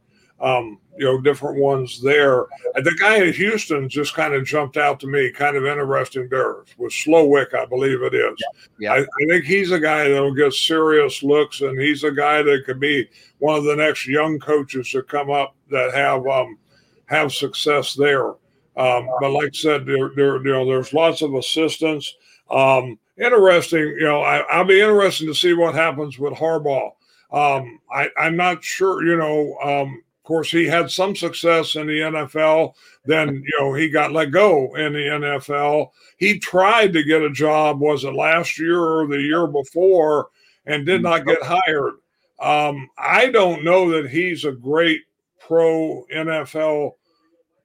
um, 0.43 0.77
you 0.97 1.05
know, 1.05 1.19
different 1.19 1.57
ones 1.57 2.01
there. 2.01 2.45
The 2.75 2.95
guy 2.99 3.23
in 3.23 3.33
Houston 3.33 3.89
just 3.89 4.13
kind 4.13 4.33
of 4.33 4.45
jumped 4.45 4.77
out 4.77 4.99
to 4.99 5.07
me, 5.07 5.31
kind 5.31 5.55
of 5.55 5.65
interesting 5.65 6.27
there 6.29 6.65
with 6.77 6.91
Slowik, 6.91 7.55
I 7.55 7.65
believe 7.65 8.03
it 8.03 8.13
is. 8.13 8.35
Yeah. 8.77 8.93
I, 8.93 8.97
I, 8.99 9.25
think 9.27 9.45
he's 9.45 9.71
a 9.71 9.79
guy 9.79 10.09
that'll 10.09 10.35
get 10.35 10.53
serious 10.53 11.23
looks, 11.23 11.61
and 11.61 11.79
he's 11.79 12.03
a 12.03 12.11
guy 12.11 12.43
that 12.43 12.65
could 12.65 12.79
be 12.79 13.09
one 13.39 13.57
of 13.57 13.63
the 13.63 13.75
next 13.75 14.05
young 14.05 14.37
coaches 14.37 14.91
to 14.91 15.01
come 15.01 15.31
up 15.31 15.55
that 15.71 15.93
have 15.93 16.27
um, 16.27 16.59
have 17.05 17.33
success 17.33 17.93
there. 17.93 18.29
Um, 18.75 19.07
but 19.19 19.31
like 19.31 19.47
I 19.47 19.57
said, 19.57 19.85
there, 19.85 20.09
there, 20.15 20.37
you 20.37 20.51
know, 20.51 20.65
there's 20.65 20.93
lots 20.93 21.21
of 21.21 21.33
assistants. 21.35 22.13
Um, 22.51 22.99
interesting, 23.17 23.79
you 23.79 24.03
know, 24.03 24.21
I, 24.21 24.57
will 24.57 24.65
be 24.65 24.81
interested 24.81 25.27
to 25.27 25.35
see 25.35 25.53
what 25.53 25.75
happens 25.75 26.19
with 26.19 26.33
Harbaugh. 26.33 26.91
Um, 27.31 27.79
I, 27.91 28.09
am 28.17 28.35
not 28.35 28.63
sure, 28.63 29.03
you 29.03 29.17
know, 29.17 29.57
um, 29.63 30.03
of 30.23 30.27
course, 30.27 30.51
he 30.51 30.65
had 30.65 30.89
some 30.89 31.17
success 31.17 31.75
in 31.75 31.85
the 31.87 31.99
NFL. 31.99 32.75
Then, 33.03 33.43
you 33.45 33.59
know, 33.59 33.73
he 33.73 33.89
got 33.89 34.13
let 34.13 34.31
go 34.31 34.73
in 34.75 34.93
the 34.93 34.99
NFL. 34.99 35.89
He 36.17 36.39
tried 36.39 36.93
to 36.93 37.03
get 37.03 37.21
a 37.21 37.29
job, 37.29 37.81
was 37.81 38.05
it 38.05 38.13
last 38.13 38.57
year 38.57 38.79
or 38.79 39.05
the 39.05 39.19
year 39.19 39.47
before, 39.47 40.29
and 40.65 40.85
did 40.85 41.03
not 41.03 41.25
get 41.25 41.39
hired. 41.43 41.95
Um, 42.39 42.89
I 42.97 43.31
don't 43.31 43.65
know 43.65 43.89
that 43.89 44.09
he's 44.09 44.45
a 44.45 44.53
great 44.53 45.01
pro 45.41 46.05
NFL 46.13 46.93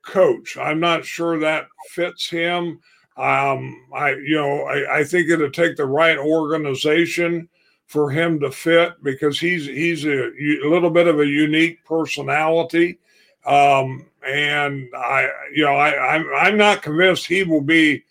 coach. 0.05 0.57
I'm 0.57 0.81
not 0.81 1.05
sure 1.05 1.39
that 1.39 1.69
fits 1.91 2.29
him. 2.29 2.81
Um, 3.17 3.87
I, 3.95 4.11
you 4.11 4.35
know, 4.35 4.63
I, 4.63 4.99
I 4.99 5.05
think 5.05 5.31
it'll 5.31 5.51
take 5.51 5.77
the 5.77 5.87
right 5.87 6.19
organization 6.19 7.49
for 7.89 8.11
him 8.11 8.39
to 8.39 8.51
fit 8.51 9.03
because 9.03 9.41
he's 9.41 9.67
he's 9.67 10.05
a, 10.05 10.31
a 10.63 10.69
little 10.69 10.91
bit 10.91 11.09
of 11.09 11.21
a 11.21 11.27
unique 11.27 11.83
personality, 11.85 12.99
um, 13.47 14.07
and 14.25 14.89
I 14.95 15.29
you 15.55 15.65
know 15.65 15.75
I 15.75 16.15
I'm 16.15 16.27
I'm 16.37 16.57
not 16.57 16.83
convinced 16.83 17.27
he 17.27 17.43
will 17.43 17.63
be, 17.63 18.05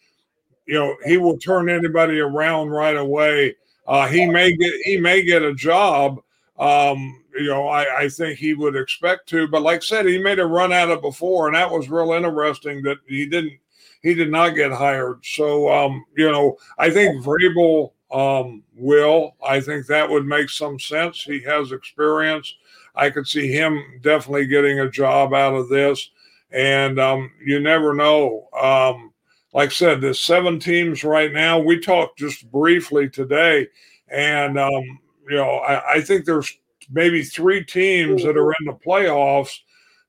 you 0.66 0.74
know, 0.74 0.96
he 1.06 1.18
will 1.18 1.38
turn 1.38 1.70
anybody 1.70 2.20
around 2.20 2.70
right 2.70 2.98
away. 2.98 3.56
Uh, 3.88 4.08
he 4.08 4.26
may 4.26 4.56
get 4.58 4.74
he 4.84 4.98
may 4.98 5.22
get 5.24 5.44
a 5.44 5.54
job. 5.54 6.22
Um, 6.58 7.24
you 7.36 7.46
know, 7.46 7.68
I, 7.68 8.00
I 8.00 8.10
think 8.10 8.40
he 8.40 8.56
would 8.56 8.76
expect 8.76 9.30
to, 9.30 9.48
but 9.48 9.62
like 9.62 9.78
I 9.78 9.86
said, 9.86 10.08
he 10.08 10.18
made 10.18 10.40
a 10.40 10.46
run 10.46 10.74
at 10.74 10.90
it 10.90 11.04
before, 11.04 11.46
and 11.46 11.56
that 11.56 11.70
was 11.70 11.88
real 11.88 12.14
interesting 12.14 12.82
that 12.82 12.98
he 13.08 13.28
didn't 13.28 13.54
he 14.02 14.16
did 14.16 14.32
not 14.32 14.56
get 14.56 14.72
hired. 14.72 15.24
So 15.24 15.72
um, 15.72 16.04
you 16.16 16.32
know, 16.32 16.58
I 16.80 16.90
think 16.90 17.24
Vrabel 17.24 17.92
um, 18.12 18.64
will. 18.76 19.36
I 19.46 19.60
think 19.60 19.88
that 19.88 20.10
would 20.10 20.26
make 20.26 20.50
some 20.50 20.80
sense. 20.80 21.24
He 21.24 21.42
has 21.44 21.72
experience. 21.72 22.56
I 22.96 23.10
could 23.10 23.28
see 23.28 23.52
him 23.52 23.84
definitely 24.02 24.48
getting 24.48 24.80
a 24.80 24.90
job 24.90 25.34
out 25.34 25.54
of 25.54 25.70
this. 25.70 26.10
And 26.52 27.00
um, 27.00 27.32
you 27.44 27.60
never 27.60 27.94
know. 27.94 28.48
Um, 28.60 29.14
like 29.54 29.70
I 29.70 29.74
said, 29.74 30.02
there's 30.02 30.20
seven 30.20 30.60
teams 30.60 31.04
right 31.04 31.32
now. 31.34 31.60
We 31.60 31.80
talked 31.80 32.20
just 32.20 32.50
briefly 32.52 33.10
today, 33.10 33.68
and 34.08 34.60
um, 34.60 35.00
you 35.30 35.36
know, 35.36 35.58
I, 35.58 35.94
I 35.94 36.02
think 36.02 36.26
there's 36.26 36.54
maybe 36.92 37.24
three 37.24 37.64
teams 37.64 38.24
that 38.24 38.38
are 38.38 38.52
in 38.52 38.66
the 38.66 38.78
playoffs 38.86 39.58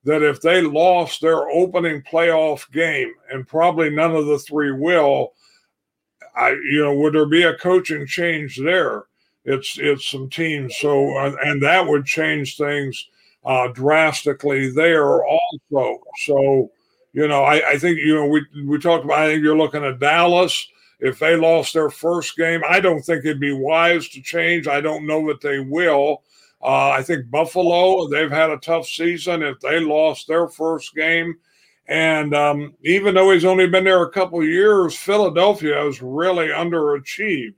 that 0.04 0.22
if 0.22 0.40
they 0.40 0.60
lost 0.60 1.20
their 1.20 1.48
opening 1.48 2.02
playoff 2.02 2.70
game, 2.72 3.12
and 3.30 3.46
probably 3.46 3.90
none 3.90 4.14
of 4.14 4.26
the 4.26 4.38
three 4.38 4.72
will, 4.72 5.32
I, 6.38 6.50
you 6.50 6.82
know, 6.84 6.94
would 6.94 7.14
there 7.14 7.26
be 7.26 7.42
a 7.42 7.58
coaching 7.58 8.06
change 8.06 8.58
there? 8.58 9.04
It's 9.44 9.78
it's 9.78 10.06
some 10.08 10.28
teams, 10.28 10.76
so 10.76 11.16
and 11.18 11.62
that 11.62 11.86
would 11.86 12.04
change 12.04 12.56
things 12.56 13.08
uh, 13.44 13.68
drastically 13.68 14.70
there 14.70 15.24
also. 15.24 16.00
So, 16.24 16.70
you 17.12 17.26
know, 17.28 17.44
I, 17.44 17.70
I 17.70 17.78
think 17.78 17.98
you 17.98 18.14
know 18.14 18.26
we 18.26 18.44
we 18.66 18.78
talked 18.78 19.04
about. 19.04 19.18
I 19.18 19.28
think 19.28 19.42
you're 19.42 19.56
looking 19.56 19.84
at 19.84 19.98
Dallas. 20.00 20.68
If 21.00 21.18
they 21.18 21.36
lost 21.36 21.74
their 21.74 21.90
first 21.90 22.36
game, 22.36 22.60
I 22.68 22.80
don't 22.80 23.00
think 23.00 23.24
it'd 23.24 23.40
be 23.40 23.52
wise 23.52 24.08
to 24.10 24.20
change. 24.20 24.66
I 24.66 24.80
don't 24.80 25.06
know 25.06 25.26
that 25.28 25.40
they 25.40 25.60
will. 25.60 26.22
Uh, 26.60 26.90
I 26.90 27.02
think 27.02 27.30
Buffalo, 27.30 28.08
they've 28.08 28.30
had 28.30 28.50
a 28.50 28.58
tough 28.58 28.86
season. 28.86 29.42
If 29.42 29.60
they 29.60 29.78
lost 29.78 30.26
their 30.26 30.48
first 30.48 30.94
game, 30.94 31.36
and 31.88 32.34
um, 32.34 32.74
even 32.84 33.14
though 33.14 33.30
he's 33.30 33.46
only 33.46 33.66
been 33.66 33.84
there 33.84 34.02
a 34.02 34.10
couple 34.10 34.44
years, 34.44 34.94
Philadelphia 34.94 35.74
has 35.74 36.02
really 36.02 36.48
underachieved. 36.48 37.54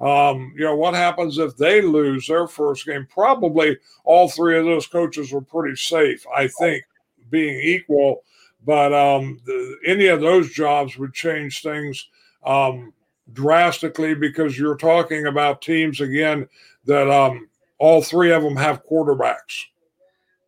Um, 0.00 0.52
you 0.56 0.64
know, 0.64 0.76
what 0.76 0.94
happens 0.94 1.38
if 1.38 1.56
they 1.56 1.80
lose 1.80 2.26
their 2.26 2.46
first 2.46 2.86
game? 2.86 3.06
Probably 3.10 3.78
all 4.04 4.28
three 4.28 4.58
of 4.58 4.66
those 4.66 4.86
coaches 4.86 5.32
were 5.32 5.40
pretty 5.40 5.76
safe, 5.76 6.24
I 6.34 6.48
think, 6.48 6.84
being 7.30 7.58
equal. 7.60 8.22
But 8.66 8.92
um, 8.92 9.40
the, 9.46 9.78
any 9.86 10.06
of 10.06 10.20
those 10.20 10.50
jobs 10.52 10.98
would 10.98 11.14
change 11.14 11.62
things 11.62 12.08
um, 12.44 12.92
drastically 13.32 14.14
because 14.14 14.58
you're 14.58 14.76
talking 14.76 15.26
about 15.26 15.62
teams, 15.62 16.00
again, 16.00 16.46
that 16.84 17.10
um, 17.10 17.48
all 17.78 18.02
three 18.02 18.32
of 18.32 18.42
them 18.42 18.56
have 18.56 18.86
quarterbacks. 18.86 19.64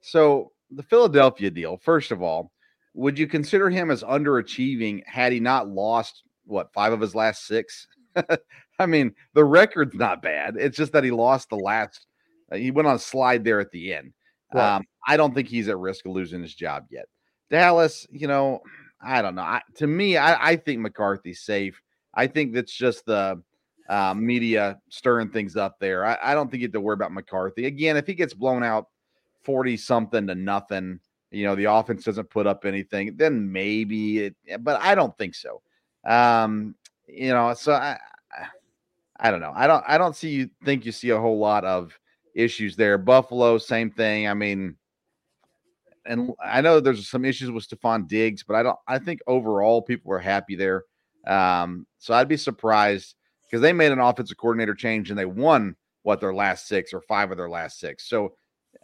So 0.02 0.52
the 0.70 0.82
Philadelphia 0.82 1.50
deal, 1.50 1.78
first 1.78 2.10
of 2.10 2.22
all, 2.22 2.52
would 2.94 3.18
you 3.18 3.26
consider 3.26 3.70
him 3.70 3.90
as 3.90 4.02
underachieving 4.02 5.02
had 5.06 5.32
he 5.32 5.40
not 5.40 5.68
lost 5.68 6.22
what 6.44 6.72
five 6.72 6.92
of 6.92 7.00
his 7.00 7.14
last 7.14 7.46
six? 7.46 7.86
I 8.78 8.86
mean, 8.86 9.14
the 9.34 9.44
record's 9.44 9.94
not 9.94 10.22
bad. 10.22 10.56
It's 10.58 10.76
just 10.76 10.92
that 10.92 11.04
he 11.04 11.10
lost 11.10 11.48
the 11.48 11.56
last. 11.56 12.06
Uh, 12.50 12.56
he 12.56 12.70
went 12.70 12.88
on 12.88 12.96
a 12.96 13.00
slide 13.00 13.44
there 13.44 13.60
at 13.60 13.70
the 13.70 13.94
end. 13.94 14.12
Right. 14.52 14.76
Um, 14.76 14.84
I 15.06 15.16
don't 15.16 15.34
think 15.34 15.48
he's 15.48 15.68
at 15.68 15.78
risk 15.78 16.04
of 16.06 16.12
losing 16.12 16.42
his 16.42 16.54
job 16.54 16.86
yet. 16.90 17.06
Dallas, 17.50 18.06
you 18.10 18.26
know, 18.26 18.60
I 19.00 19.22
don't 19.22 19.34
know. 19.34 19.42
I, 19.42 19.62
to 19.76 19.86
me, 19.86 20.16
I, 20.16 20.50
I, 20.50 20.56
think 20.56 20.80
McCarthy's 20.80 21.42
safe. 21.42 21.80
I 22.14 22.26
think 22.26 22.52
that's 22.52 22.72
just 22.72 23.04
the 23.04 23.42
uh, 23.88 24.14
media 24.14 24.78
stirring 24.90 25.30
things 25.30 25.56
up 25.56 25.78
there. 25.80 26.04
I, 26.04 26.18
I 26.22 26.34
don't 26.34 26.50
think 26.50 26.60
you 26.60 26.66
have 26.68 26.72
to 26.72 26.80
worry 26.80 26.94
about 26.94 27.12
McCarthy 27.12 27.66
again. 27.66 27.96
If 27.96 28.06
he 28.06 28.14
gets 28.14 28.34
blown 28.34 28.62
out 28.62 28.86
forty 29.44 29.76
something 29.76 30.26
to 30.28 30.34
nothing, 30.34 31.00
you 31.32 31.44
know, 31.44 31.54
the 31.54 31.64
offense 31.64 32.04
doesn't 32.04 32.30
put 32.30 32.46
up 32.46 32.64
anything, 32.64 33.16
then 33.16 33.50
maybe 33.50 34.18
it, 34.18 34.36
but 34.60 34.80
I 34.80 34.94
don't 34.94 35.16
think 35.16 35.34
so. 35.34 35.62
Um, 36.06 36.74
you 37.06 37.30
know, 37.30 37.54
so 37.54 37.72
I, 37.72 37.98
I 39.18 39.30
don't 39.30 39.40
know. 39.40 39.52
I 39.54 39.66
don't, 39.66 39.84
I 39.86 39.98
don't 39.98 40.16
see 40.16 40.30
you 40.30 40.50
think 40.64 40.84
you 40.84 40.92
see 40.92 41.10
a 41.10 41.18
whole 41.18 41.38
lot 41.38 41.64
of 41.64 41.98
issues 42.34 42.76
there. 42.76 42.98
Buffalo, 42.98 43.58
same 43.58 43.90
thing. 43.90 44.28
I 44.28 44.34
mean, 44.34 44.76
and 46.04 46.32
I 46.44 46.60
know 46.60 46.80
there's 46.80 47.08
some 47.08 47.24
issues 47.24 47.50
with 47.50 47.68
Stefon 47.68 48.08
Diggs, 48.08 48.42
but 48.42 48.56
I 48.56 48.62
don't, 48.62 48.78
I 48.88 48.98
think 48.98 49.20
overall 49.26 49.80
people 49.80 50.08
were 50.08 50.18
happy 50.18 50.56
there. 50.56 50.84
Um, 51.26 51.86
so 51.98 52.12
I'd 52.14 52.28
be 52.28 52.36
surprised 52.36 53.14
because 53.46 53.60
they 53.60 53.72
made 53.72 53.92
an 53.92 54.00
offensive 54.00 54.36
coordinator 54.36 54.74
change 54.74 55.10
and 55.10 55.18
they 55.18 55.24
won 55.26 55.76
what 56.02 56.20
their 56.20 56.34
last 56.34 56.66
six 56.66 56.92
or 56.92 57.00
five 57.00 57.30
of 57.30 57.36
their 57.36 57.48
last 57.48 57.78
six. 57.78 58.08
So 58.08 58.34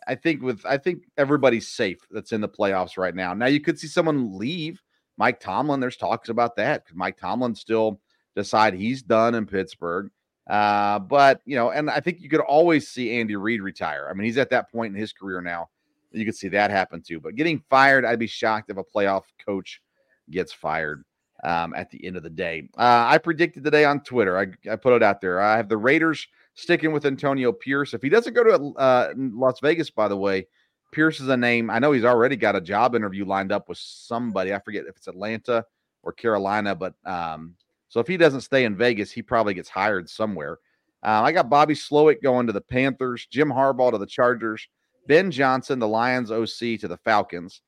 I 0.06 0.14
think 0.14 0.42
with 0.42 0.64
I 0.64 0.76
think 0.78 1.04
everybody's 1.16 1.68
safe 1.68 1.98
that's 2.10 2.32
in 2.32 2.40
the 2.40 2.48
playoffs 2.48 2.96
right 2.96 3.14
now. 3.14 3.34
Now 3.34 3.46
you 3.46 3.60
could 3.60 3.78
see 3.78 3.86
someone 3.86 4.36
leave. 4.36 4.82
Mike 5.16 5.40
Tomlin, 5.40 5.80
there's 5.80 5.96
talks 5.96 6.28
about 6.28 6.54
that 6.56 6.84
because 6.84 6.96
Mike 6.96 7.16
Tomlin 7.16 7.54
still 7.54 8.00
decide 8.36 8.74
he's 8.74 9.02
done 9.02 9.34
in 9.34 9.46
Pittsburgh. 9.46 10.10
Uh, 10.48 10.98
but 10.98 11.42
you 11.44 11.56
know, 11.56 11.70
and 11.70 11.90
I 11.90 12.00
think 12.00 12.20
you 12.20 12.28
could 12.28 12.40
always 12.40 12.88
see 12.88 13.18
Andy 13.18 13.36
Reid 13.36 13.60
retire. 13.60 14.08
I 14.10 14.14
mean, 14.14 14.24
he's 14.24 14.38
at 14.38 14.50
that 14.50 14.70
point 14.70 14.94
in 14.94 15.00
his 15.00 15.12
career 15.12 15.40
now. 15.40 15.68
You 16.12 16.24
could 16.24 16.36
see 16.36 16.48
that 16.48 16.70
happen 16.70 17.02
too. 17.02 17.20
But 17.20 17.36
getting 17.36 17.62
fired, 17.68 18.04
I'd 18.04 18.18
be 18.18 18.26
shocked 18.26 18.70
if 18.70 18.78
a 18.78 18.84
playoff 18.84 19.24
coach 19.44 19.82
gets 20.30 20.52
fired 20.52 21.04
um, 21.44 21.74
at 21.74 21.90
the 21.90 22.04
end 22.04 22.16
of 22.16 22.22
the 22.22 22.30
day. 22.30 22.68
Uh, 22.78 23.06
I 23.08 23.18
predicted 23.18 23.64
today 23.64 23.84
on 23.84 24.00
Twitter. 24.00 24.38
I, 24.38 24.46
I 24.70 24.76
put 24.76 24.94
it 24.94 25.02
out 25.02 25.20
there. 25.20 25.40
I 25.40 25.56
have 25.56 25.68
the 25.68 25.76
Raiders 25.76 26.26
sticking 26.58 26.90
with 26.90 27.06
Antonio 27.06 27.52
Pierce. 27.52 27.94
If 27.94 28.02
he 28.02 28.08
doesn't 28.08 28.34
go 28.34 28.42
to 28.42 28.78
uh, 28.78 29.12
Las 29.16 29.60
Vegas, 29.60 29.90
by 29.90 30.08
the 30.08 30.16
way, 30.16 30.48
Pierce 30.90 31.20
is 31.20 31.28
a 31.28 31.36
name. 31.36 31.70
I 31.70 31.78
know 31.78 31.92
he's 31.92 32.04
already 32.04 32.34
got 32.34 32.56
a 32.56 32.60
job 32.60 32.96
interview 32.96 33.24
lined 33.24 33.52
up 33.52 33.68
with 33.68 33.78
somebody. 33.78 34.52
I 34.52 34.58
forget 34.58 34.84
if 34.88 34.96
it's 34.96 35.06
Atlanta 35.06 35.64
or 36.02 36.12
Carolina, 36.12 36.74
but 36.74 36.94
um, 37.04 37.54
so 37.88 38.00
if 38.00 38.08
he 38.08 38.16
doesn't 38.16 38.40
stay 38.40 38.64
in 38.64 38.76
Vegas, 38.76 39.12
he 39.12 39.22
probably 39.22 39.54
gets 39.54 39.68
hired 39.68 40.10
somewhere. 40.10 40.58
Uh, 41.04 41.22
I 41.22 41.30
got 41.30 41.48
Bobby 41.48 41.74
Slowik 41.74 42.22
going 42.22 42.48
to 42.48 42.52
the 42.52 42.60
Panthers, 42.60 43.28
Jim 43.30 43.50
Harbaugh 43.50 43.92
to 43.92 43.98
the 43.98 44.06
Chargers, 44.06 44.66
Ben 45.06 45.30
Johnson, 45.30 45.78
the 45.78 45.86
Lions 45.86 46.32
OC 46.32 46.80
to 46.80 46.88
the 46.88 46.98
Falcons. 47.04 47.62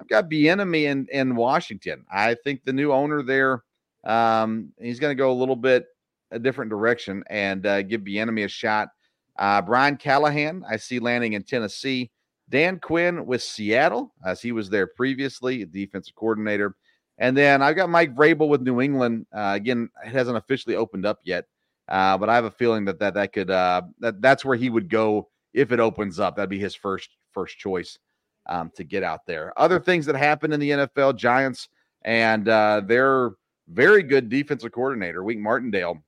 I've 0.00 0.08
got 0.08 0.30
Bieniemy 0.30 0.84
in 0.84 1.08
in 1.10 1.34
Washington. 1.34 2.04
I 2.12 2.36
think 2.44 2.64
the 2.64 2.72
new 2.72 2.92
owner 2.92 3.24
there, 3.24 3.64
um, 4.04 4.72
he's 4.80 5.00
going 5.00 5.10
to 5.10 5.20
go 5.20 5.32
a 5.32 5.34
little 5.34 5.56
bit 5.56 5.86
a 6.30 6.38
different 6.38 6.70
direction 6.70 7.22
and 7.28 7.66
uh, 7.66 7.82
give 7.82 8.02
Bieniemy 8.02 8.44
a 8.44 8.48
shot. 8.48 8.88
Uh, 9.38 9.62
Brian 9.62 9.96
Callahan, 9.96 10.64
I 10.68 10.76
see 10.76 10.98
landing 10.98 11.34
in 11.34 11.42
Tennessee. 11.42 12.10
Dan 12.48 12.78
Quinn 12.78 13.26
with 13.26 13.42
Seattle, 13.42 14.12
as 14.24 14.40
he 14.40 14.52
was 14.52 14.70
there 14.70 14.86
previously, 14.86 15.64
defensive 15.64 16.14
coordinator. 16.14 16.76
And 17.18 17.36
then 17.36 17.62
I've 17.62 17.76
got 17.76 17.90
Mike 17.90 18.14
Vrabel 18.14 18.48
with 18.48 18.62
New 18.62 18.80
England. 18.80 19.26
Uh, 19.34 19.52
again, 19.56 19.88
it 20.04 20.10
hasn't 20.12 20.36
officially 20.36 20.76
opened 20.76 21.06
up 21.06 21.18
yet, 21.24 21.46
uh, 21.88 22.16
but 22.18 22.28
I 22.28 22.34
have 22.34 22.44
a 22.44 22.50
feeling 22.50 22.84
that 22.84 22.98
that 23.00 23.14
that 23.14 23.32
could 23.32 23.50
uh, 23.50 23.82
that 24.00 24.20
that's 24.20 24.44
where 24.44 24.56
he 24.56 24.70
would 24.70 24.88
go 24.88 25.28
if 25.54 25.72
it 25.72 25.80
opens 25.80 26.20
up. 26.20 26.36
That'd 26.36 26.50
be 26.50 26.58
his 26.58 26.74
first 26.74 27.10
first 27.32 27.58
choice. 27.58 27.98
um, 28.48 28.70
to 28.76 28.84
get 28.84 29.02
out 29.02 29.26
there. 29.26 29.52
Other 29.56 29.80
things 29.80 30.06
that 30.06 30.16
happened 30.16 30.54
in 30.54 30.60
the 30.60 30.70
NFL, 30.70 31.16
Giants 31.16 31.68
and 32.02 32.48
uh, 32.48 32.82
their 32.84 33.32
very 33.68 34.02
good 34.02 34.28
defensive 34.28 34.72
coordinator, 34.72 35.24
Wink 35.24 35.40
Martindale, 35.40 36.02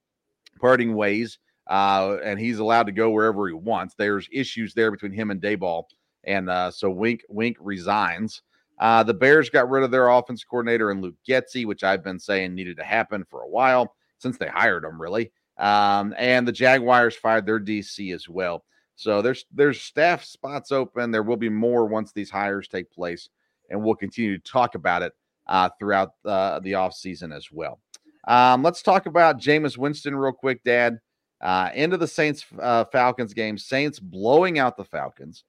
parting 0.58 0.94
ways, 0.94 1.38
uh, 1.68 2.18
and 2.22 2.38
he's 2.38 2.58
allowed 2.58 2.86
to 2.86 2.92
go 2.92 3.10
wherever 3.10 3.46
he 3.48 3.54
wants. 3.54 3.94
There's 3.94 4.28
issues 4.32 4.74
there 4.74 4.90
between 4.90 5.12
him 5.12 5.30
and 5.30 5.40
Daboll, 5.40 5.84
and 6.24 6.50
uh, 6.50 6.70
so 6.70 6.90
Wink 6.90 7.22
Wink 7.28 7.56
resigns. 7.60 8.42
Uh, 8.78 9.02
the 9.02 9.14
Bears 9.14 9.50
got 9.50 9.68
rid 9.68 9.82
of 9.82 9.90
their 9.90 10.08
offense 10.08 10.44
coordinator 10.44 10.90
and 10.90 11.02
Luke 11.02 11.16
Getsy, 11.28 11.66
which 11.66 11.82
I've 11.82 12.04
been 12.04 12.18
saying 12.18 12.54
needed 12.54 12.76
to 12.76 12.84
happen 12.84 13.24
for 13.28 13.42
a 13.42 13.48
while 13.48 13.94
since 14.18 14.38
they 14.38 14.46
hired 14.46 14.84
him, 14.84 15.00
really. 15.00 15.32
Um, 15.58 16.14
and 16.16 16.46
the 16.46 16.52
Jaguars 16.52 17.16
fired 17.16 17.44
their 17.44 17.58
DC 17.58 18.14
as 18.14 18.28
well. 18.28 18.64
So 18.94 19.22
there's 19.22 19.44
there's 19.52 19.80
staff 19.80 20.24
spots 20.24 20.72
open. 20.72 21.10
There 21.10 21.22
will 21.22 21.36
be 21.36 21.48
more 21.48 21.86
once 21.86 22.12
these 22.12 22.30
hires 22.30 22.68
take 22.68 22.90
place, 22.90 23.28
and 23.70 23.82
we'll 23.82 23.94
continue 23.94 24.38
to 24.38 24.50
talk 24.50 24.74
about 24.74 25.02
it 25.02 25.12
uh, 25.46 25.70
throughout 25.78 26.12
uh, 26.24 26.60
the 26.60 26.74
off 26.74 26.94
season 26.94 27.32
as 27.32 27.50
well. 27.52 27.80
Um, 28.28 28.62
let's 28.62 28.82
talk 28.82 29.06
about 29.06 29.40
Jameis 29.40 29.78
Winston 29.78 30.14
real 30.14 30.32
quick, 30.32 30.62
Dad. 30.62 30.98
Uh, 31.40 31.70
into 31.74 31.96
the 31.96 32.06
Saints 32.06 32.44
uh, 32.60 32.84
Falcons 32.84 33.32
game. 33.32 33.56
Saints 33.56 33.98
blowing 33.98 34.58
out 34.58 34.76
the 34.76 34.84
Falcons. 34.84 35.44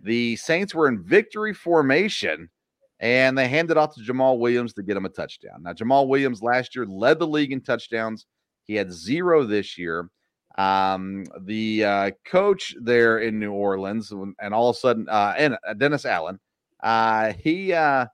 The 0.00 0.36
Saints 0.36 0.74
were 0.74 0.88
in 0.88 1.02
victory 1.02 1.54
formation, 1.54 2.50
and 2.98 3.38
they 3.38 3.48
handed 3.48 3.76
off 3.76 3.94
to 3.94 4.00
Jamaal 4.00 4.38
Williams 4.38 4.72
to 4.74 4.82
get 4.82 4.96
him 4.96 5.06
a 5.06 5.08
touchdown. 5.08 5.62
Now 5.62 5.72
Jamaal 5.72 6.08
Williams 6.08 6.42
last 6.42 6.74
year 6.74 6.84
led 6.84 7.18
the 7.18 7.26
league 7.26 7.52
in 7.52 7.60
touchdowns. 7.60 8.26
He 8.64 8.74
had 8.74 8.92
zero 8.92 9.44
this 9.44 9.78
year. 9.78 10.10
Um, 10.58 11.24
the 11.42 11.84
uh, 11.84 12.10
coach 12.26 12.74
there 12.80 13.20
in 13.20 13.38
New 13.38 13.52
Orleans, 13.52 14.10
and 14.10 14.52
all 14.52 14.70
of 14.70 14.76
a 14.76 14.78
sudden, 14.78 15.08
uh, 15.08 15.34
and 15.38 15.56
uh, 15.66 15.74
Dennis 15.74 16.04
Allen, 16.04 16.40
uh, 16.82 17.32
he 17.34 17.72
uh, 17.72 18.06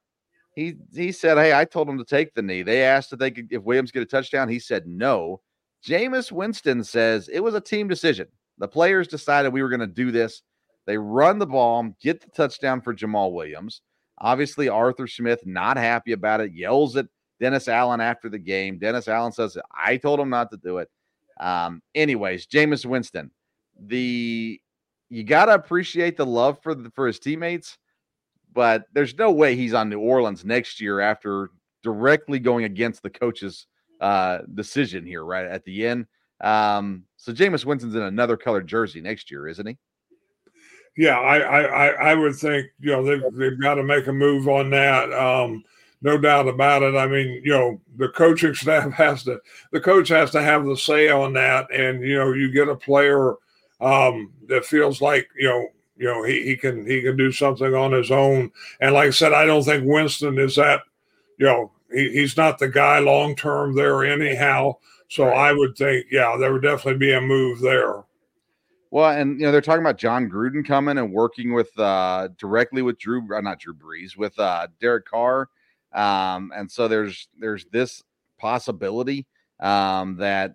he 0.57 0.75
he 0.93 1.13
said, 1.13 1.37
"Hey, 1.39 1.55
I 1.55 1.65
told 1.65 1.89
him 1.89 1.99
to 1.99 2.05
take 2.05 2.35
the 2.35 2.43
knee." 2.43 2.63
They 2.63 2.83
asked 2.83 3.13
if 3.13 3.19
they 3.19 3.31
could 3.31 3.53
if 3.53 3.63
Williams 3.63 3.93
get 3.93 4.03
a 4.03 4.07
touchdown. 4.07 4.49
He 4.49 4.59
said 4.59 4.87
no. 4.87 5.43
Jameis 5.87 6.33
Winston 6.33 6.83
says 6.83 7.29
it 7.29 7.41
was 7.41 7.55
a 7.55 7.61
team 7.61 7.87
decision. 7.87 8.27
The 8.59 8.67
players 8.67 9.07
decided 9.07 9.53
we 9.53 9.63
were 9.63 9.69
going 9.69 9.81
to 9.81 9.87
do 9.87 10.11
this. 10.11 10.43
They 10.87 10.97
run 10.97 11.39
the 11.39 11.47
ball, 11.47 11.95
get 12.01 12.21
the 12.21 12.31
touchdown 12.31 12.81
for 12.81 12.95
Jamaal 12.95 13.33
Williams. 13.33 13.83
Obviously, 14.19 14.69
Arthur 14.69 15.07
Smith 15.07 15.41
not 15.45 15.77
happy 15.77 16.13
about 16.13 16.41
it, 16.41 16.53
yells 16.55 16.97
at 16.97 17.07
Dennis 17.39 17.69
Allen 17.69 18.01
after 18.01 18.31
the 18.31 18.39
game. 18.39 18.79
Dennis 18.79 19.09
Allen 19.09 19.33
says, 19.33 19.59
I 19.77 19.99
told 19.99 20.21
him 20.21 20.31
not 20.31 20.51
to 20.53 20.57
do 20.57 20.79
it. 20.79 20.89
Um, 21.39 21.83
anyways, 21.95 22.47
Jameis 22.47 22.87
Winston, 22.87 23.31
the 23.79 24.59
you 25.11 25.23
gotta 25.23 25.53
appreciate 25.53 26.17
the 26.17 26.25
love 26.25 26.59
for 26.63 26.75
the, 26.75 26.91
for 26.95 27.07
his 27.07 27.19
teammates, 27.19 27.77
but 28.57 28.87
there's 28.95 29.15
no 29.17 29.31
way 29.31 29.55
he's 29.55 29.75
on 29.75 29.91
New 29.91 30.01
Orleans 30.01 30.45
next 30.45 30.81
year 30.81 31.01
after 31.01 31.51
directly 31.83 32.39
going 32.39 32.65
against 32.65 33.03
the 33.03 33.11
coach's 33.11 33.67
uh, 34.01 34.39
decision 34.55 35.05
here 35.05 35.25
right 35.25 35.45
at 35.45 35.63
the 35.65 35.87
end. 35.87 36.07
Um, 36.41 37.05
so 37.19 37.33
Jameis 37.33 37.67
Winston's 37.67 37.95
in 37.95 38.03
another 38.03 38.37
colored 38.39 38.67
jersey 38.67 39.03
next 39.03 39.31
year, 39.31 39.47
isn't 39.47 39.67
he? 39.67 39.77
Yeah, 40.97 41.19
I 41.19 41.39
I 41.39 41.87
I 41.89 42.15
would 42.15 42.35
think 42.37 42.69
you 42.81 42.93
know 42.93 43.05
they've 43.05 43.23
they've 43.35 43.61
got 43.61 43.75
to 43.75 43.83
make 43.83 44.07
a 44.07 44.13
move 44.13 44.49
on 44.49 44.71
that. 44.71 45.13
Um, 45.13 45.63
no 46.01 46.17
doubt 46.17 46.49
about 46.49 46.83
it. 46.83 46.95
I 46.95 47.07
mean, 47.07 47.43
you 47.45 47.53
know, 47.53 47.81
the 47.97 48.09
coaching 48.09 48.55
staff 48.63 48.93
has 48.93 49.25
to, 49.25 49.41
the 49.73 49.81
coach 49.81 50.09
has 50.09 50.31
to 50.31 50.43
have 50.43 50.65
the 50.65 50.77
say 50.77 51.09
on 51.09 51.33
that. 51.35 51.71
And, 51.73 52.03
you 52.03 52.17
know, 52.17 52.33
you 52.33 52.53
get 52.53 52.69
a 52.69 52.77
player 52.77 53.35
um, 53.81 54.33
that 54.49 54.65
feels 54.65 55.01
like, 55.01 55.29
you 55.37 55.49
know, 55.49 55.69
you 55.97 56.07
know, 56.07 56.23
he, 56.23 56.43
he 56.43 56.57
can, 56.57 56.87
he 56.87 57.03
can 57.03 57.17
do 57.17 57.33
something 57.33 57.75
on 57.75 57.93
his 57.93 58.11
own. 58.11 58.51
And 58.81 58.95
like 58.95 59.09
I 59.09 59.11
said, 59.11 59.33
I 59.33 59.47
don't 59.47 59.63
think 59.63 59.85
Winston 59.87 60.39
is 60.39 60.57
that, 60.57 60.83
you 61.39 61.47
know, 61.47 61.73
he, 61.93 62.11
he's 62.11 62.37
not 62.37 62.59
the 62.59 62.69
guy 62.69 62.99
long 62.99 63.35
term 63.37 63.75
there 63.75 64.05
anyhow. 64.05 64.77
So 65.09 65.27
right. 65.27 65.51
I 65.51 65.53
would 65.53 65.77
think, 65.77 66.07
yeah, 66.11 66.37
there 66.39 66.53
would 66.53 66.63
definitely 66.63 66.99
be 66.99 67.13
a 67.13 67.21
move 67.21 67.61
there. 67.61 68.05
Well, 68.91 69.11
and 69.11 69.39
you 69.39 69.45
know 69.45 69.53
they're 69.53 69.61
talking 69.61 69.83
about 69.83 69.99
Jon 69.99 70.31
Gruden 70.31 70.65
coming 70.67 70.97
and 70.97 71.13
working 71.13 71.53
with 71.53 71.77
uh 71.79 72.29
directly 72.39 72.83
with 72.83 72.99
Drew, 72.99 73.21
uh, 73.35 73.41
not 73.41 73.59
Drew 73.59 73.75
Brees, 73.75 74.17
with 74.17 74.39
uh 74.39 74.69
Derek 74.81 75.07
Carr 75.07 75.51
um, 75.97 76.53
and 76.55 76.71
so 76.71 76.89
there's 76.89 77.29
there's 77.41 77.65
this 77.73 78.03
possibility 78.39 79.27
um, 79.61 80.17
that 80.17 80.55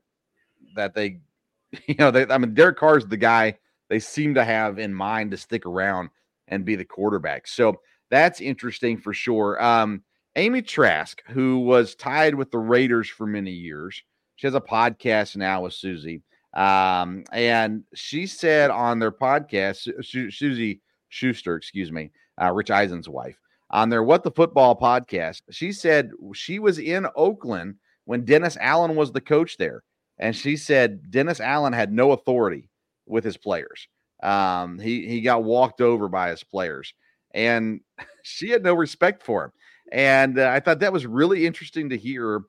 that 0.76 0.94
they, 0.94 1.20
you 1.88 1.96
know, 1.98 2.12
they, 2.12 2.28
I 2.28 2.38
mean, 2.38 2.54
Derek 2.54 2.78
Carr 2.78 3.00
is 3.00 3.08
the 3.08 3.18
guy 3.18 3.58
they 3.92 4.00
seem 4.00 4.34
to 4.34 4.46
have 4.46 4.80
in 4.80 4.94
mind 4.94 5.32
to 5.32 5.38
stick 5.38 5.66
around 5.66 6.10
and 6.48 6.64
be 6.64 6.76
the 6.78 6.86
quarterback. 6.86 7.46
So 7.46 7.82
that's 8.10 8.40
interesting 8.40 8.98
for 8.98 9.14
sure. 9.14 9.62
Um, 9.62 10.02
Amy 10.38 10.62
Trask, 10.62 11.22
who 11.28 11.60
was 11.60 11.94
tied 11.96 12.34
with 12.34 12.52
the 12.52 12.58
Raiders 12.58 13.10
for 13.10 13.28
many 13.28 13.52
years, 13.52 14.02
she 14.38 14.48
has 14.48 14.56
a 14.56 14.62
podcast 14.62 15.36
now 15.36 15.64
with 15.64 15.74
Suzy. 15.74 16.24
Um, 16.54 17.26
and 17.34 17.84
she 17.94 18.28
said 18.28 18.72
on 18.72 19.00
their 19.00 19.12
podcast, 19.12 19.90
Su- 20.06 20.32
Suzy 20.32 20.82
Shuster, 21.10 21.58
excuse 21.58 21.92
me, 21.92 22.12
uh, 22.42 22.50
Rich 22.54 22.72
Eisen's 22.72 23.10
wife, 23.10 23.38
on 23.72 23.90
their 23.90 24.04
What 24.04 24.24
the 24.24 24.32
Football 24.32 24.80
podcast. 24.80 25.42
She 25.52 25.74
said 25.74 26.12
she 26.34 26.60
was 26.60 26.80
in 26.80 27.08
Oakland 27.18 27.76
when 28.06 28.24
Dennis 28.24 28.58
Allen 28.62 28.96
was 28.96 29.12
the 29.12 29.20
coach 29.20 29.58
there. 29.58 29.84
And 30.18 30.34
she 30.34 30.56
said 30.56 31.12
Dennis 31.12 31.42
Allen 31.42 31.74
had 31.74 31.92
no 31.92 32.14
authority 32.14 32.70
with 33.06 33.24
his 33.24 33.38
players. 33.38 33.88
Um, 34.24 34.80
he, 34.80 35.08
he 35.08 35.22
got 35.22 35.44
walked 35.44 35.82
over 35.82 36.08
by 36.08 36.30
his 36.30 36.44
players, 36.44 36.94
and 37.34 37.82
she 38.24 38.50
had 38.50 38.64
no 38.64 38.74
respect 38.74 39.24
for 39.24 39.46
him. 39.46 39.52
And 39.92 40.40
uh, 40.40 40.50
I 40.50 40.60
thought 40.60 40.80
that 40.80 40.94
was 40.94 41.06
really 41.06 41.46
interesting 41.46 41.90
to 41.90 41.98
hear. 41.98 42.42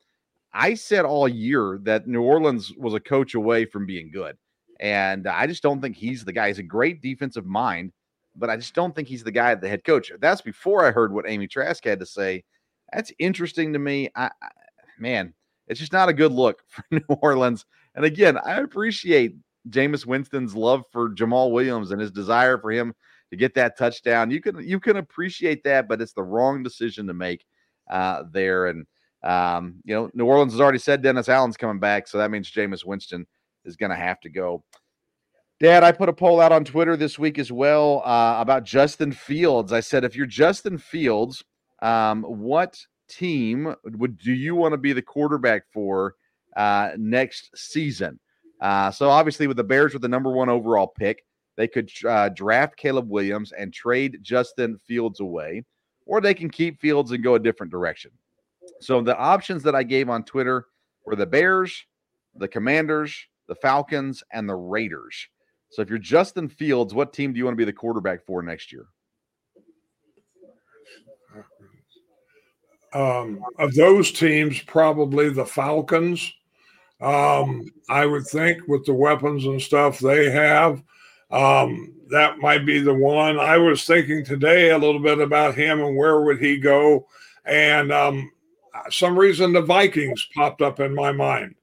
I 0.53 0.75
said 0.75 1.05
all 1.05 1.27
year 1.27 1.81
that 1.85 2.07
New 2.07 2.23
Orleans 2.23 2.73
was 2.77 2.95
a 2.95 3.01
coach 3.01 3.35
away 3.35 3.65
from 3.65 3.87
being 3.87 4.11
good. 4.13 4.37
And 4.81 5.27
I 5.27 5.47
just 5.47 5.63
don't 5.63 5.81
think 5.81 5.97
he's 5.97 6.25
the 6.25 6.33
guy. 6.33 6.49
He's 6.49 6.59
a 6.59 6.63
great 6.63 7.01
defensive 7.01 7.47
mind 7.47 7.93
but 8.37 8.51
I 8.51 8.57
just 8.57 8.75
don't 8.75 8.95
think 8.95 9.09
he's 9.09 9.25
the 9.25 9.33
guy, 9.33 9.55
the 9.55 9.69
head 9.69 9.85
coach. 9.85 10.11
That's 10.21 10.41
before 10.41 10.85
I 10.85 10.91
heard 10.91 11.13
what 11.13 11.29
Amy 11.29 11.47
Trask 11.47 11.85
had 11.85 12.01
to 12.01 12.07
say. 12.07 12.45
That's 12.93 13.13
interesting 13.19 13.73
to 13.73 13.79
me. 13.79 14.11
I, 14.15 14.27
I, 14.27 14.49
man, 14.99 15.35
it's 15.69 15.81
just 15.81 15.93
not 15.93 16.09
a 16.09 16.15
good 16.15 16.33
look 16.33 16.63
for 16.69 16.85
New 16.91 17.05
Orleans. 17.09 17.65
And 17.95 18.05
again, 18.05 18.39
I 18.39 18.61
appreciate 18.61 19.37
Jameis 19.69 20.07
Winston's 20.07 20.55
love 20.55 20.85
for 20.91 21.11
Jamaal 21.11 21.53
Williams 21.53 21.91
and 21.91 22.01
his 22.01 22.11
desire 22.11 22.59
for 22.59 22.71
him 22.71 22.95
to 23.31 23.37
get 23.37 23.55
that 23.55 23.79
touchdown. 23.79 24.31
You 24.31 24.41
can 24.41 24.67
you 24.67 24.79
can 24.79 24.97
appreciate 24.97 25.65
that, 25.65 25.89
but 25.89 26.01
it's 26.01 26.13
the 26.13 26.23
wrong 26.23 26.63
decision 26.63 27.07
to 27.07 27.15
make 27.15 27.45
uh, 27.91 28.25
there. 28.31 28.67
And 28.67 28.87
um, 29.23 29.77
you 29.85 29.95
know, 29.95 30.11
New 30.15 30.27
Orleans 30.27 30.53
has 30.53 30.61
already 30.61 30.79
said 30.79 31.03
Dennis 31.03 31.29
Allen's 31.29 31.57
coming 31.57 31.79
back, 31.79 32.09
so 32.09 32.19
that 32.19 32.31
means 32.31 32.51
Jameis 32.51 32.85
Winston 32.85 33.27
is 33.65 33.77
going 33.77 33.91
to 33.91 33.97
have 33.97 34.21
to 34.21 34.29
go. 34.29 34.65
Dad, 35.61 35.85
I 35.85 35.93
put 35.93 36.09
a 36.09 36.13
poll 36.13 36.41
out 36.41 36.51
on 36.51 36.65
Twitter 36.65 36.97
this 36.97 37.21
week 37.21 37.39
as 37.39 37.53
well 37.53 38.03
uh, 38.05 38.37
about 38.41 38.65
Justin 38.65 39.13
Fields. 39.13 39.73
I 39.73 39.79
said, 39.79 40.03
if 40.03 40.17
you're 40.17 40.27
Justin 40.27 40.77
Fields, 40.77 41.45
um, 41.81 42.25
what 42.25 42.85
team 43.09 43.73
would 43.85 44.19
do 44.19 44.33
you 44.33 44.57
want 44.57 44.73
to 44.73 44.79
be 44.79 44.93
the 44.93 45.03
quarterback 45.03 45.63
for 45.73 46.17
uh, 46.57 46.91
next 46.97 47.51
season? 47.55 48.19
Uh, 48.63 48.93
so 48.93 49.11
obviously, 49.11 49.49
with 49.49 49.57
the 49.57 49.65
Bears 49.65 49.93
with 49.93 50.03
the 50.03 50.09
number 50.09 50.31
one 50.31 50.49
overall 50.49 50.87
pick, 50.87 51.25
they 51.57 51.67
could 51.67 51.91
uh, 52.09 52.29
draft 52.29 52.77
Caleb 52.77 53.11
Williams 53.11 53.51
and 53.53 53.75
trade 53.75 54.21
Justin 54.23 54.79
Fields 54.87 55.19
away, 55.19 55.65
or 56.07 56.21
they 56.21 56.33
can 56.33 56.49
keep 56.49 56.81
Fields 56.81 57.11
and 57.11 57.25
go 57.25 57.35
a 57.35 57.41
different 57.41 57.73
direction. 57.73 58.13
So 58.81 59.03
the 59.03 59.19
options 59.19 59.65
that 59.65 59.75
I 59.75 59.83
gave 59.83 60.09
on 60.09 60.25
Twitter 60.25 60.67
were 61.05 61.17
the 61.17 61.27
Bears, 61.27 61.85
the 62.37 62.47
Commanders, 62.47 63.27
the 63.49 63.57
Falcons, 63.57 64.23
and 64.33 64.49
the 64.49 64.55
Raiders. 64.55 65.27
So 65.71 65.83
if 65.83 65.89
you're 65.89 65.99
Justin 65.99 66.49
Fields, 66.49 66.95
what 66.95 67.13
team 67.13 67.33
do 67.33 67.39
you 67.39 67.45
want 67.45 67.55
to 67.55 67.61
be 67.61 67.65
the 67.65 67.73
quarterback 67.73 68.25
for 68.25 68.43
next 68.43 68.73
year? 68.73 68.87
Um, 72.95 73.43
of 73.59 73.75
those 73.75 74.13
teams, 74.13 74.61
probably 74.63 75.31
the 75.31 75.47
Falcons. 75.47 76.33
Um, 77.03 77.71
I 77.89 78.07
would 78.07 78.27
think 78.27 78.67
with 78.69 78.85
the 78.85 78.95
weapons 78.95 79.45
and 79.45 79.61
stuff 79.61 79.99
they 79.99 80.31
have, 80.31 80.83
um, 81.31 81.93
that 82.11 82.39
might 82.39 82.65
be 82.65 82.79
the 82.79 82.95
one. 82.95 83.41
I 83.41 83.59
was 83.59 83.85
thinking 83.85 84.25
today 84.25 84.71
a 84.71 84.79
little 84.79 85.01
bit 85.01 85.19
about 85.19 85.55
him 85.55 85.81
and 85.81 85.97
where 85.97 86.21
would 86.21 86.41
he 86.41 86.59
go, 86.59 87.07
and 87.45 87.91
um, 87.93 88.31
some 88.91 89.19
reason 89.19 89.53
the 89.53 89.63
Vikings 89.63 90.29
popped 90.35 90.63
up 90.63 90.81
in 90.81 90.95
my 90.95 91.13
mind. 91.13 91.55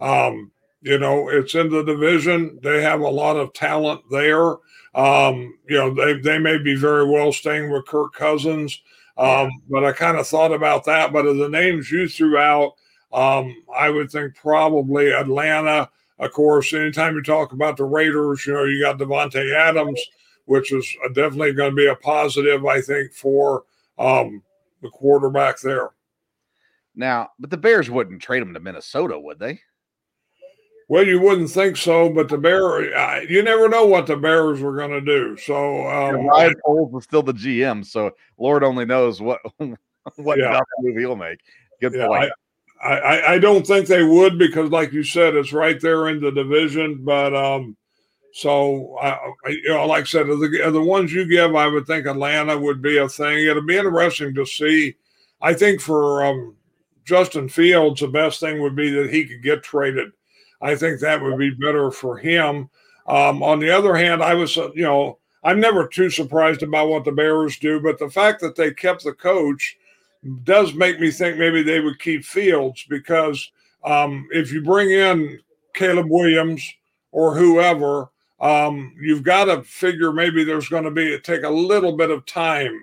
Um, 0.00 0.52
you 0.82 0.98
know, 0.98 1.28
it's 1.30 1.54
in 1.54 1.70
the 1.70 1.82
division. 1.82 2.58
They 2.62 2.82
have 2.82 3.00
a 3.00 3.08
lot 3.08 3.36
of 3.36 3.54
talent 3.54 4.02
there. 4.10 4.56
Um, 4.94 5.58
you 5.66 5.76
know, 5.76 5.92
they, 5.92 6.20
they 6.20 6.38
may 6.38 6.58
be 6.58 6.76
very 6.76 7.08
well 7.08 7.32
staying 7.32 7.72
with 7.72 7.86
Kirk 7.86 8.12
Cousins. 8.12 8.80
Um, 9.16 9.50
but 9.70 9.84
I 9.84 9.92
kind 9.92 10.18
of 10.18 10.26
thought 10.26 10.52
about 10.52 10.84
that. 10.84 11.12
But 11.12 11.26
of 11.26 11.38
the 11.38 11.48
names 11.48 11.90
you 11.90 12.06
threw 12.08 12.36
out, 12.36 12.74
um, 13.14 13.56
I 13.74 13.90
would 13.90 14.10
think 14.10 14.34
probably 14.34 15.12
Atlanta. 15.12 15.88
Of 16.18 16.32
course, 16.32 16.72
anytime 16.72 17.14
you 17.14 17.22
talk 17.22 17.52
about 17.52 17.76
the 17.76 17.84
Raiders, 17.84 18.46
you 18.46 18.52
know, 18.52 18.64
you 18.64 18.82
got 18.82 18.98
Davante 18.98 19.54
Adams. 19.54 20.00
which 20.46 20.72
is 20.72 20.86
definitely 21.14 21.52
going 21.52 21.70
to 21.70 21.76
be 21.76 21.86
a 21.86 21.94
positive, 21.94 22.66
I 22.66 22.80
think, 22.80 23.12
for 23.12 23.64
um, 23.98 24.42
the 24.82 24.90
quarterback 24.90 25.60
there. 25.60 25.90
Now, 26.94 27.30
but 27.38 27.50
the 27.50 27.56
Bears 27.56 27.90
wouldn't 27.90 28.22
trade 28.22 28.42
him 28.42 28.54
to 28.54 28.60
Minnesota, 28.60 29.18
would 29.18 29.38
they? 29.38 29.60
Well, 30.88 31.06
you 31.06 31.18
wouldn't 31.18 31.50
think 31.50 31.78
so, 31.78 32.10
but 32.10 32.28
the 32.28 32.36
Bears, 32.36 33.28
you 33.28 33.42
never 33.42 33.68
know 33.68 33.86
what 33.86 34.06
the 34.06 34.16
Bears 34.16 34.60
were 34.60 34.76
going 34.76 34.90
to 34.90 35.00
do. 35.00 35.36
So 35.38 35.86
um, 35.88 36.26
Ryan 36.26 36.54
Poles 36.64 36.92
was 36.92 37.04
still 37.04 37.22
the 37.22 37.32
GM, 37.32 37.84
so 37.84 38.10
Lord 38.36 38.62
only 38.62 38.84
knows 38.84 39.22
what 39.22 39.40
what 40.16 40.38
yeah. 40.38 40.60
move 40.80 40.98
he'll 40.98 41.16
make. 41.16 41.40
Good 41.80 41.94
yeah, 41.94 42.06
point. 42.06 42.32
I, 42.84 42.98
I, 42.98 43.32
I 43.32 43.38
don't 43.38 43.66
think 43.66 43.86
they 43.86 44.04
would 44.04 44.38
because, 44.38 44.70
like 44.70 44.92
you 44.92 45.02
said, 45.02 45.34
it's 45.34 45.52
right 45.52 45.80
there 45.80 46.08
in 46.08 46.20
the 46.20 46.30
division. 46.30 47.04
But 47.04 47.34
um, 47.34 47.76
so 48.32 48.96
I, 49.00 49.18
you 49.48 49.70
know, 49.70 49.86
like 49.86 50.02
I 50.02 50.06
said, 50.06 50.26
the 50.26 50.70
the 50.72 50.82
ones 50.82 51.12
you 51.12 51.26
give, 51.26 51.54
I 51.54 51.66
would 51.66 51.86
think 51.86 52.06
Atlanta 52.06 52.58
would 52.58 52.82
be 52.82 52.98
a 52.98 53.08
thing. 53.08 53.46
It'll 53.46 53.62
be 53.62 53.78
interesting 53.78 54.34
to 54.34 54.44
see. 54.44 54.96
I 55.40 55.54
think 55.54 55.80
for 55.80 56.24
um, 56.24 56.56
Justin 57.04 57.48
Fields, 57.48 58.00
the 58.00 58.08
best 58.08 58.40
thing 58.40 58.60
would 58.60 58.76
be 58.76 58.90
that 58.90 59.10
he 59.10 59.24
could 59.24 59.42
get 59.42 59.62
traded 59.62 60.12
I 60.64 60.76
think 60.76 61.00
that 61.00 61.20
would 61.20 61.38
be 61.38 61.50
better 61.50 61.90
for 61.90 62.16
him. 62.16 62.70
Um, 63.06 63.42
on 63.42 63.60
the 63.60 63.70
other 63.70 63.94
hand, 63.94 64.22
I 64.22 64.32
was, 64.32 64.56
you 64.56 64.82
know, 64.82 65.18
I'm 65.44 65.60
never 65.60 65.86
too 65.86 66.08
surprised 66.08 66.62
about 66.62 66.88
what 66.88 67.04
the 67.04 67.12
Bears 67.12 67.58
do, 67.58 67.80
but 67.80 67.98
the 67.98 68.08
fact 68.08 68.40
that 68.40 68.56
they 68.56 68.72
kept 68.72 69.04
the 69.04 69.12
coach 69.12 69.76
does 70.44 70.74
make 70.74 71.00
me 71.00 71.10
think 71.10 71.38
maybe 71.38 71.62
they 71.62 71.80
would 71.80 71.98
keep 71.98 72.24
Fields 72.24 72.84
because 72.88 73.50
um, 73.84 74.26
if 74.32 74.52
you 74.52 74.62
bring 74.62 74.90
in 74.90 75.40
Caleb 75.74 76.06
Williams 76.08 76.62
or 77.12 77.36
whoever, 77.36 78.10
um, 78.40 78.94
you've 79.00 79.22
got 79.22 79.44
to 79.46 79.62
figure 79.62 80.12
maybe 80.12 80.44
there's 80.44 80.68
going 80.68 80.84
to 80.84 80.90
be 80.90 81.18
take 81.20 81.44
a 81.44 81.50
little 81.50 81.96
bit 81.96 82.10
of 82.10 82.26
time. 82.26 82.82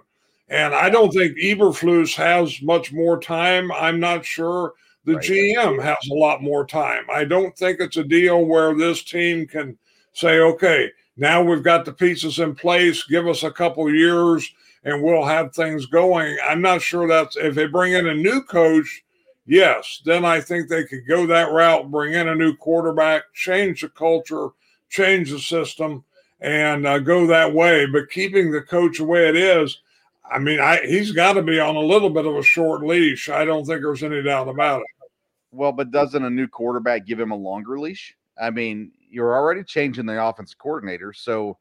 And 0.49 0.73
I 0.75 0.89
don't 0.89 1.12
think 1.12 1.38
Eberflus 1.38 2.15
has 2.15 2.62
much 2.62 2.91
more 2.91 3.19
time. 3.19 3.71
I'm 3.71 3.99
not 3.99 4.25
sure. 4.25 4.73
The 5.06 5.15
right. 5.15 5.23
GM 5.23 5.82
has 5.82 5.97
a 6.12 6.15
lot 6.15 6.43
more 6.43 6.65
time. 6.65 7.04
I 7.12 7.23
don't 7.23 7.58
think 7.58 7.80
it's 7.80 7.97
a 7.97 8.04
deal 8.04 8.45
where 8.45 8.75
this 8.75 9.04
team 9.04 9.47
can 9.47 9.77
say, 10.13 10.39
okay, 10.39 10.91
now 11.21 11.43
we've 11.43 11.62
got 11.62 11.86
the 11.86 11.93
pieces 11.93 12.39
in 12.39 12.55
place, 12.55 13.03
give 13.03 13.27
us 13.27 13.43
a 13.43 13.51
couple 13.51 13.93
years 13.93 14.51
and 14.84 15.03
we'll 15.03 15.23
have 15.23 15.53
things 15.53 15.86
going. 15.86 16.36
I'm 16.43 16.63
not 16.63 16.81
sure 16.81 17.07
that's 17.07 17.38
if 17.38 17.53
they 17.53 17.67
bring 17.67 17.93
in 17.93 18.07
a 18.07 18.15
new 18.15 18.41
coach, 18.41 19.03
yes, 19.45 20.01
then 20.03 20.25
I 20.25 20.41
think 20.41 20.67
they 20.67 20.84
could 20.84 21.07
go 21.07 21.27
that 21.27 21.51
route, 21.51 21.91
bring 21.91 22.13
in 22.13 22.27
a 22.27 22.34
new 22.34 22.55
quarterback, 22.55 23.31
change 23.36 23.81
the 23.81 23.89
culture, 23.89 24.47
change 24.89 25.29
the 25.29 25.38
system, 25.38 26.03
and 26.39 26.88
uh, 26.88 26.97
go 26.97 27.27
that 27.27 27.53
way. 27.53 27.86
But 27.86 28.10
keeping 28.10 28.49
the 28.49 28.63
coach 28.63 28.97
the 28.97 29.03
way 29.03 29.29
it 29.29 29.36
is, 29.36 29.79
I 30.27 30.39
mean, 30.39 30.60
I, 30.60 30.79
he's 30.88 31.12
got 31.12 31.34
to 31.34 31.43
be 31.43 31.60
on 31.60 31.75
a 31.75 31.79
little 31.79 32.10
bit 32.10 32.25
of 32.25 32.36
a 32.36 32.41
short 32.41 32.84
leash. 32.84 33.29
I 33.29 33.45
don't 33.45 33.63
think 33.63 33.84
there's 33.84 34.01
any 34.01 34.23
doubt 34.23 34.47
about 34.49 34.81
it. 34.81 35.10
Well, 35.51 35.71
but 35.71 35.91
doesn't 35.91 36.25
a 36.25 36.31
new 36.31 36.47
quarterback 36.47 37.05
give 37.05 37.19
him 37.19 37.29
a 37.29 37.36
longer 37.36 37.79
leash? 37.79 38.15
I 38.41 38.49
mean, 38.49 38.91
you're 39.12 39.36
already 39.36 39.63
changing 39.63 40.06
the 40.06 40.24
offensive 40.24 40.58
coordinator. 40.58 41.13
So, 41.13 41.58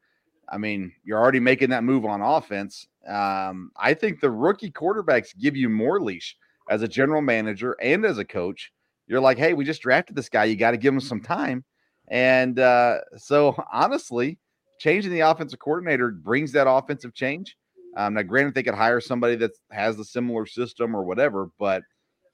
I 0.49 0.59
mean, 0.59 0.93
you're 1.05 1.19
already 1.19 1.41
making 1.41 1.71
that 1.71 1.85
move 1.85 2.05
on 2.05 2.23
offense. 2.23 2.87
Um, 3.07 3.73
I 3.77 3.95
think 3.95 4.21
the 4.21 4.31
rookie 4.31 4.71
quarterbacks 4.71 5.37
give 5.39 5.57
you 5.57 5.69
more 5.69 6.01
leash 6.01 6.37
as 6.69 6.83
a 6.83 6.89
general 6.89 7.23
manager 7.23 7.77
and 7.83 8.05
as 8.05 8.19
a 8.19 8.25
coach. 8.25 8.73
You're 9.07 9.21
like, 9.21 9.39
hey, 9.39 9.55
we 9.55 9.65
just 9.65 9.83
drafted 9.83 10.17
this 10.17 10.29
guy. 10.29 10.45
You 10.45 10.57
got 10.57 10.71
to 10.71 10.77
give 10.77 10.95
him 10.95 11.01
some 11.01 11.21
time. 11.21 11.65
And 12.09 12.59
uh, 12.59 12.99
so, 13.17 13.57
honestly, 13.73 14.39
changing 14.79 15.13
the 15.13 15.21
offensive 15.21 15.59
coordinator 15.59 16.11
brings 16.11 16.53
that 16.53 16.71
offensive 16.71 17.15
change. 17.15 17.57
Um, 17.97 18.15
now, 18.15 18.23
granted, 18.23 18.55
they 18.55 18.63
could 18.63 18.75
hire 18.75 19.01
somebody 19.01 19.35
that 19.37 19.51
has 19.71 19.99
a 19.99 20.05
similar 20.05 20.47
system 20.47 20.95
or 20.95 21.03
whatever, 21.03 21.51
but 21.59 21.83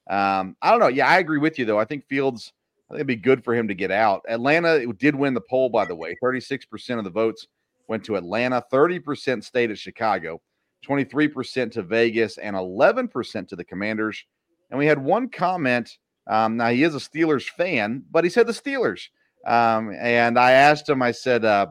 um, 0.08 0.56
I 0.62 0.70
don't 0.70 0.80
know. 0.80 0.88
Yeah, 0.88 1.08
I 1.08 1.18
agree 1.18 1.38
with 1.38 1.58
you 1.58 1.64
though. 1.64 1.80
I 1.80 1.84
think 1.84 2.06
Fields, 2.06 2.52
I 2.88 2.92
think 2.92 2.98
it'd 2.98 3.06
be 3.08 3.16
good 3.16 3.42
for 3.42 3.54
him 3.54 3.66
to 3.68 3.74
get 3.74 3.90
out. 3.90 4.22
Atlanta 4.28 4.86
did 4.92 5.14
win 5.14 5.34
the 5.34 5.40
poll, 5.40 5.68
by 5.68 5.84
the 5.84 5.94
way. 5.94 6.14
36% 6.22 6.98
of 6.98 7.04
the 7.04 7.10
votes 7.10 7.48
went 7.88 8.04
to 8.04 8.16
Atlanta, 8.16 8.62
30% 8.72 9.42
stayed 9.42 9.70
at 9.70 9.78
Chicago, 9.78 10.40
23% 10.86 11.72
to 11.72 11.82
Vegas, 11.82 12.38
and 12.38 12.54
11% 12.54 13.48
to 13.48 13.56
the 13.56 13.64
Commanders. 13.64 14.24
And 14.70 14.78
we 14.78 14.86
had 14.86 15.02
one 15.02 15.28
comment. 15.28 15.98
Um, 16.28 16.56
now 16.56 16.68
he 16.68 16.82
is 16.82 16.94
a 16.94 16.98
Steelers 16.98 17.48
fan, 17.48 18.04
but 18.10 18.24
he 18.24 18.30
said 18.30 18.46
the 18.46 18.52
Steelers. 18.52 19.08
Um, 19.46 19.92
and 19.98 20.38
I 20.38 20.52
asked 20.52 20.88
him, 20.88 21.02
I 21.02 21.12
said, 21.12 21.44
uh, 21.44 21.66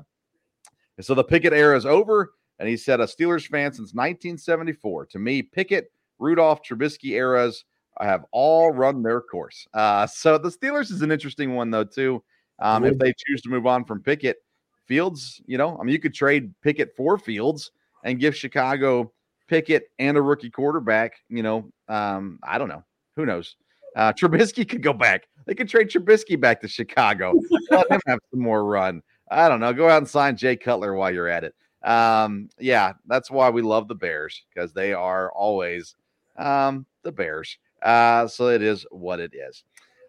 so 1.01 1.13
the 1.13 1.23
Pickett 1.23 1.54
era 1.54 1.75
is 1.78 1.86
over. 1.86 2.34
And 2.60 2.69
he 2.69 2.78
said, 2.78 3.01
a 3.01 3.06
Steelers 3.06 3.47
fan 3.47 3.73
since 3.73 3.93
1974. 3.93 5.08
To 5.08 5.19
me, 5.19 5.41
Pickett, 5.41 5.91
Rudolph, 6.19 6.62
Trubisky 6.63 7.12
eras 7.12 7.65
have 8.03 8.25
all 8.31 8.71
run 8.71 9.01
their 9.01 9.21
course. 9.21 9.67
Uh, 9.73 10.05
so 10.08 10.38
the 10.38 10.49
Steelers 10.49 10.91
is 10.91 11.01
an 11.01 11.12
interesting 11.12 11.55
one, 11.55 11.71
though, 11.71 11.84
too. 11.84 12.23
Um, 12.60 12.86
if 12.86 12.97
they 12.97 13.13
choose 13.17 13.41
to 13.41 13.49
move 13.49 13.65
on 13.65 13.86
from 13.86 14.01
Pickett, 14.01 14.38
Fields, 14.86 15.41
you 15.45 15.58
know, 15.58 15.77
I 15.79 15.84
mean, 15.84 15.93
you 15.93 15.99
could 15.99 16.13
trade 16.13 16.53
Pickett 16.62 16.95
for 16.95 17.17
Fields 17.17 17.71
and 18.03 18.19
give 18.19 18.36
Chicago 18.36 19.12
Pickett 19.47 19.89
and 19.99 20.17
a 20.17 20.21
rookie 20.21 20.49
quarterback. 20.49 21.13
You 21.29 21.43
know, 21.43 21.71
um, 21.88 22.39
I 22.43 22.58
don't 22.58 22.69
know. 22.69 22.84
Who 23.15 23.25
knows? 23.25 23.55
Uh, 23.95 24.13
Trubisky 24.13 24.67
could 24.67 24.84
go 24.84 24.93
back. 24.93 25.27
They 25.45 25.55
could 25.55 25.69
trade 25.69 25.89
Trubisky 25.89 26.39
back 26.39 26.62
to 26.62 26.67
Chicago. 26.67 27.34
Let 27.71 27.89
him 27.89 28.01
have 28.08 28.19
some 28.31 28.41
more 28.41 28.65
run. 28.65 29.01
I 29.31 29.49
don't 29.49 29.60
know. 29.60 29.73
Go 29.73 29.89
out 29.89 29.99
and 29.99 30.08
sign 30.08 30.38
Jay 30.38 30.55
Cutler 30.55 30.93
while 30.93 31.13
you're 31.13 31.27
at 31.27 31.43
it. 31.43 31.55
Um, 31.84 32.49
yeah, 32.60 32.93
that's 33.05 33.31
why 33.31 33.49
we 33.49 33.62
love 33.62 33.88
the 33.88 33.95
Bears 33.95 34.43
because 34.53 34.73
they 34.73 34.93
are 34.93 35.31
always 35.31 35.95
um, 36.36 36.86
the 37.03 37.12
Bears. 37.12 37.58
Uh, 37.81 38.27
so 38.27 38.49
it 38.49 38.61
is 38.61 38.85
what 38.91 39.19
it 39.19 39.33
is. 39.33 39.63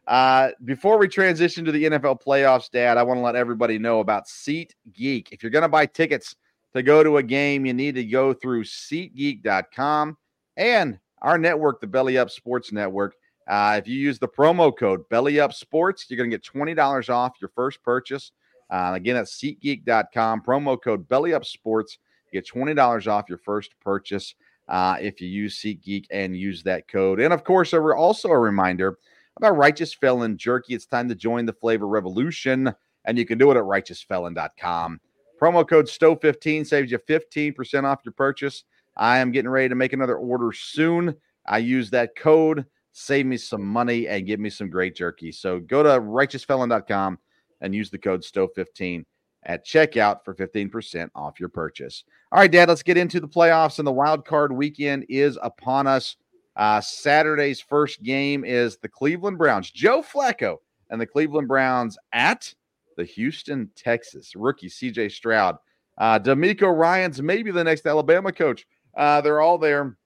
Uh, 0.07 0.51
before 0.65 0.99
we 0.99 1.09
transition 1.09 1.65
to 1.65 1.73
the 1.73 1.85
NFL 1.85 2.23
playoffs, 2.23 2.71
Dad, 2.71 2.97
I 2.97 3.03
want 3.03 3.19
to 3.19 3.23
let 3.23 3.35
everybody 3.35 3.79
know 3.79 4.01
about 4.01 4.27
SeatGeek. 4.27 5.29
If 5.33 5.43
you're 5.43 5.51
going 5.51 5.63
to 5.63 5.69
buy 5.69 5.87
tickets 5.87 6.37
to 6.75 6.83
go 6.83 7.03
to 7.03 7.17
a 7.17 7.23
game, 7.23 7.67
you 7.67 7.75
need 7.75 7.97
to 7.97 8.05
go 8.05 8.33
through 8.33 8.65
SeatGeek.com 8.65 10.17
and 10.57 10.99
our 11.23 11.39
network, 11.39 11.81
the 11.81 11.87
Belly 11.87 12.19
Up 12.19 12.31
Sports 12.31 12.71
Network. 12.71 13.17
Uh, 13.49 13.77
if 13.79 13.89
you 13.89 13.99
use 13.99 14.19
the 14.19 14.29
promo 14.29 14.77
code 14.77 15.09
Belly 15.09 15.41
Up 15.41 15.53
Sports, 15.53 16.07
you're 16.09 16.17
going 16.17 16.31
to 16.31 16.37
get 16.37 16.45
twenty 16.45 16.75
dollars 16.75 17.09
off 17.09 17.35
your 17.41 17.51
first 17.55 17.83
purchase. 17.83 18.33
Uh, 18.71 18.93
again, 18.95 19.17
at 19.17 19.27
SeatGeek.com, 19.27 20.43
promo 20.43 20.81
code 20.83 21.07
Belly 21.09 21.33
Up 21.33 21.45
Sports, 21.45 21.99
get 22.33 22.47
twenty 22.47 22.75
dollars 22.75 23.07
off 23.07 23.29
your 23.29 23.39
first 23.39 23.73
purchase 23.81 24.35
uh, 24.69 24.97
if 25.01 25.21
you 25.21 25.29
use 25.29 25.59
SeatGeek 25.59 26.07
and 26.11 26.37
use 26.37 26.63
that 26.65 26.89
code. 26.89 27.21
And 27.21 27.33
of 27.33 27.45
course, 27.45 27.73
also 27.73 28.29
a 28.31 28.39
reminder 28.39 28.99
about 29.37 29.57
Righteous 29.57 29.95
Felon 29.95 30.37
Jerky. 30.37 30.75
It's 30.75 30.87
time 30.87 31.09
to 31.09 31.15
join 31.15 31.47
the 31.47 31.53
flavor 31.53 31.87
revolution, 31.87 32.73
and 33.05 33.19
you 33.19 33.27
can 33.27 33.39
do 33.39 33.51
it 33.51 33.57
at 33.57 33.63
righteousfelon.com. 33.63 35.01
Promo 35.41 35.69
code 35.69 35.87
STOVE15 35.87 36.67
saves 36.67 36.91
you 36.91 36.99
15% 36.99 37.85
off 37.85 38.01
your 38.05 38.13
purchase. 38.13 38.65
I 38.97 39.19
am 39.19 39.31
getting 39.31 39.51
ready 39.51 39.69
to 39.69 39.75
make 39.75 39.93
another 39.93 40.17
order 40.17 40.53
soon. 40.53 41.15
I 41.47 41.59
use 41.59 41.91
that 41.91 42.17
code, 42.17 42.65
save 42.93 43.27
me 43.27 43.37
some 43.37 43.63
money, 43.63 44.09
and 44.09 44.27
give 44.27 44.41
me 44.41 44.49
some 44.49 44.71
great 44.71 44.97
jerky. 44.97 45.31
So 45.31 45.61
go 45.61 45.83
to 45.83 45.91
righteousfelon.com 45.91 47.19
and 47.61 47.75
use 47.75 47.91
the 47.91 47.99
code 47.99 48.23
STOVE15 48.23 49.05
at 49.47 49.65
checkout 49.65 50.25
for 50.25 50.35
15% 50.35 51.09
off 51.15 51.41
your 51.41 51.49
purchase. 51.49 52.05
All 52.33 52.41
right, 52.41 52.51
Dad, 52.51 52.69
let's 52.69 52.83
get 52.83 52.97
into 52.97 53.21
the 53.21 53.29
playoffs, 53.29 53.79
and 53.79 53.87
the 53.87 53.93
wild 53.93 54.27
card 54.27 54.53
weekend 54.53 55.07
is 55.09 55.39
upon 55.43 55.87
us. 55.87 56.17
Uh, 56.57 56.81
Saturday's 56.81 57.61
first 57.61 58.03
game 58.03 58.45
is 58.45 58.77
the 58.79 58.89
Cleveland 58.89 59.39
Browns. 59.39 59.71
Joe 59.71 60.03
Flacco 60.03 60.57
and 60.91 61.01
the 61.01 61.07
Cleveland 61.07 61.49
Browns 61.49 61.97
at 62.13 62.53
the 62.97 63.05
Houston, 63.05 63.71
Texas. 63.77 64.35
Rookie 64.35 64.69
CJ 64.69 65.13
Stroud. 65.13 65.57
Uh, 65.99 66.19
DeMeco 66.19 66.77
Ryans, 66.77 67.23
maybe 67.23 67.51
the 67.51 67.65
next 67.65 67.87
Alabama 67.87 68.33
coach. 68.33 68.67
Uh, 68.97 69.21
they're 69.21 69.41
all 69.41 69.59
there, 69.59 69.97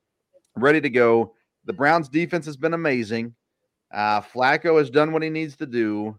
ready 0.56 0.80
to 0.80 0.90
go. 0.90 1.34
The 1.64 1.72
Browns' 1.72 2.08
defense 2.08 2.46
has 2.46 2.56
been 2.56 2.74
amazing. 2.74 3.34
Uh, 3.92 4.20
Flacco 4.20 4.78
has 4.78 4.90
done 4.90 5.12
what 5.12 5.22
he 5.22 5.30
needs 5.30 5.56
to 5.56 5.66
do. 5.66 6.18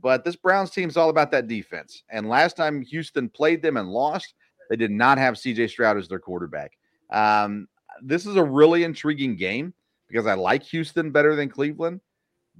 But 0.00 0.24
this 0.24 0.36
Browns 0.36 0.70
team 0.70 0.88
is 0.88 0.96
all 0.96 1.10
about 1.10 1.30
that 1.32 1.48
defense. 1.48 2.02
And 2.10 2.28
last 2.28 2.56
time 2.56 2.82
Houston 2.82 3.28
played 3.28 3.62
them 3.62 3.76
and 3.76 3.88
lost, 3.88 4.34
they 4.68 4.76
did 4.76 4.90
not 4.90 5.18
have 5.18 5.34
CJ 5.34 5.70
Stroud 5.70 5.96
as 5.96 6.08
their 6.08 6.18
quarterback. 6.18 6.72
Um, 7.10 7.68
this 8.02 8.26
is 8.26 8.36
a 8.36 8.44
really 8.44 8.84
intriguing 8.84 9.36
game 9.36 9.72
because 10.08 10.26
I 10.26 10.34
like 10.34 10.62
Houston 10.64 11.10
better 11.10 11.34
than 11.34 11.48
Cleveland, 11.48 12.00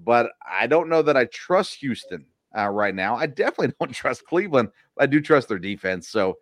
but 0.04 0.32
I 0.46 0.66
don't 0.66 0.88
know 0.88 1.02
that 1.02 1.16
I 1.16 1.26
trust 1.26 1.76
Houston 1.76 2.24
uh, 2.56 2.68
right 2.68 2.94
now. 2.94 3.16
I 3.16 3.26
definitely 3.26 3.74
don't 3.80 3.92
trust 3.92 4.26
Cleveland. 4.26 4.70
I 4.98 5.06
do 5.06 5.20
trust 5.20 5.48
their 5.48 5.58
defense. 5.58 6.08
So 6.08 6.38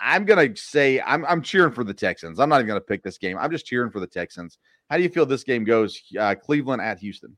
I'm 0.00 0.24
gonna 0.24 0.54
say 0.56 1.00
I'm 1.00 1.24
I'm 1.24 1.42
cheering 1.42 1.72
for 1.72 1.84
the 1.84 1.94
Texans. 1.94 2.38
I'm 2.38 2.48
not 2.48 2.56
even 2.56 2.68
gonna 2.68 2.80
pick 2.80 3.02
this 3.02 3.18
game. 3.18 3.38
I'm 3.38 3.50
just 3.50 3.66
cheering 3.66 3.90
for 3.90 4.00
the 4.00 4.06
Texans. 4.06 4.58
How 4.90 4.96
do 4.96 5.02
you 5.02 5.08
feel 5.08 5.26
this 5.26 5.44
game 5.44 5.64
goes? 5.64 6.00
Uh, 6.18 6.34
Cleveland 6.34 6.82
at 6.82 6.98
Houston. 6.98 7.36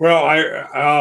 Well, 0.00 0.24
I 0.24 0.40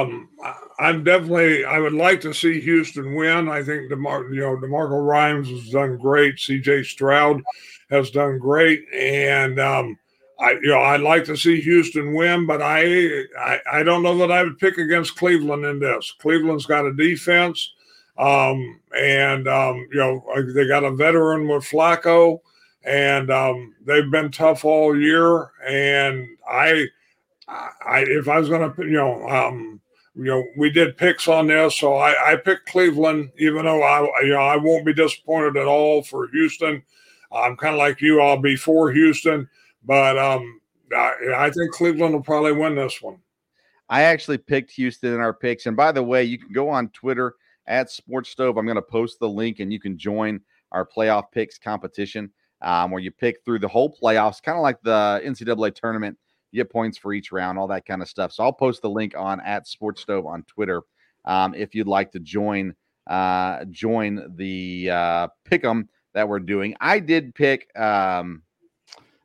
um, 0.03 0.29
I'm 0.77 1.03
definitely 1.05 1.63
I 1.65 1.79
would 1.79 1.93
like 1.93 2.19
to 2.21 2.33
see 2.33 2.59
Houston 2.59 3.15
win. 3.15 3.47
I 3.49 3.63
think 3.63 3.89
Demar 3.89 4.31
you 4.33 4.41
know 4.41 4.57
DeMarco 4.57 5.05
Ryans 5.07 5.49
has 5.49 5.69
done 5.69 5.97
great. 5.97 6.37
C.J. 6.39 6.83
Stroud 6.83 7.41
has 7.89 8.11
done 8.11 8.39
great, 8.39 8.83
and 8.93 9.57
um, 9.59 9.97
I 10.39 10.51
you 10.51 10.67
know 10.69 10.81
I'd 10.81 10.99
like 11.01 11.23
to 11.25 11.37
see 11.37 11.61
Houston 11.61 12.13
win, 12.13 12.45
but 12.45 12.61
I, 12.61 13.23
I 13.39 13.59
I 13.71 13.83
don't 13.83 14.03
know 14.03 14.17
that 14.17 14.33
I 14.33 14.43
would 14.43 14.59
pick 14.59 14.77
against 14.77 15.15
Cleveland 15.15 15.65
in 15.65 15.79
this. 15.79 16.13
Cleveland's 16.19 16.65
got 16.65 16.85
a 16.85 16.93
defense, 16.93 17.73
um, 18.17 18.81
and 18.97 19.47
um, 19.47 19.87
you 19.93 19.99
know 19.99 20.25
they 20.53 20.67
got 20.67 20.83
a 20.83 20.91
veteran 20.91 21.47
with 21.47 21.63
Flacco, 21.63 22.41
and 22.83 23.31
um, 23.31 23.75
they've 23.85 24.11
been 24.11 24.31
tough 24.31 24.65
all 24.65 24.99
year, 24.99 25.51
and 25.67 26.27
I 26.49 26.87
I, 27.49 28.05
if 28.07 28.27
I 28.27 28.39
was 28.39 28.49
going 28.49 28.73
to, 28.73 28.83
you 28.83 28.91
know, 28.91 29.27
um, 29.27 29.81
you 30.15 30.25
know, 30.25 30.43
we 30.57 30.69
did 30.69 30.97
picks 30.97 31.27
on 31.27 31.47
this, 31.47 31.77
so 31.77 31.95
I, 31.95 32.33
I 32.33 32.35
picked 32.35 32.69
Cleveland, 32.69 33.31
even 33.39 33.65
though 33.65 33.81
I, 33.81 34.21
you 34.21 34.33
know, 34.33 34.41
I 34.41 34.57
won't 34.57 34.85
be 34.85 34.93
disappointed 34.93 35.57
at 35.57 35.67
all 35.67 36.03
for 36.03 36.27
Houston. 36.29 36.83
I'm 37.31 37.55
kind 37.55 37.75
of 37.75 37.79
like 37.79 38.01
you; 38.01 38.21
I'll 38.21 38.41
be 38.41 38.55
for 38.55 38.91
Houston, 38.91 39.47
but 39.83 40.17
um, 40.17 40.61
I, 40.95 41.13
I 41.35 41.51
think 41.51 41.71
Cleveland 41.71 42.13
will 42.13 42.21
probably 42.21 42.51
win 42.51 42.75
this 42.75 43.01
one. 43.01 43.19
I 43.87 44.03
actually 44.03 44.37
picked 44.37 44.71
Houston 44.71 45.13
in 45.13 45.19
our 45.19 45.33
picks, 45.33 45.65
and 45.65 45.77
by 45.77 45.91
the 45.91 46.03
way, 46.03 46.23
you 46.23 46.37
can 46.37 46.51
go 46.51 46.69
on 46.69 46.89
Twitter 46.89 47.35
at 47.67 47.89
Sports 47.89 48.29
Stove. 48.29 48.57
I'm 48.57 48.65
going 48.65 48.75
to 48.75 48.81
post 48.81 49.19
the 49.19 49.29
link, 49.29 49.59
and 49.59 49.71
you 49.71 49.79
can 49.79 49.97
join 49.97 50.41
our 50.71 50.85
playoff 50.85 51.31
picks 51.31 51.57
competition, 51.57 52.31
um, 52.61 52.91
where 52.91 53.01
you 53.01 53.11
pick 53.11 53.43
through 53.43 53.59
the 53.59 53.67
whole 53.67 53.95
playoffs, 53.95 54.41
kind 54.41 54.57
of 54.57 54.63
like 54.63 54.81
the 54.81 55.21
NCAA 55.23 55.73
tournament 55.73 56.17
you 56.51 56.61
get 56.61 56.71
points 56.71 56.97
for 56.97 57.13
each 57.13 57.31
round, 57.31 57.57
all 57.57 57.67
that 57.67 57.85
kind 57.85 58.01
of 58.01 58.09
stuff. 58.09 58.31
So 58.31 58.43
I'll 58.43 58.53
post 58.53 58.81
the 58.81 58.89
link 58.89 59.13
on 59.17 59.39
at 59.41 59.67
Sports 59.67 60.01
Stove 60.01 60.25
on 60.25 60.43
Twitter 60.43 60.81
um, 61.25 61.53
if 61.53 61.75
you'd 61.75 61.87
like 61.87 62.11
to 62.11 62.19
join 62.19 62.73
uh, 63.07 63.65
join 63.71 64.35
the 64.35 64.89
uh, 64.91 65.27
pick'em 65.49 65.87
that 66.13 66.27
we're 66.27 66.39
doing. 66.39 66.75
I 66.79 66.99
did 66.99 67.33
pick 67.33 67.67
um, 67.77 68.43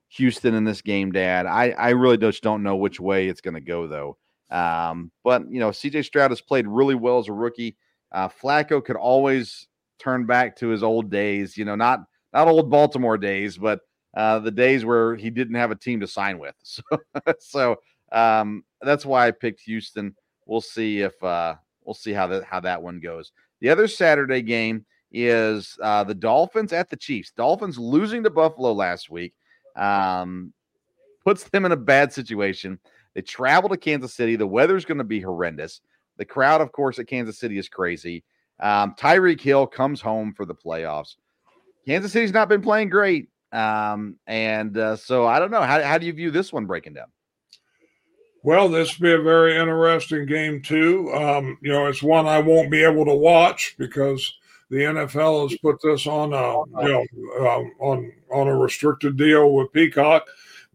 Houston 0.08 0.54
in 0.54 0.64
this 0.64 0.80
game, 0.80 1.12
Dad. 1.12 1.46
I 1.46 1.70
I 1.70 1.90
really 1.90 2.16
just 2.16 2.42
don't 2.42 2.62
know 2.62 2.76
which 2.76 3.00
way 3.00 3.28
it's 3.28 3.40
going 3.40 3.54
to 3.54 3.60
go 3.60 3.86
though. 3.86 4.16
Um, 4.50 5.10
but 5.22 5.50
you 5.50 5.60
know, 5.60 5.70
CJ 5.70 6.04
Stroud 6.04 6.30
has 6.30 6.40
played 6.40 6.66
really 6.66 6.94
well 6.94 7.18
as 7.18 7.28
a 7.28 7.32
rookie. 7.32 7.76
Uh, 8.12 8.28
Flacco 8.28 8.84
could 8.84 8.96
always 8.96 9.68
turn 9.98 10.26
back 10.26 10.56
to 10.56 10.68
his 10.68 10.82
old 10.82 11.10
days. 11.10 11.56
You 11.56 11.64
know, 11.64 11.74
not 11.74 12.00
not 12.32 12.48
old 12.48 12.70
Baltimore 12.70 13.18
days, 13.18 13.58
but 13.58 13.80
uh, 14.16 14.38
the 14.38 14.50
days 14.50 14.84
where 14.84 15.16
he 15.16 15.30
didn't 15.30 15.56
have 15.56 15.70
a 15.70 15.76
team 15.76 16.00
to 16.00 16.06
sign 16.06 16.38
with. 16.38 16.54
So, 16.64 17.34
so 17.38 17.76
um, 18.12 18.64
that's 18.80 19.04
why 19.04 19.26
I 19.26 19.30
picked 19.30 19.60
Houston. 19.62 20.14
We'll 20.46 20.60
see 20.60 21.00
if 21.00 21.22
uh, 21.22 21.54
we'll 21.84 21.94
see 21.94 22.12
how 22.12 22.26
that 22.28 22.44
how 22.44 22.60
that 22.60 22.82
one 22.82 23.00
goes. 23.00 23.32
The 23.60 23.70
other 23.70 23.88
Saturday 23.88 24.42
game 24.42 24.84
is 25.10 25.78
uh, 25.82 26.04
the 26.04 26.14
Dolphins 26.14 26.72
at 26.72 26.90
the 26.90 26.96
Chiefs. 26.96 27.32
Dolphins 27.36 27.78
losing 27.78 28.22
to 28.24 28.30
Buffalo 28.30 28.72
last 28.72 29.10
week 29.10 29.34
um, 29.76 30.52
puts 31.24 31.44
them 31.44 31.64
in 31.64 31.72
a 31.72 31.76
bad 31.76 32.12
situation. 32.12 32.78
They 33.14 33.22
travel 33.22 33.68
to 33.68 33.76
Kansas 33.76 34.14
City. 34.14 34.36
The 34.36 34.46
weather's 34.46 34.84
going 34.84 34.98
to 34.98 35.04
be 35.04 35.20
horrendous. 35.20 35.80
The 36.16 36.24
crowd, 36.24 36.60
of 36.60 36.72
course, 36.72 36.98
at 36.98 37.06
Kansas 37.06 37.38
City 37.38 37.58
is 37.58 37.68
crazy. 37.68 38.24
Um, 38.60 38.94
Tyreek 38.98 39.40
Hill 39.40 39.66
comes 39.66 40.00
home 40.00 40.32
for 40.32 40.44
the 40.44 40.54
playoffs. 40.54 41.16
Kansas 41.86 42.12
City's 42.12 42.32
not 42.32 42.48
been 42.48 42.62
playing 42.62 42.88
great. 42.88 43.28
Um, 43.54 44.16
and 44.26 44.76
uh, 44.76 44.96
so 44.96 45.26
I 45.26 45.38
don't 45.38 45.52
know. 45.52 45.62
How, 45.62 45.80
how 45.82 45.96
do 45.96 46.06
you 46.06 46.12
view 46.12 46.30
this 46.30 46.52
one 46.52 46.66
breaking 46.66 46.94
down? 46.94 47.06
Well, 48.42 48.68
this 48.68 48.98
will 48.98 49.04
be 49.04 49.12
a 49.12 49.22
very 49.22 49.56
interesting 49.56 50.26
game 50.26 50.60
too. 50.60 51.10
Um, 51.14 51.56
you 51.62 51.72
know, 51.72 51.86
it's 51.86 52.02
one 52.02 52.26
I 52.26 52.40
won't 52.40 52.70
be 52.70 52.82
able 52.82 53.04
to 53.06 53.14
watch 53.14 53.76
because 53.78 54.34
the 54.70 54.78
NFL 54.78 55.48
has 55.48 55.58
put 55.60 55.80
this 55.82 56.06
on 56.06 56.32
a 56.32 56.82
you 56.84 56.92
know 56.92 57.48
um, 57.48 57.72
on 57.78 58.12
on 58.32 58.48
a 58.48 58.56
restricted 58.56 59.16
deal 59.16 59.52
with 59.52 59.72
Peacock. 59.72 60.26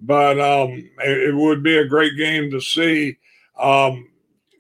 But 0.02 0.40
um, 0.40 0.90
it, 1.00 1.30
it, 1.30 1.36
would 1.36 1.62
be 1.62 1.78
a 1.78 1.88
great 1.88 2.16
game 2.16 2.50
to 2.52 2.62
see. 2.62 3.18
Um, 3.60 4.08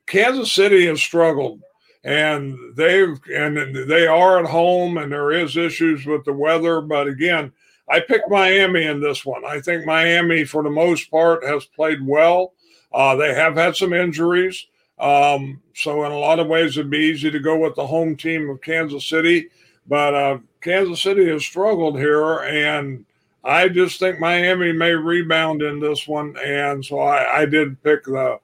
Kansas 0.05 0.51
City 0.51 0.85
has 0.87 0.99
struggled, 0.99 1.61
and 2.03 2.57
they've 2.75 3.17
and 3.33 3.89
they 3.89 4.05
are 4.05 4.39
at 4.39 4.49
home, 4.49 4.97
and 4.97 5.09
there 5.09 5.31
is 5.31 5.55
issues 5.55 6.05
with 6.05 6.25
the 6.25 6.33
weather. 6.33 6.81
But 6.81 7.07
again, 7.07 7.53
I 7.89 7.99
picked 7.99 8.29
Miami 8.29 8.85
in 8.85 9.01
this 9.01 9.25
one. 9.25 9.43
I 9.45 9.59
think 9.59 9.85
Miami, 9.85 10.45
for 10.45 10.61
the 10.63 10.69
most 10.69 11.09
part, 11.09 11.43
has 11.43 11.65
played 11.65 12.05
well. 12.05 12.53
Uh, 12.93 13.15
they 13.15 13.33
have 13.33 13.55
had 13.55 13.75
some 13.75 13.93
injuries. 13.93 14.67
Um, 14.99 15.61
so, 15.73 16.03
in 16.05 16.11
a 16.11 16.17
lot 16.17 16.39
of 16.39 16.47
ways, 16.47 16.77
it'd 16.77 16.91
be 16.91 16.97
easy 16.97 17.31
to 17.31 17.39
go 17.39 17.57
with 17.57 17.75
the 17.75 17.87
home 17.87 18.15
team 18.15 18.49
of 18.49 18.61
Kansas 18.61 19.07
City. 19.07 19.49
But 19.87 20.13
uh, 20.13 20.37
Kansas 20.61 21.01
City 21.01 21.27
has 21.29 21.43
struggled 21.43 21.97
here. 21.97 22.39
And 22.39 23.05
I 23.43 23.69
just 23.69 23.99
think 23.99 24.19
Miami 24.19 24.71
may 24.71 24.91
rebound 24.91 25.61
in 25.61 25.79
this 25.79 26.07
one. 26.07 26.35
And 26.43 26.85
so 26.85 26.99
I, 26.99 27.41
I 27.41 27.45
did 27.45 27.81
pick 27.81 28.03
the, 28.03 28.39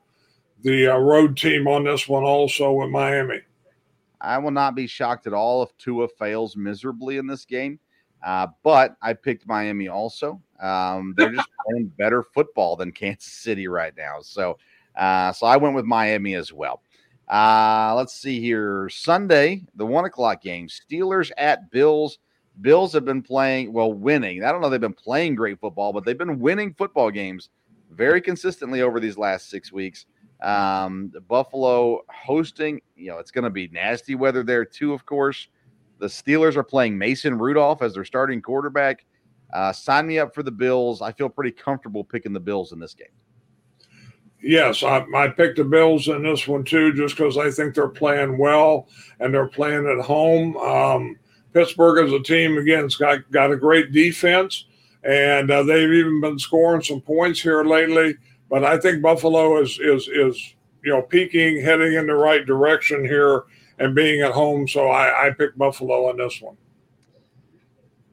the 0.64 0.88
uh, 0.88 0.98
road 0.98 1.38
team 1.38 1.68
on 1.68 1.84
this 1.84 2.08
one 2.08 2.24
also 2.24 2.72
with 2.72 2.90
Miami. 2.90 3.42
I 4.22 4.40
will 4.40 4.52
not 4.52 4.74
be 4.74 4.88
shocked 4.88 5.28
at 5.28 5.34
all 5.34 5.62
if 5.62 5.78
Tua 5.78 6.08
fails 6.08 6.56
miserably 6.56 7.18
in 7.18 7.28
this 7.28 7.46
game. 7.46 7.80
Uh, 8.24 8.48
but 8.64 8.96
I 9.02 9.14
picked 9.14 9.48
Miami 9.48 9.88
also. 9.88 10.42
Um, 10.60 11.14
they're 11.18 11.34
just 11.34 11.48
playing 11.66 11.88
better 11.98 12.24
football 12.24 12.76
than 12.76 12.92
Kansas 12.92 13.32
City 13.32 13.68
right 13.68 13.94
now. 13.98 14.22
So, 14.22 14.58
uh, 14.96 15.32
so 15.32 15.46
I 15.46 15.58
went 15.58 15.76
with 15.76 15.86
Miami 15.86 16.36
as 16.36 16.52
well. 16.52 16.82
Uh, 17.28 17.94
let's 17.96 18.14
see 18.14 18.40
here. 18.40 18.90
Sunday, 18.90 19.64
the 19.76 19.86
one 19.86 20.06
o'clock 20.06 20.42
game, 20.42 20.68
Steelers 20.68 21.32
at 21.38 21.72
Bills. 21.72 22.20
Bills 22.62 22.94
have 22.94 23.04
been 23.04 23.22
playing, 23.22 23.74
well, 23.74 23.92
winning. 23.92 24.44
I 24.44 24.52
don't 24.52 24.62
know 24.62 24.70
they've 24.70 24.80
been 24.80 24.94
playing 24.94 25.36
great 25.36 25.60
football, 25.60 25.92
but 25.92 26.06
they've 26.06 26.18
been 26.18 26.40
winning 26.40 26.74
football 26.74 27.12
games 27.12 27.50
very 27.92 28.22
consistently 28.22 28.82
over 28.82 29.00
these 29.00 29.18
last 29.18 29.50
six 29.50 29.72
weeks. 29.72 30.06
Um, 30.42 31.12
Buffalo 31.28 32.02
hosting, 32.10 32.82
you 32.96 33.08
know, 33.08 33.18
it's 33.18 33.32
going 33.32 33.44
to 33.44 33.50
be 33.50 33.68
nasty 33.70 34.16
weather 34.16 34.44
there 34.44 34.66
too, 34.66 34.94
of 34.94 35.06
course. 35.06 35.48
The 36.06 36.10
Steelers 36.10 36.56
are 36.56 36.64
playing 36.64 37.00
Mason 37.00 37.40
Rudolph 37.40 37.82
as 37.82 37.96
their 37.96 38.06
starting 38.06 38.40
quarterback. 38.40 39.08
Uh, 39.52 39.74
sign 39.74 40.06
me 40.06 40.20
up 40.20 40.36
for 40.36 40.44
the 40.44 40.52
Bills. 40.52 41.02
I 41.02 41.12
feel 41.12 41.30
pretty 41.30 41.50
comfortable 41.50 42.04
picking 42.04 42.32
the 42.32 42.40
Bills 42.40 42.74
in 42.74 42.80
this 42.80 42.94
game. 42.94 43.08
Yes, 44.40 44.84
I, 44.84 45.04
I 45.16 45.30
picked 45.30 45.58
the 45.58 45.64
Bills 45.64 46.08
in 46.08 46.22
this 46.22 46.48
one 46.48 46.64
too, 46.64 46.94
just 46.94 47.18
because 47.18 47.40
I 47.40 47.50
think 47.50 47.74
they're 47.74 47.88
playing 47.88 48.38
well 48.38 48.88
and 49.20 49.34
they're 49.34 49.48
playing 49.48 49.88
at 49.88 50.06
home. 50.06 50.56
Um, 50.58 51.18
Pittsburgh 51.54 52.06
as 52.06 52.14
a 52.14 52.22
team 52.22 52.60
again, 52.60 52.84
has 52.84 52.98
got 52.98 53.32
got 53.32 53.52
a 53.52 53.58
great 53.58 53.92
defense, 53.92 54.66
and 55.04 55.50
uh, 55.50 55.64
they've 55.64 55.92
even 55.92 56.22
been 56.22 56.38
scoring 56.38 56.84
some 56.84 57.02
points 57.02 57.42
here 57.42 57.64
lately. 57.64 58.16
But 58.48 58.64
I 58.64 58.78
think 58.78 59.02
Buffalo 59.02 59.60
is 59.60 59.80
is 59.80 60.08
is 60.08 60.54
you 60.84 60.92
know 60.92 61.02
peaking, 61.02 61.64
heading 61.64 61.94
in 61.94 62.06
the 62.06 62.14
right 62.14 62.46
direction 62.46 63.04
here 63.04 63.46
and 63.80 63.96
being 63.96 64.22
at 64.22 64.32
home. 64.32 64.68
So 64.68 64.90
I, 64.90 65.28
I 65.28 65.30
picked 65.32 65.58
Buffalo 65.58 66.10
on 66.10 66.18
this 66.18 66.42
one. 66.42 66.58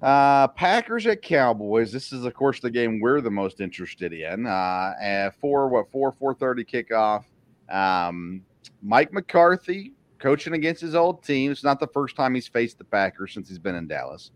Uh, 0.01 0.49
Packers 0.49 1.07
at 1.07 1.23
Cowboys. 1.23 1.93
This 1.93 2.13
is, 2.13 2.25
of 2.25 2.35
course, 2.35 2.59
the 2.59 2.71
game 2.71 2.99
we're 2.99 3.21
the 3.21 3.31
most 3.31 3.61
interested 3.61 4.13
in. 4.13 4.47
Uh, 4.47 4.95
at 5.01 5.31
four 5.41 5.69
what 5.69 5.91
four 5.93 6.11
four 6.13 6.35
thirty 6.35 6.65
kickoff. 6.65 7.25
Um, 7.71 8.43
Mike 8.83 9.13
McCarthy 9.13 9.93
coaching 10.19 10.55
against 10.55 10.81
his 10.81 10.97
old 10.97 11.23
team. 11.23 11.53
It's 11.53 11.63
not 11.63 11.79
the 11.79 11.87
first 11.87 12.17
time 12.17 12.35
he's 12.35 12.49
faced 12.49 12.79
the 12.79 12.85
Packers 12.85 13.33
since 13.33 13.49
he's 13.49 13.59
been 13.61 13.77
in 13.77 13.87
Dallas. 13.87 14.33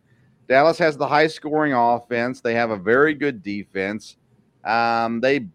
Dallas 0.49 0.79
has 0.79 0.97
the 0.97 1.07
high 1.07 1.27
scoring 1.27 1.73
offense. 1.73 2.41
They 2.41 2.55
have 2.55 2.71
a 2.71 2.77
very 2.77 3.15
good 3.15 3.43
defense. 3.43 4.17
Um, 4.65 5.21
they 5.21 5.47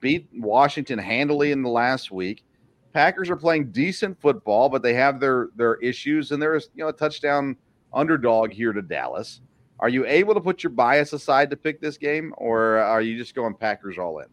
beat 0.00 0.28
Washington 0.32 0.98
handily 0.98 1.50
in 1.50 1.62
the 1.62 1.68
last 1.68 2.12
week. 2.12 2.44
Packers 2.92 3.30
are 3.30 3.36
playing 3.36 3.70
decent 3.70 4.20
football, 4.20 4.68
but 4.68 4.82
they 4.82 4.94
have 4.94 5.20
their 5.20 5.48
their 5.56 5.76
issues, 5.76 6.32
and 6.32 6.40
there's 6.40 6.70
you 6.74 6.82
know 6.82 6.88
a 6.88 6.92
touchdown 6.92 7.56
underdog 7.92 8.52
here 8.52 8.72
to 8.72 8.82
Dallas. 8.82 9.40
Are 9.80 9.88
you 9.88 10.04
able 10.06 10.34
to 10.34 10.40
put 10.40 10.62
your 10.62 10.70
bias 10.70 11.12
aside 11.12 11.50
to 11.50 11.56
pick 11.56 11.80
this 11.80 11.96
game, 11.96 12.34
or 12.36 12.78
are 12.78 13.00
you 13.00 13.16
just 13.16 13.34
going 13.34 13.54
Packers 13.54 13.98
all 13.98 14.18
in? 14.18 14.26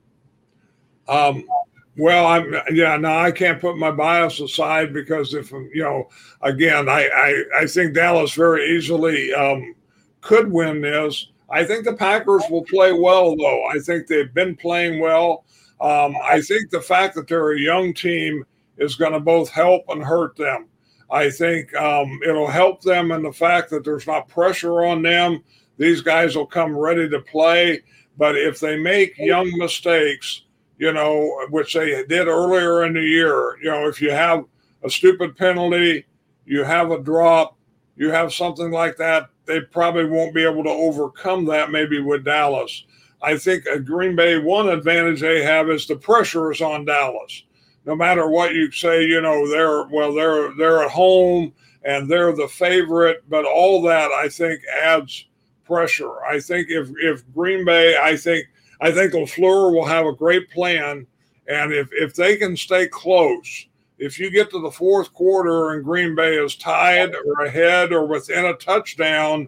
Um, 1.08 1.46
well, 1.98 2.26
I'm 2.26 2.54
yeah. 2.72 2.98
No, 2.98 3.18
I 3.18 3.32
can't 3.32 3.62
put 3.62 3.78
my 3.78 3.92
bias 3.92 4.40
aside 4.40 4.94
because 4.94 5.34
if 5.34 5.52
you 5.52 5.84
know, 5.84 6.10
again, 6.42 6.90
I 6.90 7.08
I, 7.08 7.62
I 7.62 7.68
think 7.68 7.94
Dallas 7.94 8.34
very 8.34 8.76
easily 8.76 9.34
um, 9.34 9.76
could 10.22 10.52
win 10.52 10.82
this. 10.82 11.28
I 11.50 11.64
think 11.64 11.86
the 11.86 11.94
Packers 11.94 12.44
will 12.50 12.66
play 12.66 12.92
well, 12.92 13.36
though. 13.36 13.66
I 13.68 13.80
think 13.80 14.08
they've 14.08 14.34
been 14.34 14.56
playing 14.56 15.00
well. 15.00 15.46
Um, 15.82 16.16
I 16.24 16.42
think 16.42 16.70
the 16.70 16.82
fact 16.82 17.16
that 17.16 17.28
they're 17.28 17.54
a 17.54 17.60
young 17.60 17.94
team 17.94 18.46
is 18.78 18.96
going 18.96 19.14
to 19.14 19.20
both 19.20 19.50
help 19.50 19.84
and 19.90 20.04
hurt 20.04 20.36
them. 20.36 20.68
I 21.12 21.30
think 21.30 21.74
um, 21.76 22.20
it'll 22.26 22.48
help 22.48 22.82
them 22.82 23.12
in 23.12 23.22
the 23.24 23.32
fact 23.32 23.70
that 23.70 23.84
there's 23.84 24.08
not 24.08 24.28
pressure 24.28 24.86
on 24.86 25.02
them. 25.02 25.44
These 25.78 26.02
guys 26.02 26.36
will 26.36 26.48
come 26.48 26.76
ready 26.76 27.10
to 27.10 27.20
play. 27.20 27.82
But 28.18 28.38
if 28.38 28.60
they 28.60 28.78
make 28.78 29.18
young 29.18 29.52
mistakes, 29.58 30.44
you 30.78 30.92
know, 30.92 31.46
which 31.50 31.74
they 31.74 32.06
did 32.06 32.28
earlier 32.28 32.86
in 32.86 32.94
the 32.94 33.02
year. 33.02 33.58
You 33.62 33.72
know, 33.72 33.88
if 33.88 34.02
you 34.02 34.12
have 34.12 34.46
a 34.84 34.90
stupid 34.90 35.38
penalty, 35.38 36.06
you 36.46 36.64
have 36.64 36.92
a 36.92 37.00
drop, 37.00 37.58
you 37.96 38.10
have 38.12 38.34
something 38.34 38.72
like 38.72 38.98
that, 38.98 39.30
they 39.46 39.62
probably 39.62 40.06
won't 40.06 40.36
be 40.36 40.44
able 40.44 40.64
to 40.64 40.70
overcome 40.70 41.46
that 41.46 41.72
maybe 41.72 42.00
with 42.00 42.26
Dallas. 42.26 42.86
I 43.26 43.38
think 43.38 43.66
Green 43.86 44.16
Bay 44.16 44.38
one 44.38 44.70
advantage 44.70 45.20
they 45.20 45.44
have 45.44 45.70
is 45.72 45.88
the 45.88 45.96
pressure 45.96 46.52
is 46.52 46.62
on 46.62 46.86
Dallas. 46.86 47.44
No 47.84 47.96
matter 47.96 48.30
what 48.30 48.54
you 48.54 48.72
say, 48.72 49.04
you 49.04 49.20
know, 49.20 49.50
they're 49.50 49.88
well, 49.88 50.14
they're 50.14 50.54
they're 50.56 50.84
at 50.84 50.92
home 50.92 51.52
and 51.84 52.08
they're 52.08 52.34
the 52.34 52.48
favorite, 52.48 53.24
but 53.28 53.46
all 53.46 53.82
that 53.84 54.12
I 54.12 54.30
think 54.30 54.62
adds 54.72 55.26
pressure. 55.66 56.24
I 56.24 56.40
think 56.40 56.68
if 56.70 56.90
if 56.98 57.24
Green 57.34 57.66
Bay, 57.66 57.98
I 57.98 58.16
think 58.16 58.46
I 58.80 58.92
think 58.92 59.14
LaFleur 59.14 59.74
will 59.74 59.86
have 59.86 60.06
a 60.06 60.14
great 60.14 60.50
plan. 60.52 61.08
And 61.48 61.74
if, 61.74 61.90
if 61.92 62.16
they 62.16 62.38
can 62.38 62.56
stay 62.56 62.88
close, 62.88 63.68
if 63.98 64.20
you 64.20 64.30
get 64.30 64.52
to 64.52 64.62
the 64.62 64.72
fourth 64.72 65.14
quarter 65.14 65.72
and 65.72 65.84
Green 65.84 66.16
Bay 66.16 66.36
is 66.36 66.56
tied 66.56 67.16
or 67.16 67.46
ahead 67.46 67.92
or 67.92 68.06
within 68.06 68.46
a 68.46 68.54
touchdown, 68.56 69.48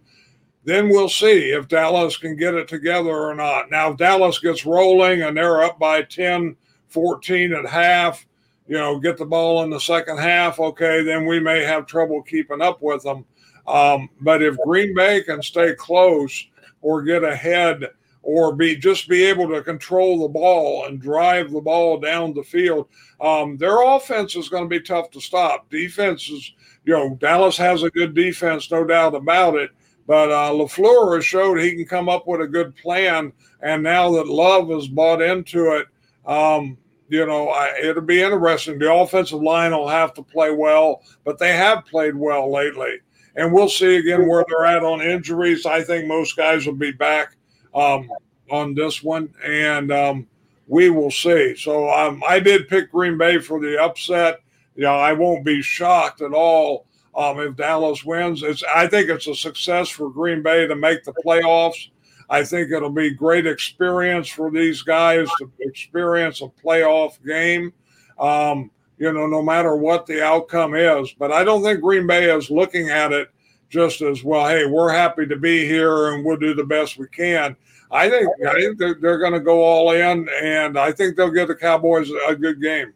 then 0.68 0.90
we'll 0.90 1.08
see 1.08 1.52
if 1.52 1.70
Dallas 1.70 2.18
can 2.18 2.36
get 2.36 2.54
it 2.54 2.68
together 2.68 3.10
or 3.10 3.34
not. 3.34 3.72
Now, 3.72 3.92
if 3.92 3.98
Dallas 3.98 4.38
gets 4.40 4.66
rolling 4.66 5.22
and 5.22 5.38
they're 5.38 5.64
up 5.64 5.80
by 5.80 6.02
10, 6.02 6.58
14 6.90 7.54
at 7.54 7.66
half, 7.66 8.26
you 8.68 8.76
know, 8.78 9.00
get 9.00 9.16
the 9.16 9.26
ball 9.26 9.64
in 9.64 9.70
the 9.70 9.80
second 9.80 10.18
half, 10.18 10.60
okay, 10.60 11.04
then 11.04 11.26
we 11.26 11.40
may 11.40 11.64
have 11.64 11.86
trouble 11.86 12.22
keeping 12.22 12.62
up 12.62 12.82
with 12.82 13.02
them. 13.04 13.24
Um, 13.66 14.10
but 14.20 14.44
if 14.44 14.58
Green 14.58 14.94
Bay 14.94 15.24
can 15.24 15.42
stay 15.42 15.74
close 15.74 16.46
or 16.82 17.02
get 17.02 17.24
ahead, 17.24 17.86
or 18.28 18.54
be 18.54 18.76
just 18.76 19.08
be 19.08 19.24
able 19.24 19.48
to 19.48 19.64
control 19.64 20.20
the 20.20 20.28
ball 20.28 20.86
and 20.88 21.02
drive 21.02 21.50
the 21.50 21.62
ball 21.62 21.98
down 21.98 22.34
the 22.34 22.44
field. 22.44 22.90
Um, 23.22 23.56
their 23.56 23.82
offense 23.84 24.36
is 24.36 24.50
going 24.50 24.66
to 24.66 24.70
be 24.70 24.82
tough 24.82 25.12
to 25.12 25.22
stop. 25.22 25.70
Defense 25.70 26.30
is, 26.30 26.52
you 26.84 26.92
know, 26.92 27.16
Dallas 27.22 27.56
has 27.56 27.84
a 27.84 27.90
good 27.90 28.14
defense, 28.14 28.70
no 28.70 28.84
doubt 28.84 29.16
about 29.16 29.56
it. 29.56 29.72
But 30.08 30.32
uh, 30.32 30.52
Lafleur 30.52 31.16
has 31.16 31.26
showed 31.26 31.60
he 31.60 31.76
can 31.76 31.86
come 31.86 32.08
up 32.08 32.28
with 32.28 32.42
a 32.42 32.48
good 32.48 32.76
plan, 32.78 33.34
and 33.62 33.84
now 33.84 34.10
that 34.14 34.28
Love 34.28 34.70
has 34.70 34.88
bought 34.88 35.22
into 35.22 35.76
it, 35.76 35.88
um, 36.26 36.78
you 37.10 37.26
know, 37.26 37.50
I, 37.50 37.78
it'll 37.84 38.02
be 38.02 38.22
interesting. 38.22 38.80
The 38.80 38.92
offensive 38.92 39.42
line 39.42 39.72
will 39.72 39.88
have 39.88 40.14
to 40.16 40.24
play 40.24 40.52
well, 40.52 41.02
but 41.26 41.38
they 41.38 41.54
have 41.54 41.86
played 41.86 42.16
well 42.16 42.52
lately. 42.52 43.00
And 43.36 43.54
we'll 43.54 43.70
see 43.70 43.98
again 43.98 44.28
where 44.28 44.46
they're 44.48 44.66
at 44.66 44.84
on 44.84 45.02
injuries. 45.02 45.66
I 45.66 45.84
think 45.84 46.08
most 46.08 46.36
guys 46.36 46.66
will 46.66 46.74
be 46.74 46.92
back 46.92 47.36
um, 47.76 48.10
on 48.50 48.74
this 48.74 49.04
one, 49.04 49.34
and 49.44 49.92
um, 49.92 50.28
we 50.68 50.90
will 50.90 51.12
see. 51.12 51.56
So 51.56 51.90
um, 51.92 52.24
I 52.28 52.40
did 52.40 52.68
pick 52.70 52.92
Green 52.92 53.18
Bay 53.18 53.40
for 53.40 53.60
the 53.60 53.82
upset. 53.82 54.40
You 54.76 54.84
know, 54.84 54.96
I 54.96 55.14
won't 55.14 55.46
be 55.46 55.62
shocked 55.62 56.22
at 56.22 56.34
all 56.34 56.87
um, 57.18 57.40
if 57.40 57.56
Dallas 57.56 58.06
wins. 58.06 58.44
It's 58.44 58.64
I 58.64 58.88
think 58.88 59.10
it's 59.10 59.28
a 59.28 59.36
success 59.36 59.90
for 59.90 60.10
Green 60.10 60.42
Bay 60.42 60.68
to 60.68 60.76
make 60.76 61.04
the 61.04 61.14
playoffs. 61.26 61.90
I 62.30 62.44
think 62.44 62.72
it'll 62.72 62.90
be 62.90 63.10
great 63.10 63.48
experience 63.48 64.28
for 64.28 64.52
these 64.52 64.82
guys 64.84 65.28
to 65.40 65.52
experience 65.60 66.42
a 66.42 66.48
playoff 66.48 67.18
game. 67.26 67.74
Um, 68.20 68.70
you 68.98 69.12
know, 69.14 69.28
no 69.28 69.42
matter 69.42 69.76
what 69.76 70.06
the 70.06 70.24
outcome 70.24 70.76
is. 70.76 71.14
But 71.14 71.32
I 71.32 71.44
don't 71.44 71.64
think 71.64 71.82
Green 71.82 72.08
Bay 72.08 72.36
is 72.36 72.50
looking 72.50 72.90
at 72.90 73.12
it 73.12 73.30
just 73.70 74.02
as 74.02 74.24
well. 74.24 74.48
Hey, 74.48 74.66
we're 74.66 74.92
happy 74.92 75.26
to 75.28 75.36
be 75.36 75.66
here 75.66 76.14
and 76.14 76.26
we'll 76.26 76.38
do 76.38 76.54
the 76.54 76.64
best 76.64 76.98
we 76.98 77.08
can. 77.08 77.56
I 77.92 78.10
think 78.10 78.30
I 78.46 78.54
think 78.54 78.78
they're, 78.78 78.98
they're 79.00 79.20
going 79.20 79.34
to 79.34 79.40
go 79.40 79.64
all 79.64 79.92
in, 79.92 80.28
and 80.44 80.78
I 80.78 80.92
think 80.92 81.16
they'll 81.16 81.32
give 81.32 81.48
the 81.48 81.56
Cowboys 81.56 82.12
a 82.28 82.36
good 82.36 82.62
game. 82.62 82.94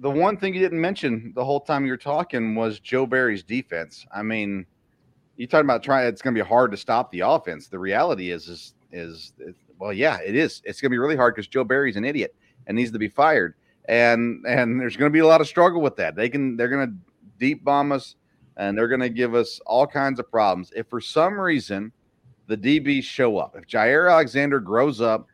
The 0.00 0.10
one 0.10 0.36
thing 0.36 0.54
you 0.54 0.60
didn't 0.60 0.80
mention 0.80 1.32
the 1.34 1.44
whole 1.44 1.60
time 1.60 1.84
you 1.84 1.92
were 1.92 1.96
talking 1.96 2.54
was 2.54 2.78
Joe 2.80 3.06
Barry's 3.06 3.42
defense. 3.42 4.06
I 4.14 4.22
mean, 4.22 4.64
you 5.36 5.46
talking 5.46 5.66
about 5.66 5.82
trying. 5.82 6.06
It's 6.06 6.22
going 6.22 6.34
to 6.34 6.42
be 6.42 6.46
hard 6.46 6.70
to 6.70 6.76
stop 6.76 7.10
the 7.10 7.20
offense. 7.20 7.68
The 7.68 7.78
reality 7.78 8.30
is, 8.30 8.48
is, 8.48 8.74
is, 8.92 9.32
well, 9.78 9.92
yeah, 9.92 10.18
it 10.24 10.34
is. 10.34 10.62
It's 10.64 10.80
going 10.80 10.90
to 10.90 10.94
be 10.94 10.98
really 10.98 11.16
hard 11.16 11.34
because 11.34 11.48
Joe 11.48 11.64
Barry's 11.64 11.96
an 11.96 12.04
idiot 12.04 12.34
and 12.66 12.76
needs 12.76 12.92
to 12.92 12.98
be 12.98 13.08
fired. 13.08 13.54
And 13.88 14.44
and 14.46 14.80
there's 14.80 14.96
going 14.96 15.10
to 15.10 15.12
be 15.12 15.20
a 15.20 15.26
lot 15.26 15.40
of 15.40 15.48
struggle 15.48 15.80
with 15.80 15.96
that. 15.96 16.14
They 16.14 16.28
can 16.28 16.56
they're 16.56 16.68
going 16.68 16.88
to 16.88 16.94
deep 17.38 17.64
bomb 17.64 17.92
us 17.92 18.16
and 18.56 18.76
they're 18.76 18.88
going 18.88 19.00
to 19.00 19.08
give 19.08 19.34
us 19.34 19.60
all 19.66 19.86
kinds 19.86 20.18
of 20.18 20.30
problems. 20.30 20.72
If 20.76 20.88
for 20.88 21.00
some 21.00 21.40
reason 21.40 21.92
the 22.48 22.56
DBs 22.56 23.04
show 23.04 23.38
up, 23.38 23.56
if 23.56 23.66
Jaire 23.66 24.10
Alexander 24.10 24.60
grows 24.60 25.00
up 25.00 25.28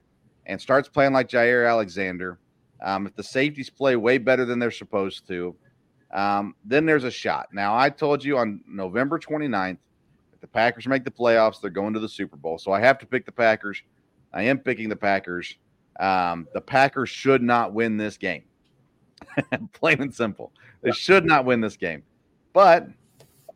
and 0.46 0.60
starts 0.60 0.88
playing 0.88 1.12
like 1.12 1.28
Jaire 1.28 1.68
Alexander, 1.68 2.38
um, 2.82 3.06
if 3.06 3.14
the 3.14 3.22
safeties 3.22 3.70
play 3.70 3.96
way 3.96 4.18
better 4.18 4.44
than 4.44 4.58
they're 4.58 4.70
supposed 4.70 5.26
to, 5.28 5.54
um, 6.12 6.54
then 6.64 6.86
there's 6.86 7.04
a 7.04 7.10
shot. 7.10 7.48
Now, 7.52 7.76
I 7.76 7.90
told 7.90 8.24
you 8.24 8.38
on 8.38 8.60
November 8.66 9.18
29th, 9.18 9.78
if 10.32 10.40
the 10.40 10.46
Packers 10.46 10.86
make 10.86 11.04
the 11.04 11.10
playoffs, 11.10 11.60
they're 11.60 11.70
going 11.70 11.92
to 11.94 12.00
the 12.00 12.08
Super 12.08 12.36
Bowl. 12.36 12.58
So 12.58 12.72
I 12.72 12.80
have 12.80 12.98
to 12.98 13.06
pick 13.06 13.26
the 13.26 13.32
Packers. 13.32 13.82
I 14.32 14.42
am 14.44 14.58
picking 14.58 14.88
the 14.88 14.96
Packers. 14.96 15.56
Um, 15.98 16.46
the 16.54 16.60
Packers 16.60 17.08
should 17.08 17.42
not 17.42 17.72
win 17.72 17.96
this 17.96 18.16
game. 18.16 18.44
Plain 19.72 20.02
and 20.02 20.14
simple. 20.14 20.52
They 20.82 20.92
should 20.92 21.24
not 21.24 21.44
win 21.44 21.60
this 21.60 21.76
game. 21.76 22.02
But 22.52 22.88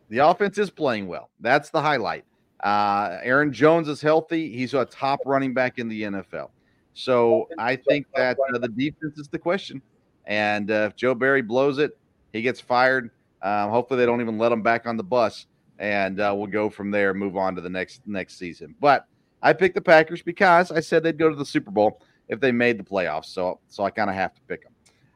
the 0.08 0.18
offense 0.18 0.58
is 0.58 0.70
playing 0.70 1.06
well. 1.06 1.30
That's 1.40 1.70
the 1.70 1.80
highlight. 1.80 2.24
Uh, 2.62 3.18
Aaron 3.22 3.52
Jones 3.52 3.88
is 3.88 4.00
healthy. 4.00 4.52
He's 4.52 4.74
a 4.74 4.84
top 4.84 5.20
running 5.24 5.54
back 5.54 5.78
in 5.78 5.88
the 5.88 6.02
NFL. 6.02 6.50
So 6.98 7.48
I 7.58 7.76
think 7.76 8.06
that 8.16 8.36
uh, 8.52 8.58
the 8.58 8.66
defense 8.66 9.18
is 9.18 9.28
the 9.28 9.38
question. 9.38 9.80
And 10.26 10.68
uh, 10.68 10.88
if 10.90 10.96
Joe 10.96 11.14
Barry 11.14 11.42
blows 11.42 11.78
it, 11.78 11.96
he 12.32 12.42
gets 12.42 12.60
fired. 12.60 13.10
Um, 13.40 13.70
hopefully, 13.70 14.00
they 14.00 14.06
don't 14.06 14.20
even 14.20 14.36
let 14.36 14.50
him 14.50 14.62
back 14.62 14.84
on 14.84 14.96
the 14.96 15.04
bus, 15.04 15.46
and 15.78 16.18
uh, 16.18 16.34
we'll 16.36 16.48
go 16.48 16.68
from 16.68 16.90
there. 16.90 17.14
Move 17.14 17.36
on 17.36 17.54
to 17.54 17.60
the 17.60 17.70
next 17.70 18.02
next 18.04 18.36
season. 18.36 18.74
But 18.80 19.06
I 19.40 19.52
picked 19.52 19.76
the 19.76 19.80
Packers 19.80 20.22
because 20.22 20.72
I 20.72 20.80
said 20.80 21.04
they'd 21.04 21.16
go 21.16 21.30
to 21.30 21.36
the 21.36 21.46
Super 21.46 21.70
Bowl 21.70 22.02
if 22.28 22.40
they 22.40 22.50
made 22.50 22.80
the 22.80 22.84
playoffs. 22.84 23.26
So 23.26 23.60
so 23.68 23.84
I 23.84 23.90
kind 23.90 24.10
of 24.10 24.16
have 24.16 24.34
to 24.34 24.40
pick 24.48 24.64
them. 24.64 24.72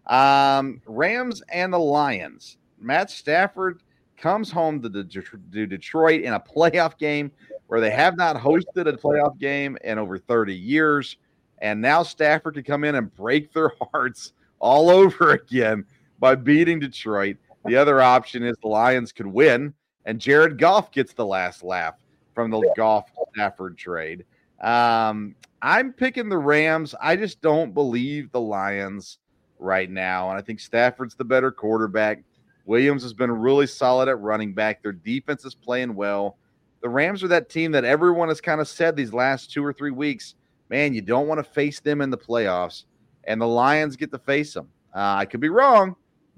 Um, 0.07 0.81
Rams 0.87 1.43
and 1.49 1.73
the 1.73 1.81
Lions. 1.81 2.59
Matt 2.79 3.11
Stafford 3.11 3.83
comes 4.17 4.53
home 4.53 4.81
to, 4.83 4.89
the, 4.89 5.03
to 5.03 5.67
Detroit 5.67 6.23
in 6.23 6.33
a 6.33 6.41
playoff 6.41 6.97
game 6.97 7.33
where 7.67 7.81
they 7.81 7.91
have 7.91 8.17
not 8.17 8.37
hosted 8.37 8.87
a 8.87 8.93
playoff 8.93 9.37
game 9.39 9.77
in 9.83 9.99
over 9.99 10.17
30 10.17 10.55
years. 10.55 11.17
And 11.63 11.81
now 11.81 12.03
Stafford 12.03 12.55
could 12.55 12.67
come 12.67 12.85
in 12.85 12.97
and 12.97 13.15
break 13.17 13.53
their 13.53 13.73
hearts 13.93 14.33
all 14.59 14.91
over 14.91 15.31
again 15.31 15.87
by 16.19 16.35
beating 16.35 16.79
Detroit. 16.79 17.39
The 17.65 17.77
other 17.77 18.03
option 18.03 18.43
is 18.43 18.57
the 18.61 18.69
Lions 18.69 19.13
could 19.13 19.27
win, 19.27 19.73
and 20.05 20.21
Jared 20.21 20.59
Goff 20.59 20.91
gets 20.91 21.15
the 21.15 21.25
last 21.25 21.63
laugh 21.63 21.95
from 22.35 22.51
the 22.51 22.73
Goff 22.77 23.11
Stafford 23.33 23.79
trade. 23.79 24.25
Um, 24.61 25.35
I'm 25.63 25.93
picking 25.93 26.29
the 26.29 26.39
Rams. 26.39 26.95
I 27.01 27.15
just 27.15 27.41
don't 27.41 27.73
believe 27.73 28.33
the 28.33 28.41
Lions 28.41 29.19
right 29.61 29.89
now. 29.89 30.31
And 30.31 30.39
I 30.39 30.43
think 30.43 30.59
Stafford's 30.61 31.15
the 31.15 31.25
better 31.25 31.53
quarterback. 31.53 32.25
Williams 32.65 33.03
has 33.03 33.13
been 33.13 33.31
really 33.31 33.67
solid 33.67 34.09
at 34.09 34.21
running 34.21 34.55
back. 34.55 34.83
Their 34.83 34.93
defense 34.93 35.45
is 35.45 35.55
playing 35.55 35.95
well. 35.95 36.37
The 36.83 36.89
Rams 36.89 37.23
are 37.23 37.29
that 37.29 37.49
team 37.49 37.71
that 37.73 37.85
everyone 37.85 38.29
has 38.29 38.41
kind 38.41 38.61
of 38.61 38.67
said 38.67 38.97
these 38.97 39.13
last 39.13 39.53
two 39.53 39.65
or 39.65 39.73
three 39.73 39.93
weeks, 39.93 40.35
man, 40.73 40.95
you 40.95 41.03
don't 41.03 41.29
want 41.29 41.39
to 41.39 41.45
face 41.45 41.81
them 41.81 42.01
in 42.01 42.09
the 42.09 42.17
playoffs. 42.17 42.85
And 43.25 43.41
the 43.41 43.47
Lions 43.47 43.95
get 43.95 44.11
to 44.11 44.19
face 44.19 44.55
them. 44.55 44.69
Uh, 44.95 45.17
I 45.19 45.27
could 45.27 45.39
be 45.41 45.51
wrong, 45.51 45.95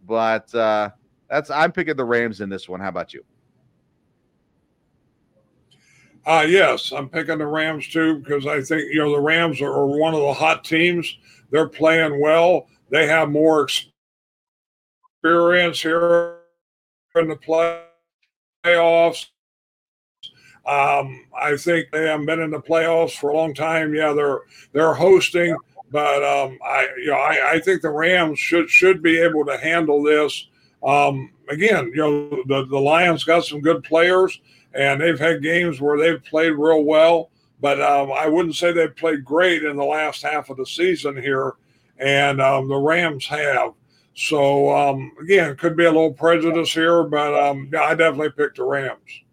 but 0.07 0.53
uh, 0.55 0.91
that's 1.31 1.51
I'm 1.51 1.73
picking 1.73 1.97
the 1.97 2.05
Rams 2.05 2.41
in 2.41 2.49
this 2.49 2.69
one. 2.69 2.81
How 2.81 2.89
about 2.89 3.15
you? 3.15 3.25
Uh, 6.27 6.45
yes, 6.47 6.93
I'm 6.93 7.09
picking 7.09 7.39
the 7.39 7.47
Rams 7.47 7.89
too 7.89 8.19
because 8.19 8.47
I 8.47 8.61
think 8.61 8.93
you 8.93 8.99
know 8.99 9.13
the 9.13 9.21
Rams 9.21 9.63
are, 9.63 9.73
are 9.73 9.87
one 9.87 10.15
of 10.15 10.21
the 10.21 10.35
hot 10.35 10.65
teams. 10.65 11.17
They're 11.51 11.69
playing 11.69 12.21
well. 12.21 12.67
They 12.91 13.07
have 13.07 13.31
more 13.31 13.63
experience 13.63 13.95
experience 15.25 15.81
here 15.81 16.37
in 17.15 17.29
the 17.29 17.81
playoffs. 18.67 19.27
Um, 20.67 21.27
I 21.39 21.57
think 21.57 21.91
they 21.91 22.07
haven't 22.07 22.27
been 22.27 22.41
in 22.41 22.51
the 22.51 22.61
playoffs 22.61 23.17
for 23.19 23.31
a 23.31 23.37
long 23.37 23.53
time. 23.53 23.95
Yeah, 23.95 24.13
they're 24.13 24.41
they're 24.73 24.95
hosting, 24.95 25.55
but 25.91 26.23
um, 26.23 26.59
I 26.65 26.89
you 26.99 27.09
know 27.09 27.19
I, 27.19 27.53
I 27.53 27.61
think 27.61 27.83
the 27.83 27.91
Rams 27.91 28.39
should 28.39 28.71
should 28.71 29.03
be 29.03 29.19
able 29.19 29.45
to 29.45 29.59
handle 29.59 30.03
this. 30.03 30.49
Um, 30.83 31.33
again, 31.51 31.93
you 31.95 31.97
know 31.97 32.43
the 32.47 32.67
the 32.67 32.81
Lions 32.81 33.25
got 33.25 33.45
some 33.45 33.61
good 33.61 33.85
players, 33.85 34.41
and 34.73 35.01
they've 35.01 35.19
had 35.19 35.43
games 35.43 35.83
where 35.83 35.99
they've 35.99 36.25
played 36.25 36.53
real 36.53 36.83
well. 36.83 37.31
But 37.61 37.83
um, 37.83 38.11
I 38.13 38.27
wouldn't 38.27 38.57
say 38.57 38.73
they've 38.73 38.97
played 38.97 39.25
great 39.25 39.65
in 39.65 39.77
the 39.77 39.85
last 39.85 40.23
half 40.23 40.49
of 40.49 40.57
the 40.57 40.67
season 40.67 41.21
here, 41.21 41.53
and 41.99 42.41
um, 42.41 42.69
the 42.69 42.77
Rams 42.77 43.27
have. 43.27 43.75
So 44.15 44.75
um, 44.75 45.13
again, 45.21 45.57
could 45.57 45.77
be 45.77 45.85
a 45.85 45.91
little 45.91 46.13
prejudice 46.13 46.73
here, 46.73 47.03
but 47.05 47.35
um, 47.35 47.71
I 47.79 47.95
definitely 47.95 48.31
picked 48.31 48.57
the 48.57 48.65
Rams. 48.65 49.24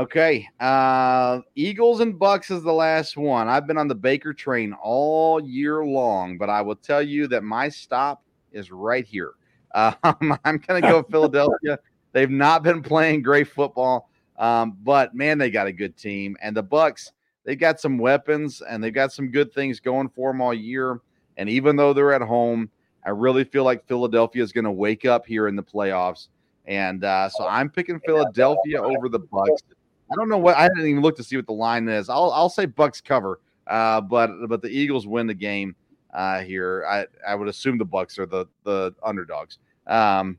Okay. 0.00 0.48
Uh 0.58 1.40
Eagles 1.54 2.00
and 2.00 2.18
Bucks 2.18 2.50
is 2.50 2.62
the 2.62 2.72
last 2.72 3.18
one. 3.18 3.48
I've 3.48 3.66
been 3.66 3.76
on 3.76 3.86
the 3.86 3.94
Baker 3.94 4.32
train 4.32 4.72
all 4.82 5.42
year 5.42 5.84
long, 5.84 6.38
but 6.38 6.48
I 6.48 6.62
will 6.62 6.76
tell 6.76 7.02
you 7.02 7.26
that 7.28 7.44
my 7.44 7.68
stop 7.68 8.22
is 8.50 8.70
right 8.70 9.04
here. 9.04 9.32
Um, 9.72 10.36
I'm 10.44 10.58
going 10.58 10.82
to 10.82 10.88
go 10.88 11.00
Philadelphia. 11.12 11.78
They've 12.10 12.28
not 12.28 12.64
been 12.64 12.82
playing 12.82 13.22
great 13.22 13.46
football, 13.46 14.10
um, 14.36 14.76
but 14.82 15.14
man, 15.14 15.38
they 15.38 15.48
got 15.48 15.68
a 15.68 15.72
good 15.72 15.96
team. 15.96 16.36
And 16.42 16.56
the 16.56 16.62
Bucks, 16.64 17.12
they've 17.44 17.56
got 17.56 17.78
some 17.78 17.96
weapons 17.96 18.62
and 18.68 18.82
they've 18.82 18.92
got 18.92 19.12
some 19.12 19.30
good 19.30 19.52
things 19.52 19.78
going 19.78 20.08
for 20.08 20.32
them 20.32 20.40
all 20.40 20.52
year. 20.52 21.00
And 21.36 21.48
even 21.48 21.76
though 21.76 21.92
they're 21.92 22.12
at 22.12 22.20
home, 22.20 22.68
I 23.06 23.10
really 23.10 23.44
feel 23.44 23.62
like 23.62 23.86
Philadelphia 23.86 24.42
is 24.42 24.50
going 24.50 24.64
to 24.64 24.72
wake 24.72 25.04
up 25.04 25.24
here 25.24 25.46
in 25.46 25.54
the 25.54 25.62
playoffs. 25.62 26.26
And 26.66 27.04
uh, 27.04 27.28
so 27.28 27.46
I'm 27.46 27.70
picking 27.70 28.00
Philadelphia 28.00 28.82
over 28.82 29.08
the 29.08 29.20
Bucks. 29.20 29.62
I 30.10 30.14
don't 30.16 30.28
know 30.28 30.38
what 30.38 30.56
I 30.56 30.68
didn't 30.68 30.88
even 30.88 31.02
look 31.02 31.16
to 31.16 31.24
see 31.24 31.36
what 31.36 31.46
the 31.46 31.52
line 31.52 31.88
is. 31.88 32.08
I'll 32.08 32.30
I'll 32.32 32.48
say 32.48 32.66
Bucks 32.66 33.00
cover, 33.00 33.40
uh, 33.66 34.00
but 34.00 34.30
but 34.48 34.62
the 34.62 34.68
Eagles 34.68 35.06
win 35.06 35.26
the 35.26 35.34
game 35.34 35.76
uh, 36.12 36.40
here. 36.40 36.84
I 36.88 37.06
I 37.26 37.34
would 37.34 37.48
assume 37.48 37.78
the 37.78 37.84
Bucks 37.84 38.18
are 38.18 38.26
the 38.26 38.46
the 38.64 38.94
underdogs. 39.02 39.58
Um, 39.86 40.38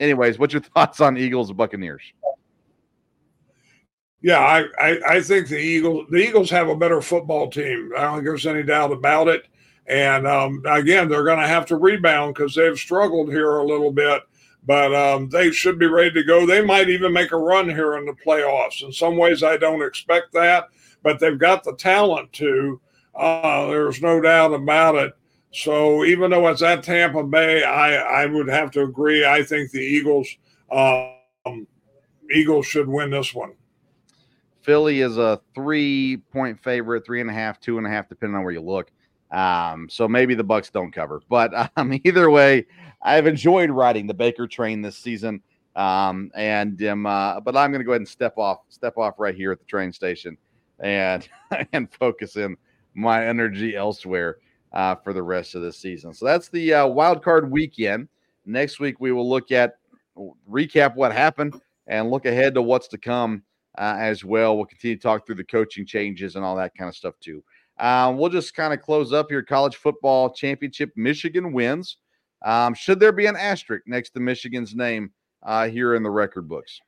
anyways, 0.00 0.38
what's 0.38 0.52
your 0.52 0.62
thoughts 0.74 1.00
on 1.00 1.16
Eagles 1.16 1.52
Buccaneers? 1.52 2.02
Yeah, 4.22 4.40
I, 4.40 4.64
I, 4.78 5.00
I 5.08 5.20
think 5.20 5.48
the 5.48 5.58
Eagles 5.58 6.06
the 6.10 6.18
Eagles 6.18 6.50
have 6.50 6.68
a 6.68 6.76
better 6.76 7.00
football 7.00 7.48
team. 7.48 7.92
I 7.96 8.02
don't 8.02 8.14
think 8.14 8.24
there's 8.24 8.46
any 8.46 8.62
doubt 8.62 8.92
about 8.92 9.28
it. 9.28 9.46
And 9.88 10.26
um, 10.26 10.62
again, 10.66 11.08
they're 11.08 11.24
going 11.24 11.38
to 11.38 11.46
have 11.46 11.64
to 11.66 11.76
rebound 11.76 12.34
because 12.34 12.54
they've 12.54 12.76
struggled 12.76 13.30
here 13.30 13.58
a 13.58 13.64
little 13.64 13.92
bit. 13.92 14.22
But 14.66 14.94
um, 14.94 15.28
they 15.28 15.52
should 15.52 15.78
be 15.78 15.86
ready 15.86 16.10
to 16.12 16.24
go. 16.24 16.44
They 16.44 16.60
might 16.60 16.88
even 16.88 17.12
make 17.12 17.32
a 17.32 17.36
run 17.36 17.68
here 17.68 17.96
in 17.96 18.04
the 18.04 18.12
playoffs. 18.12 18.82
In 18.82 18.92
some 18.92 19.16
ways, 19.16 19.42
I 19.42 19.56
don't 19.56 19.82
expect 19.82 20.32
that, 20.32 20.68
but 21.02 21.20
they've 21.20 21.38
got 21.38 21.62
the 21.62 21.76
talent 21.76 22.32
to. 22.34 22.80
Uh, 23.14 23.66
there's 23.66 24.02
no 24.02 24.20
doubt 24.20 24.52
about 24.52 24.96
it. 24.96 25.12
So 25.52 26.04
even 26.04 26.32
though 26.32 26.48
it's 26.48 26.62
at 26.62 26.82
Tampa 26.82 27.22
Bay, 27.22 27.62
I, 27.62 28.24
I 28.24 28.26
would 28.26 28.48
have 28.48 28.72
to 28.72 28.82
agree. 28.82 29.24
I 29.24 29.42
think 29.42 29.70
the 29.70 29.80
Eagles 29.80 30.28
um, 30.70 31.66
Eagles 32.30 32.66
should 32.66 32.88
win 32.88 33.10
this 33.10 33.34
one. 33.34 33.54
Philly 34.62 35.00
is 35.00 35.16
a 35.16 35.40
three 35.54 36.16
point 36.32 36.60
favorite, 36.60 37.06
three 37.06 37.20
and 37.20 37.30
a 37.30 37.32
half, 37.32 37.60
two 37.60 37.78
and 37.78 37.86
a 37.86 37.90
half, 37.90 38.08
depending 38.08 38.36
on 38.36 38.42
where 38.42 38.52
you 38.52 38.60
look. 38.60 38.90
Um, 39.30 39.88
so 39.90 40.06
maybe 40.06 40.34
the 40.34 40.44
Bucks 40.44 40.70
don't 40.70 40.92
cover, 40.92 41.20
but 41.28 41.70
um, 41.76 42.00
either 42.04 42.30
way, 42.30 42.66
I've 43.02 43.26
enjoyed 43.26 43.70
riding 43.70 44.06
the 44.06 44.14
Baker 44.14 44.46
train 44.46 44.82
this 44.82 44.96
season. 44.96 45.42
Um, 45.74 46.30
and 46.34 46.82
um, 46.84 47.04
uh, 47.04 47.40
but 47.40 47.54
I'm 47.54 47.70
going 47.70 47.80
to 47.80 47.84
go 47.84 47.92
ahead 47.92 48.00
and 48.00 48.08
step 48.08 48.38
off, 48.38 48.60
step 48.70 48.96
off 48.96 49.16
right 49.18 49.34
here 49.34 49.52
at 49.52 49.58
the 49.58 49.66
train 49.66 49.92
station, 49.92 50.38
and 50.80 51.28
and 51.72 51.92
focus 51.92 52.36
in 52.36 52.56
my 52.94 53.26
energy 53.26 53.76
elsewhere 53.76 54.38
uh, 54.72 54.94
for 54.94 55.12
the 55.12 55.22
rest 55.22 55.54
of 55.54 55.62
the 55.62 55.72
season. 55.72 56.14
So 56.14 56.24
that's 56.24 56.48
the 56.48 56.74
uh, 56.74 56.86
wild 56.86 57.22
card 57.22 57.50
weekend. 57.50 58.08
Next 58.46 58.80
week 58.80 59.00
we 59.00 59.12
will 59.12 59.28
look 59.28 59.52
at 59.52 59.74
recap 60.50 60.94
what 60.94 61.12
happened 61.12 61.60
and 61.86 62.10
look 62.10 62.26
ahead 62.26 62.54
to 62.54 62.62
what's 62.62 62.88
to 62.88 62.98
come 62.98 63.42
uh, 63.78 63.96
as 63.98 64.24
well. 64.24 64.56
We'll 64.56 64.66
continue 64.66 64.96
to 64.96 65.02
talk 65.02 65.26
through 65.26 65.34
the 65.36 65.44
coaching 65.44 65.86
changes 65.86 66.36
and 66.36 66.44
all 66.44 66.56
that 66.56 66.74
kind 66.74 66.88
of 66.88 66.96
stuff 66.96 67.14
too. 67.20 67.44
Um, 67.78 68.16
we'll 68.16 68.30
just 68.30 68.54
kind 68.54 68.72
of 68.72 68.80
close 68.80 69.12
up 69.12 69.26
here. 69.28 69.42
College 69.42 69.76
football 69.76 70.30
championship, 70.30 70.92
Michigan 70.96 71.52
wins. 71.52 71.98
Um, 72.44 72.74
should 72.74 73.00
there 73.00 73.12
be 73.12 73.26
an 73.26 73.36
asterisk 73.36 73.84
next 73.86 74.10
to 74.10 74.20
Michigan's 74.20 74.74
name 74.74 75.10
uh, 75.42 75.68
here 75.68 75.94
in 75.94 76.02
the 76.02 76.10
record 76.10 76.48
books? 76.48 76.80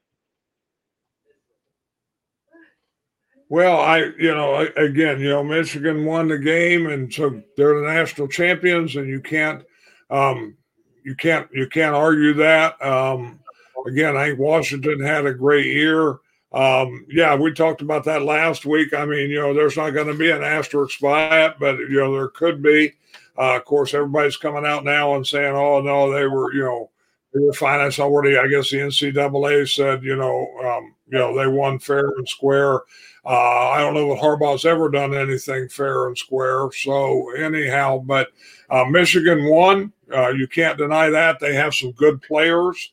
Well, 3.51 3.80
I, 3.80 4.11
you 4.18 4.34
know, 4.34 4.68
again, 4.76 5.20
you 5.20 5.30
know, 5.30 5.43
Michigan 5.43 6.05
won 6.05 6.28
the 6.28 6.39
game, 6.39 6.86
and 6.86 7.12
so 7.12 7.43
they're 7.57 7.80
the 7.80 7.86
national 7.86 8.28
champions, 8.28 8.97
and 8.97 9.09
you 9.09 9.20
can't, 9.22 9.64
um, 10.11 10.55
you 11.03 11.14
can't, 11.14 11.49
you 11.53 11.66
can't 11.66 11.95
argue 11.95 12.34
that. 12.34 12.80
Um, 12.84 13.41
again, 13.86 14.18
I 14.18 14.28
think 14.28 14.39
Washington 14.39 15.01
had 15.01 15.24
a 15.24 15.32
great 15.32 15.64
year. 15.64 16.18
Um, 16.53 17.07
yeah, 17.11 17.34
we 17.34 17.53
talked 17.53 17.82
about 17.82 18.05
that 18.05 18.22
last 18.22 18.64
week. 18.64 18.94
I 18.94 19.05
mean, 19.05 19.30
you 19.30 19.40
know, 19.40 19.53
there's 19.53 19.76
not 19.76 19.90
going 19.90 20.07
to 20.07 20.14
be 20.14 20.30
an 20.30 20.42
asterisk 20.42 21.01
by 21.01 21.46
it, 21.46 21.57
but 21.61 21.78
you 21.78 22.01
know, 22.01 22.12
there 22.12 22.28
could 22.28 22.62
be. 22.62 22.94
Uh, 23.36 23.57
of 23.57 23.64
course, 23.64 23.94
everybody's 23.94 24.36
coming 24.36 24.66
out 24.66 24.84
now 24.84 25.14
and 25.14 25.26
saying, 25.26 25.55
"Oh 25.55 25.80
no, 25.80 26.12
they 26.12 26.26
were," 26.26 26.53
you 26.53 26.64
know, 26.64 26.90
they 27.32 27.40
were 27.40 27.53
finalists 27.53 27.99
already. 28.01 28.38
I 28.38 28.49
guess 28.49 28.70
the 28.70 28.78
NCAA 28.78 29.68
said, 29.68 30.03
you 30.03 30.16
know, 30.16 30.49
um, 30.64 30.94
you 31.09 31.18
know, 31.18 31.36
they 31.36 31.46
won 31.46 31.78
fair 31.78 32.09
and 32.09 32.28
square. 32.28 32.80
Uh, 33.24 33.70
I 33.70 33.78
don't 33.80 33.94
know 33.94 34.09
that 34.09 34.22
Harbaugh's 34.22 34.64
ever 34.64 34.88
done 34.88 35.14
anything 35.14 35.68
fair 35.68 36.07
and 36.09 36.16
square. 36.16 36.70
So 36.72 37.30
anyhow, 37.32 37.99
but 37.99 38.28
uh, 38.70 38.84
Michigan 38.84 39.44
won. 39.44 39.92
Uh, 40.12 40.30
you 40.30 40.49
can't 40.49 40.78
deny 40.78 41.11
that. 41.11 41.38
They 41.38 41.55
have 41.55 41.74
some 41.74 41.92
good 41.92 42.22
players. 42.22 42.92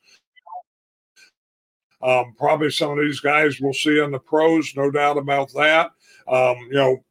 Um, 2.06 2.36
probably 2.38 2.70
some 2.70 2.92
of 2.92 3.04
these 3.04 3.20
guys 3.20 3.60
we'll 3.60 3.74
see 3.74 4.00
in 4.00 4.12
the 4.12 4.20
pros, 4.20 4.76
no 4.76 4.92
doubt 4.92 5.18
about 5.18 5.52
that. 5.54 5.92
Um, 6.28 6.58
you 6.70 6.76
know, 6.76 7.04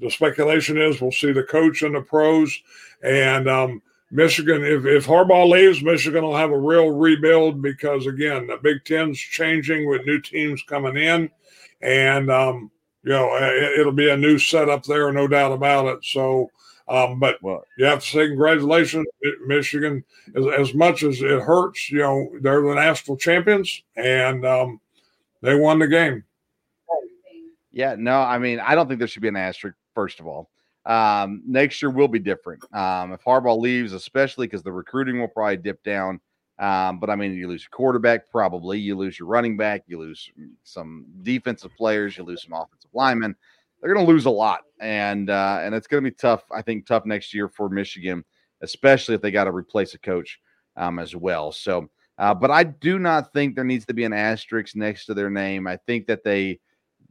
the 0.00 0.10
speculation 0.10 0.80
is 0.80 1.00
we'll 1.00 1.12
see 1.12 1.32
the 1.32 1.42
coach 1.42 1.82
in 1.82 1.92
the 1.92 2.00
pros. 2.00 2.58
And 3.02 3.46
um, 3.46 3.82
Michigan, 4.10 4.64
if, 4.64 4.86
if 4.86 5.06
Harbaugh 5.06 5.50
leaves, 5.50 5.82
Michigan 5.82 6.24
will 6.24 6.36
have 6.36 6.50
a 6.50 6.58
real 6.58 6.90
rebuild 6.90 7.60
because, 7.60 8.06
again, 8.06 8.46
the 8.46 8.58
Big 8.62 8.84
Ten's 8.86 9.18
changing 9.18 9.86
with 9.86 10.06
new 10.06 10.20
teams 10.20 10.62
coming 10.62 10.96
in. 10.96 11.28
And, 11.82 12.30
um, 12.30 12.70
you 13.02 13.10
know, 13.12 13.28
it, 13.36 13.84
will 13.84 13.92
be 13.92 14.08
a 14.08 14.16
new 14.16 14.38
setup 14.38 14.84
there, 14.84 15.12
no 15.12 15.28
doubt 15.28 15.52
about 15.52 15.86
it. 15.86 16.04
So, 16.04 16.50
um, 16.88 17.18
but 17.18 17.42
well, 17.42 17.64
you 17.76 17.84
have 17.84 18.00
to 18.00 18.06
say 18.06 18.28
congratulations, 18.28 19.06
Michigan. 19.46 20.04
As, 20.34 20.46
as, 20.58 20.74
much 20.74 21.02
as 21.02 21.20
it 21.20 21.40
hurts, 21.40 21.90
you 21.90 21.98
know 21.98 22.30
they're 22.40 22.62
the 22.62 22.74
national 22.74 23.16
champions, 23.16 23.82
and 23.96 24.44
um, 24.46 24.80
they 25.42 25.54
won 25.54 25.78
the 25.78 25.88
game. 25.88 26.24
Yeah, 27.70 27.94
no, 27.98 28.20
I 28.20 28.38
mean 28.38 28.58
I 28.60 28.74
don't 28.74 28.88
think 28.88 28.98
there 28.98 29.08
should 29.08 29.22
be 29.22 29.28
an 29.28 29.36
asterisk. 29.36 29.76
First 29.94 30.20
of 30.20 30.26
all, 30.26 30.48
um, 30.86 31.42
next 31.46 31.82
year 31.82 31.90
will 31.90 32.08
be 32.08 32.18
different. 32.18 32.62
Um, 32.74 33.12
if 33.12 33.22
Harbaugh 33.22 33.60
leaves, 33.60 33.92
especially 33.92 34.46
because 34.46 34.62
the 34.62 34.72
recruiting 34.72 35.20
will 35.20 35.28
probably 35.28 35.58
dip 35.58 35.82
down. 35.82 36.20
Um, 36.58 36.98
but 36.98 37.08
I 37.08 37.14
mean, 37.14 37.34
you 37.34 37.46
lose 37.46 37.62
your 37.62 37.70
quarterback, 37.70 38.28
probably 38.30 38.80
you 38.80 38.96
lose 38.96 39.16
your 39.16 39.28
running 39.28 39.56
back, 39.56 39.84
you 39.86 39.98
lose 39.98 40.28
some 40.64 41.06
defensive 41.22 41.70
players, 41.76 42.16
you 42.16 42.24
lose 42.24 42.42
some 42.42 42.52
offensive 42.52 42.90
linemen 42.92 43.36
they're 43.80 43.94
going 43.94 44.04
to 44.04 44.12
lose 44.12 44.24
a 44.26 44.30
lot, 44.30 44.60
and 44.80 45.30
uh, 45.30 45.60
and 45.62 45.74
it's 45.74 45.86
going 45.86 46.02
to 46.02 46.10
be 46.10 46.14
tough. 46.14 46.44
I 46.52 46.62
think 46.62 46.86
tough 46.86 47.06
next 47.06 47.32
year 47.32 47.48
for 47.48 47.68
Michigan, 47.68 48.24
especially 48.62 49.14
if 49.14 49.22
they 49.22 49.30
got 49.30 49.44
to 49.44 49.52
replace 49.52 49.94
a 49.94 49.98
coach 49.98 50.40
um, 50.76 50.98
as 50.98 51.14
well. 51.14 51.52
So, 51.52 51.88
uh, 52.18 52.34
but 52.34 52.50
I 52.50 52.64
do 52.64 52.98
not 52.98 53.32
think 53.32 53.54
there 53.54 53.64
needs 53.64 53.86
to 53.86 53.94
be 53.94 54.04
an 54.04 54.12
asterisk 54.12 54.74
next 54.74 55.06
to 55.06 55.14
their 55.14 55.30
name. 55.30 55.66
I 55.66 55.76
think 55.86 56.06
that 56.06 56.24
they, 56.24 56.60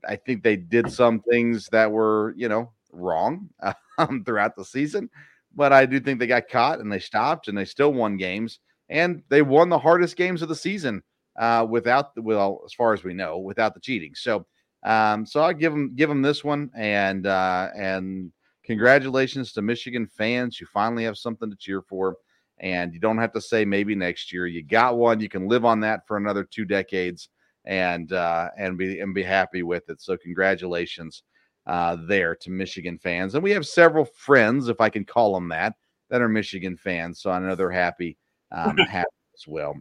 I 0.08 0.18
think 0.18 0.44
they 0.44 0.58
did 0.58 0.92
some 0.92 1.22
things 1.22 1.68
that 1.72 1.92
were 1.92 2.34
you 2.38 2.50
know 2.50 2.72
wrong 2.92 3.50
um, 3.98 4.24
throughout 4.26 4.56
the 4.56 4.66
season, 4.66 5.10
but 5.56 5.72
I 5.72 5.86
do 5.86 6.00
think 6.00 6.20
they 6.20 6.28
got 6.28 6.50
caught 6.50 6.80
and 6.80 6.92
they 6.92 7.00
stopped 7.00 7.48
and 7.48 7.58
they 7.58 7.66
still 7.66 7.94
won 7.94 8.18
games 8.18 8.60
and 8.90 9.24
they 9.30 9.42
won 9.42 9.70
the 9.70 9.80
hardest 9.80 10.18
games 10.18 10.42
of 10.42 10.50
the 10.50 10.56
season 10.56 11.02
uh, 11.40 11.66
without 11.70 12.12
well, 12.22 12.62
as 12.66 12.74
far 12.74 12.94
as 12.94 13.04
we 13.04 13.14
know, 13.14 13.38
without 13.38 13.74
the 13.74 13.80
cheating. 13.80 14.14
So. 14.16 14.46
Um, 14.84 15.26
so 15.26 15.42
I'll 15.42 15.54
give 15.54 15.72
them 15.72 15.96
give 15.96 16.10
them 16.10 16.22
this 16.22 16.44
one, 16.44 16.70
and 16.76 17.26
uh, 17.26 17.70
and 17.76 18.32
congratulations 18.64 19.54
to 19.54 19.62
Michigan 19.62 20.08
fans. 20.08 20.60
You 20.60 20.68
finally 20.68 21.04
have 21.04 21.18
something 21.18 21.50
to 21.50 21.58
cheer 21.58 21.82
for, 21.82 22.16
and 22.60 22.94
you 22.94 23.00
don't 23.00 23.18
have 23.18 23.34
to 23.34 23.42
say 23.42 23.66
maybe 23.66 23.96
next 23.96 24.32
year. 24.32 24.48
You 24.48 24.64
got 24.64 24.98
one. 24.98 25.20
You 25.20 25.30
can 25.30 25.48
live 25.48 25.66
on 25.66 25.80
that 25.82 26.08
for 26.08 26.18
another 26.18 26.44
two 26.44 26.66
decades, 26.66 27.30
and 27.66 28.12
uh, 28.14 28.50
and 28.58 28.78
be 28.78 29.00
and 29.00 29.14
be 29.14 29.24
happy 29.24 29.64
with 29.64 29.90
it. 29.90 30.02
So 30.02 30.16
congratulations 30.18 31.24
uh, 31.66 31.98
there 32.08 32.36
to 32.36 32.50
Michigan 32.50 32.98
fans, 32.98 33.34
and 33.34 33.44
we 33.44 33.52
have 33.52 33.66
several 33.66 34.06
friends, 34.06 34.70
if 34.70 34.80
I 34.80 34.90
can 34.90 35.06
call 35.06 35.34
them 35.34 35.50
that, 35.50 35.74
that 36.10 36.22
are 36.22 36.30
Michigan 36.30 36.78
fans. 36.78 37.20
So 37.20 37.32
I 37.32 37.40
know 37.40 37.56
they're 37.56 37.72
happy, 37.72 38.18
um, 38.52 38.78
happy 38.90 39.08
as 39.36 39.48
well 39.48 39.76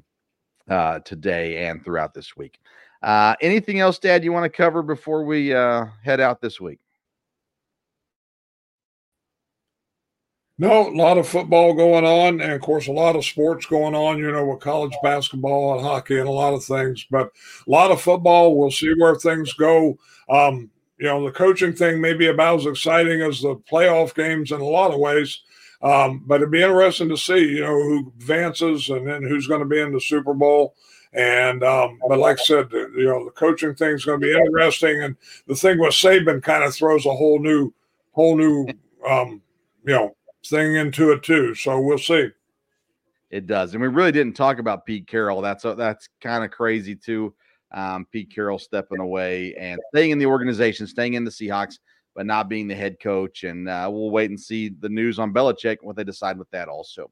uh, 0.69 1.01
today 1.01 1.67
and 1.67 1.85
throughout 1.85 2.15
this 2.15 2.37
week. 2.37 2.59
Uh, 3.03 3.35
anything 3.41 3.81
else, 3.81 3.99
Dad, 3.99 4.25
you 4.25 4.33
want 4.33 4.45
to 4.45 4.57
cover 4.57 4.83
before 4.83 5.25
we 5.25 5.55
uh, 5.55 5.87
head 6.03 6.21
out 6.21 6.41
this 6.41 6.61
week? 6.61 6.81
No, 10.59 10.89
a 10.89 10.97
lot 10.97 11.19
of 11.19 11.29
football 11.29 11.75
going 11.75 12.07
on, 12.07 12.41
and 12.41 12.53
of 12.53 12.63
course, 12.63 12.87
a 12.87 12.93
lot 12.93 13.15
of 13.15 13.27
sports 13.27 13.67
going 13.67 13.95
on, 13.95 14.19
you 14.19 14.33
know, 14.33 14.47
with 14.47 14.61
college 14.61 14.95
basketball 15.03 15.75
and 15.75 15.87
hockey 15.87 16.19
and 16.19 16.29
a 16.29 16.33
lot 16.33 16.55
of 16.55 16.65
things. 16.65 17.07
But 17.11 17.27
a 17.67 17.71
lot 17.71 17.91
of 17.91 18.01
football, 18.01 18.57
we'll 18.57 18.71
see 18.71 18.95
where 18.97 19.15
things 19.17 19.53
go. 19.53 19.99
Um, 20.31 20.71
you 20.99 21.07
know, 21.07 21.23
the 21.27 21.31
coaching 21.31 21.75
thing 21.75 22.01
may 22.01 22.15
be 22.15 22.29
about 22.29 22.61
as 22.61 22.67
exciting 22.67 23.21
as 23.21 23.43
the 23.43 23.57
playoff 23.71 24.15
games 24.15 24.51
in 24.51 24.63
a 24.63 24.65
lot 24.65 24.93
of 24.93 24.99
ways. 24.99 25.43
Um, 25.83 26.25
but 26.27 26.37
it'd 26.37 26.51
be 26.51 26.63
interesting 26.63 27.11
to 27.11 27.19
see, 27.19 27.57
you 27.57 27.61
know, 27.61 27.75
who 27.75 28.13
advances 28.19 28.89
and 28.89 29.07
then 29.07 29.23
who's 29.23 29.47
going 29.47 29.61
to 29.61 29.67
be 29.67 29.81
in 29.81 29.93
the 29.93 30.01
Super 30.01 30.33
Bowl 30.33 30.75
And 31.17 31.65
um, 31.65 31.99
but 32.07 32.19
like 32.19 32.39
I 32.39 32.43
said, 32.43 32.69
you 32.73 33.07
know, 33.07 33.25
the 33.25 33.31
coaching 33.31 33.75
thing 33.75 33.95
is 33.95 34.05
going 34.05 34.21
to 34.21 34.27
be 34.27 34.33
interesting, 34.33 35.03
and 35.03 35.17
the 35.47 35.55
thing 35.55 35.79
with 35.79 35.95
Saban 35.95 36.43
kind 36.43 36.63
of 36.63 36.75
throws 36.75 37.07
a 37.07 37.15
whole 37.15 37.39
new, 37.39 37.73
whole 38.13 38.37
new, 38.37 38.69
um, 39.09 39.41
you 39.85 39.95
know, 39.95 40.15
thing 40.45 40.77
into 40.77 41.13
it 41.13 41.23
too. 41.23 41.55
So 41.55 41.81
we'll 41.81 41.97
see. 41.97 42.29
It 43.31 43.47
does, 43.47 43.73
and 43.73 43.81
we 43.81 43.89
really 43.89 44.13
didn't 44.13 44.37
talk 44.37 44.59
about 44.59 44.85
Pete 44.85 45.07
Carroll. 45.07 45.41
That's 45.41 45.63
that's 45.63 46.11
kind 46.21 46.45
of 46.45 46.51
crazy 46.51 46.95
too. 46.95 47.35
Um, 47.73 48.07
Pete 48.13 48.31
Carroll 48.33 48.59
stepping 48.59 49.01
away 49.01 49.55
and 49.55 49.81
staying 49.95 50.11
in 50.11 50.19
the 50.19 50.27
organization, 50.27 50.87
staying 50.87 51.15
in 51.15 51.25
the 51.25 51.31
Seahawks, 51.31 51.79
but 52.15 52.27
not 52.27 52.51
being 52.51 52.69
the 52.69 52.75
head 52.75 53.01
coach. 53.01 53.45
And 53.45 53.71
uh, 53.71 53.89
we'll 53.91 54.11
wait 54.11 54.29
and 54.29 54.39
see 54.39 54.69
the 54.69 54.89
news 54.91 55.19
on 55.19 55.33
Belichick 55.33 55.79
what 55.81 55.97
they 55.97 56.05
decide 56.05 56.39
with 56.39 56.51
that 56.51 56.69
also. 56.69 57.11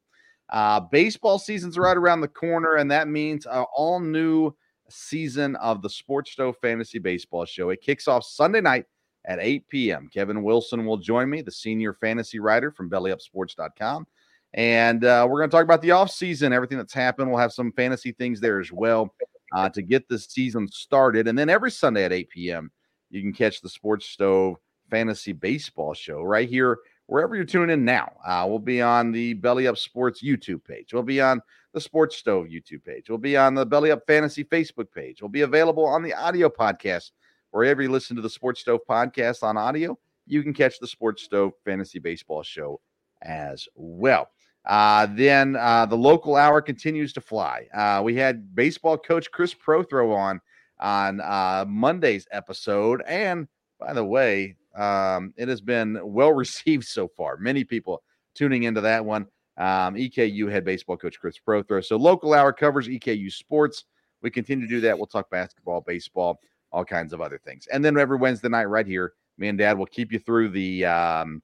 Uh, 0.49 0.79
baseball 0.79 1.39
season's 1.39 1.77
right 1.77 1.97
around 1.97 2.21
the 2.21 2.27
corner, 2.27 2.75
and 2.75 2.89
that 2.91 3.07
means 3.07 3.45
an 3.45 3.65
all 3.75 3.99
new 3.99 4.53
season 4.89 5.55
of 5.57 5.81
the 5.81 5.89
Sports 5.89 6.31
Stove 6.31 6.55
Fantasy 6.61 6.99
Baseball 6.99 7.45
Show. 7.45 7.69
It 7.69 7.81
kicks 7.81 8.07
off 8.07 8.23
Sunday 8.23 8.61
night 8.61 8.85
at 9.25 9.39
8 9.41 9.67
p.m. 9.69 10.09
Kevin 10.13 10.43
Wilson 10.43 10.85
will 10.85 10.97
join 10.97 11.29
me, 11.29 11.41
the 11.41 11.51
senior 11.51 11.93
fantasy 11.93 12.39
writer 12.39 12.71
from 12.71 12.89
bellyupsports.com. 12.89 14.05
And 14.53 15.03
uh, 15.03 15.27
we're 15.29 15.39
going 15.39 15.49
to 15.49 15.55
talk 15.55 15.63
about 15.63 15.81
the 15.81 15.89
offseason, 15.89 16.51
everything 16.51 16.77
that's 16.77 16.93
happened. 16.93 17.29
We'll 17.29 17.39
have 17.39 17.51
some 17.51 17.71
fantasy 17.73 18.11
things 18.13 18.39
there 18.39 18.59
as 18.59 18.71
well 18.71 19.13
uh, 19.53 19.69
to 19.69 19.81
get 19.81 20.07
the 20.07 20.19
season 20.19 20.67
started. 20.69 21.27
And 21.27 21.37
then 21.37 21.49
every 21.49 21.71
Sunday 21.71 22.05
at 22.05 22.13
8 22.13 22.29
p.m., 22.29 22.71
you 23.09 23.21
can 23.21 23.33
catch 23.33 23.61
the 23.61 23.69
Sports 23.69 24.05
Stove 24.05 24.57
Fantasy 24.89 25.33
Baseball 25.33 25.93
Show 25.93 26.21
right 26.21 26.47
here 26.47 26.79
wherever 27.07 27.35
you're 27.35 27.45
tuning 27.45 27.73
in 27.73 27.85
now. 27.85 28.11
Uh, 28.25 28.45
we'll 28.47 28.59
be 28.59 28.81
on 28.81 29.11
the 29.11 29.33
Belly 29.33 29.67
Up 29.67 29.77
Sports 29.77 30.23
YouTube 30.23 30.63
page. 30.63 30.93
We'll 30.93 31.03
be 31.03 31.21
on 31.21 31.41
the 31.73 31.81
Sports 31.81 32.17
Stove 32.17 32.47
YouTube 32.47 32.83
page. 32.83 33.09
We'll 33.09 33.17
be 33.17 33.37
on 33.37 33.53
the 33.53 33.65
Belly 33.65 33.91
Up 33.91 34.05
Fantasy 34.07 34.43
Facebook 34.43 34.91
page. 34.91 35.21
We'll 35.21 35.29
be 35.29 35.41
available 35.41 35.85
on 35.85 36.03
the 36.03 36.13
audio 36.13 36.49
podcast. 36.49 37.11
Wherever 37.51 37.81
you 37.81 37.89
listen 37.89 38.15
to 38.15 38.21
the 38.21 38.29
Sports 38.29 38.61
Stove 38.61 38.81
podcast 38.89 39.43
on 39.43 39.57
audio, 39.57 39.97
you 40.25 40.43
can 40.43 40.53
catch 40.53 40.79
the 40.79 40.87
Sports 40.87 41.23
Stove 41.23 41.53
Fantasy 41.63 41.99
Baseball 41.99 42.43
Show 42.43 42.81
as 43.21 43.67
well. 43.75 44.29
Uh, 44.65 45.07
then 45.11 45.55
uh, 45.55 45.85
the 45.85 45.95
local 45.95 46.35
hour 46.35 46.61
continues 46.61 47.13
to 47.13 47.21
fly. 47.21 47.67
Uh, 47.73 48.01
we 48.03 48.15
had 48.15 48.55
baseball 48.55 48.97
coach 48.97 49.31
Chris 49.31 49.53
Prothro 49.53 50.15
on 50.15 50.41
on 50.79 51.21
uh, 51.21 51.63
Monday's 51.67 52.27
episode, 52.31 53.01
and 53.07 53.47
by 53.79 53.93
the 53.93 54.03
way, 54.03 54.57
um, 54.75 55.33
it 55.37 55.47
has 55.47 55.61
been 55.61 55.99
well 56.03 56.33
received 56.33 56.85
so 56.85 57.07
far. 57.07 57.37
Many 57.37 57.63
people 57.63 58.03
tuning 58.33 58.63
into 58.63 58.81
that 58.81 59.03
one. 59.03 59.27
Um, 59.57 59.95
EKU 59.95 60.51
head 60.51 60.65
baseball 60.65 60.97
coach 60.97 61.19
Chris 61.19 61.37
Prothro. 61.45 61.83
So 61.83 61.95
local 61.95 62.33
hour 62.33 62.51
covers 62.51 62.87
EKU 62.89 63.31
sports. 63.31 63.85
We 64.21 64.29
continue 64.29 64.67
to 64.67 64.69
do 64.69 64.81
that. 64.81 64.97
We'll 64.97 65.07
talk 65.07 65.29
basketball, 65.29 65.81
baseball, 65.81 66.39
all 66.71 66.83
kinds 66.83 67.13
of 67.13 67.21
other 67.21 67.37
things. 67.37 67.67
And 67.71 67.83
then 67.83 67.97
every 67.97 68.17
Wednesday 68.17 68.49
night, 68.49 68.65
right 68.65 68.85
here, 68.85 69.13
me 69.37 69.47
and 69.47 69.57
Dad 69.57 69.77
will 69.77 69.85
keep 69.85 70.11
you 70.11 70.19
through 70.19 70.49
the 70.49 70.85
um, 70.85 71.41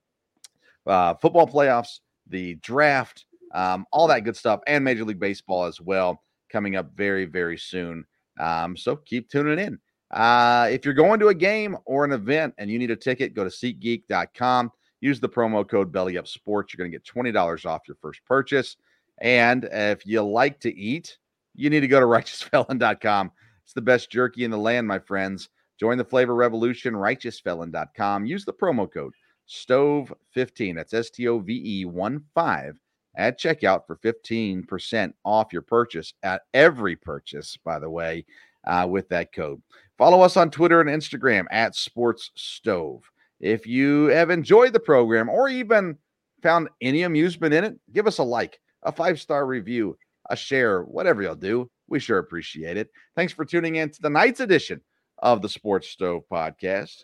uh, 0.85 1.13
football 1.15 1.47
playoffs, 1.47 1.99
the 2.27 2.55
draft, 2.55 3.25
um, 3.53 3.85
all 3.91 4.07
that 4.07 4.23
good 4.23 4.35
stuff, 4.35 4.61
and 4.67 4.83
Major 4.83 5.05
League 5.05 5.19
Baseball 5.19 5.65
as 5.65 5.79
well, 5.79 6.21
coming 6.49 6.75
up 6.75 6.91
very, 6.95 7.25
very 7.25 7.57
soon. 7.57 8.05
Um, 8.39 8.75
so 8.75 8.95
keep 8.95 9.29
tuning 9.29 9.59
in. 9.59 9.79
Uh, 10.11 10.67
if 10.71 10.83
you're 10.83 10.93
going 10.93 11.19
to 11.19 11.29
a 11.29 11.33
game 11.33 11.77
or 11.85 12.03
an 12.05 12.11
event 12.11 12.53
and 12.57 12.69
you 12.69 12.77
need 12.77 12.91
a 12.91 12.95
ticket, 12.95 13.33
go 13.33 13.43
to 13.43 13.49
SeatGeek.com. 13.49 14.71
Use 14.99 15.19
the 15.19 15.29
promo 15.29 15.67
code 15.67 15.91
BellyUpSports. 15.91 16.73
You're 16.73 16.77
going 16.77 16.91
to 16.91 16.97
get 16.97 17.05
$20 17.05 17.65
off 17.65 17.81
your 17.87 17.97
first 18.01 18.23
purchase. 18.25 18.77
And 19.21 19.67
if 19.71 20.05
you 20.05 20.21
like 20.21 20.59
to 20.61 20.75
eat, 20.75 21.17
you 21.55 21.69
need 21.69 21.79
to 21.79 21.87
go 21.87 21.99
to 21.99 22.05
RighteousFelon.com. 22.07 23.31
It's 23.63 23.73
the 23.73 23.81
best 23.81 24.11
jerky 24.11 24.43
in 24.43 24.51
the 24.51 24.57
land, 24.57 24.87
my 24.87 24.99
friends. 24.99 25.49
Join 25.79 25.97
the 25.97 26.05
flavor 26.05 26.35
revolution, 26.35 26.93
RighteousFelon.com. 26.93 28.25
Use 28.25 28.45
the 28.45 28.53
promo 28.53 28.91
code 28.91 29.13
STOVE15. 29.49 30.75
That's 30.75 30.93
S 30.93 31.09
T 31.09 31.27
O 31.27 31.39
V 31.39 31.61
E 31.81 31.85
1 31.85 32.23
5 32.35 32.75
at 33.17 33.39
checkout 33.39 33.85
for 33.85 33.97
15% 33.97 35.13
off 35.25 35.51
your 35.51 35.61
purchase 35.61 36.13
at 36.23 36.43
every 36.53 36.95
purchase, 36.95 37.57
by 37.57 37.79
the 37.79 37.89
way, 37.89 38.25
uh, 38.67 38.87
with 38.89 39.09
that 39.09 39.33
code. 39.33 39.61
Follow 40.01 40.21
us 40.21 40.35
on 40.35 40.49
Twitter 40.49 40.81
and 40.81 40.89
Instagram 40.89 41.45
at 41.51 41.75
Sports 41.75 42.31
Stove. 42.33 43.03
If 43.39 43.67
you 43.67 44.05
have 44.05 44.31
enjoyed 44.31 44.73
the 44.73 44.79
program 44.79 45.29
or 45.29 45.47
even 45.47 45.95
found 46.41 46.69
any 46.81 47.03
amusement 47.03 47.53
in 47.53 47.63
it, 47.63 47.79
give 47.93 48.07
us 48.07 48.17
a 48.17 48.23
like, 48.23 48.59
a 48.81 48.91
five 48.91 49.21
star 49.21 49.45
review, 49.45 49.95
a 50.31 50.35
share, 50.35 50.81
whatever 50.85 51.21
you'll 51.21 51.35
do. 51.35 51.69
We 51.87 51.99
sure 51.99 52.17
appreciate 52.17 52.77
it. 52.77 52.89
Thanks 53.15 53.31
for 53.31 53.45
tuning 53.45 53.75
in 53.75 53.91
to 53.91 54.01
the 54.01 54.09
night's 54.09 54.39
edition 54.39 54.81
of 55.19 55.43
the 55.43 55.49
Sports 55.49 55.89
Stove 55.89 56.23
podcast. 56.33 57.03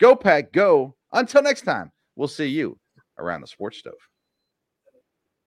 Go, 0.00 0.16
Pack, 0.16 0.50
go. 0.50 0.96
Until 1.12 1.42
next 1.42 1.66
time, 1.66 1.92
we'll 2.16 2.28
see 2.28 2.46
you 2.46 2.78
around 3.18 3.42
the 3.42 3.46
Sports 3.46 3.80
Stove. 3.80 3.92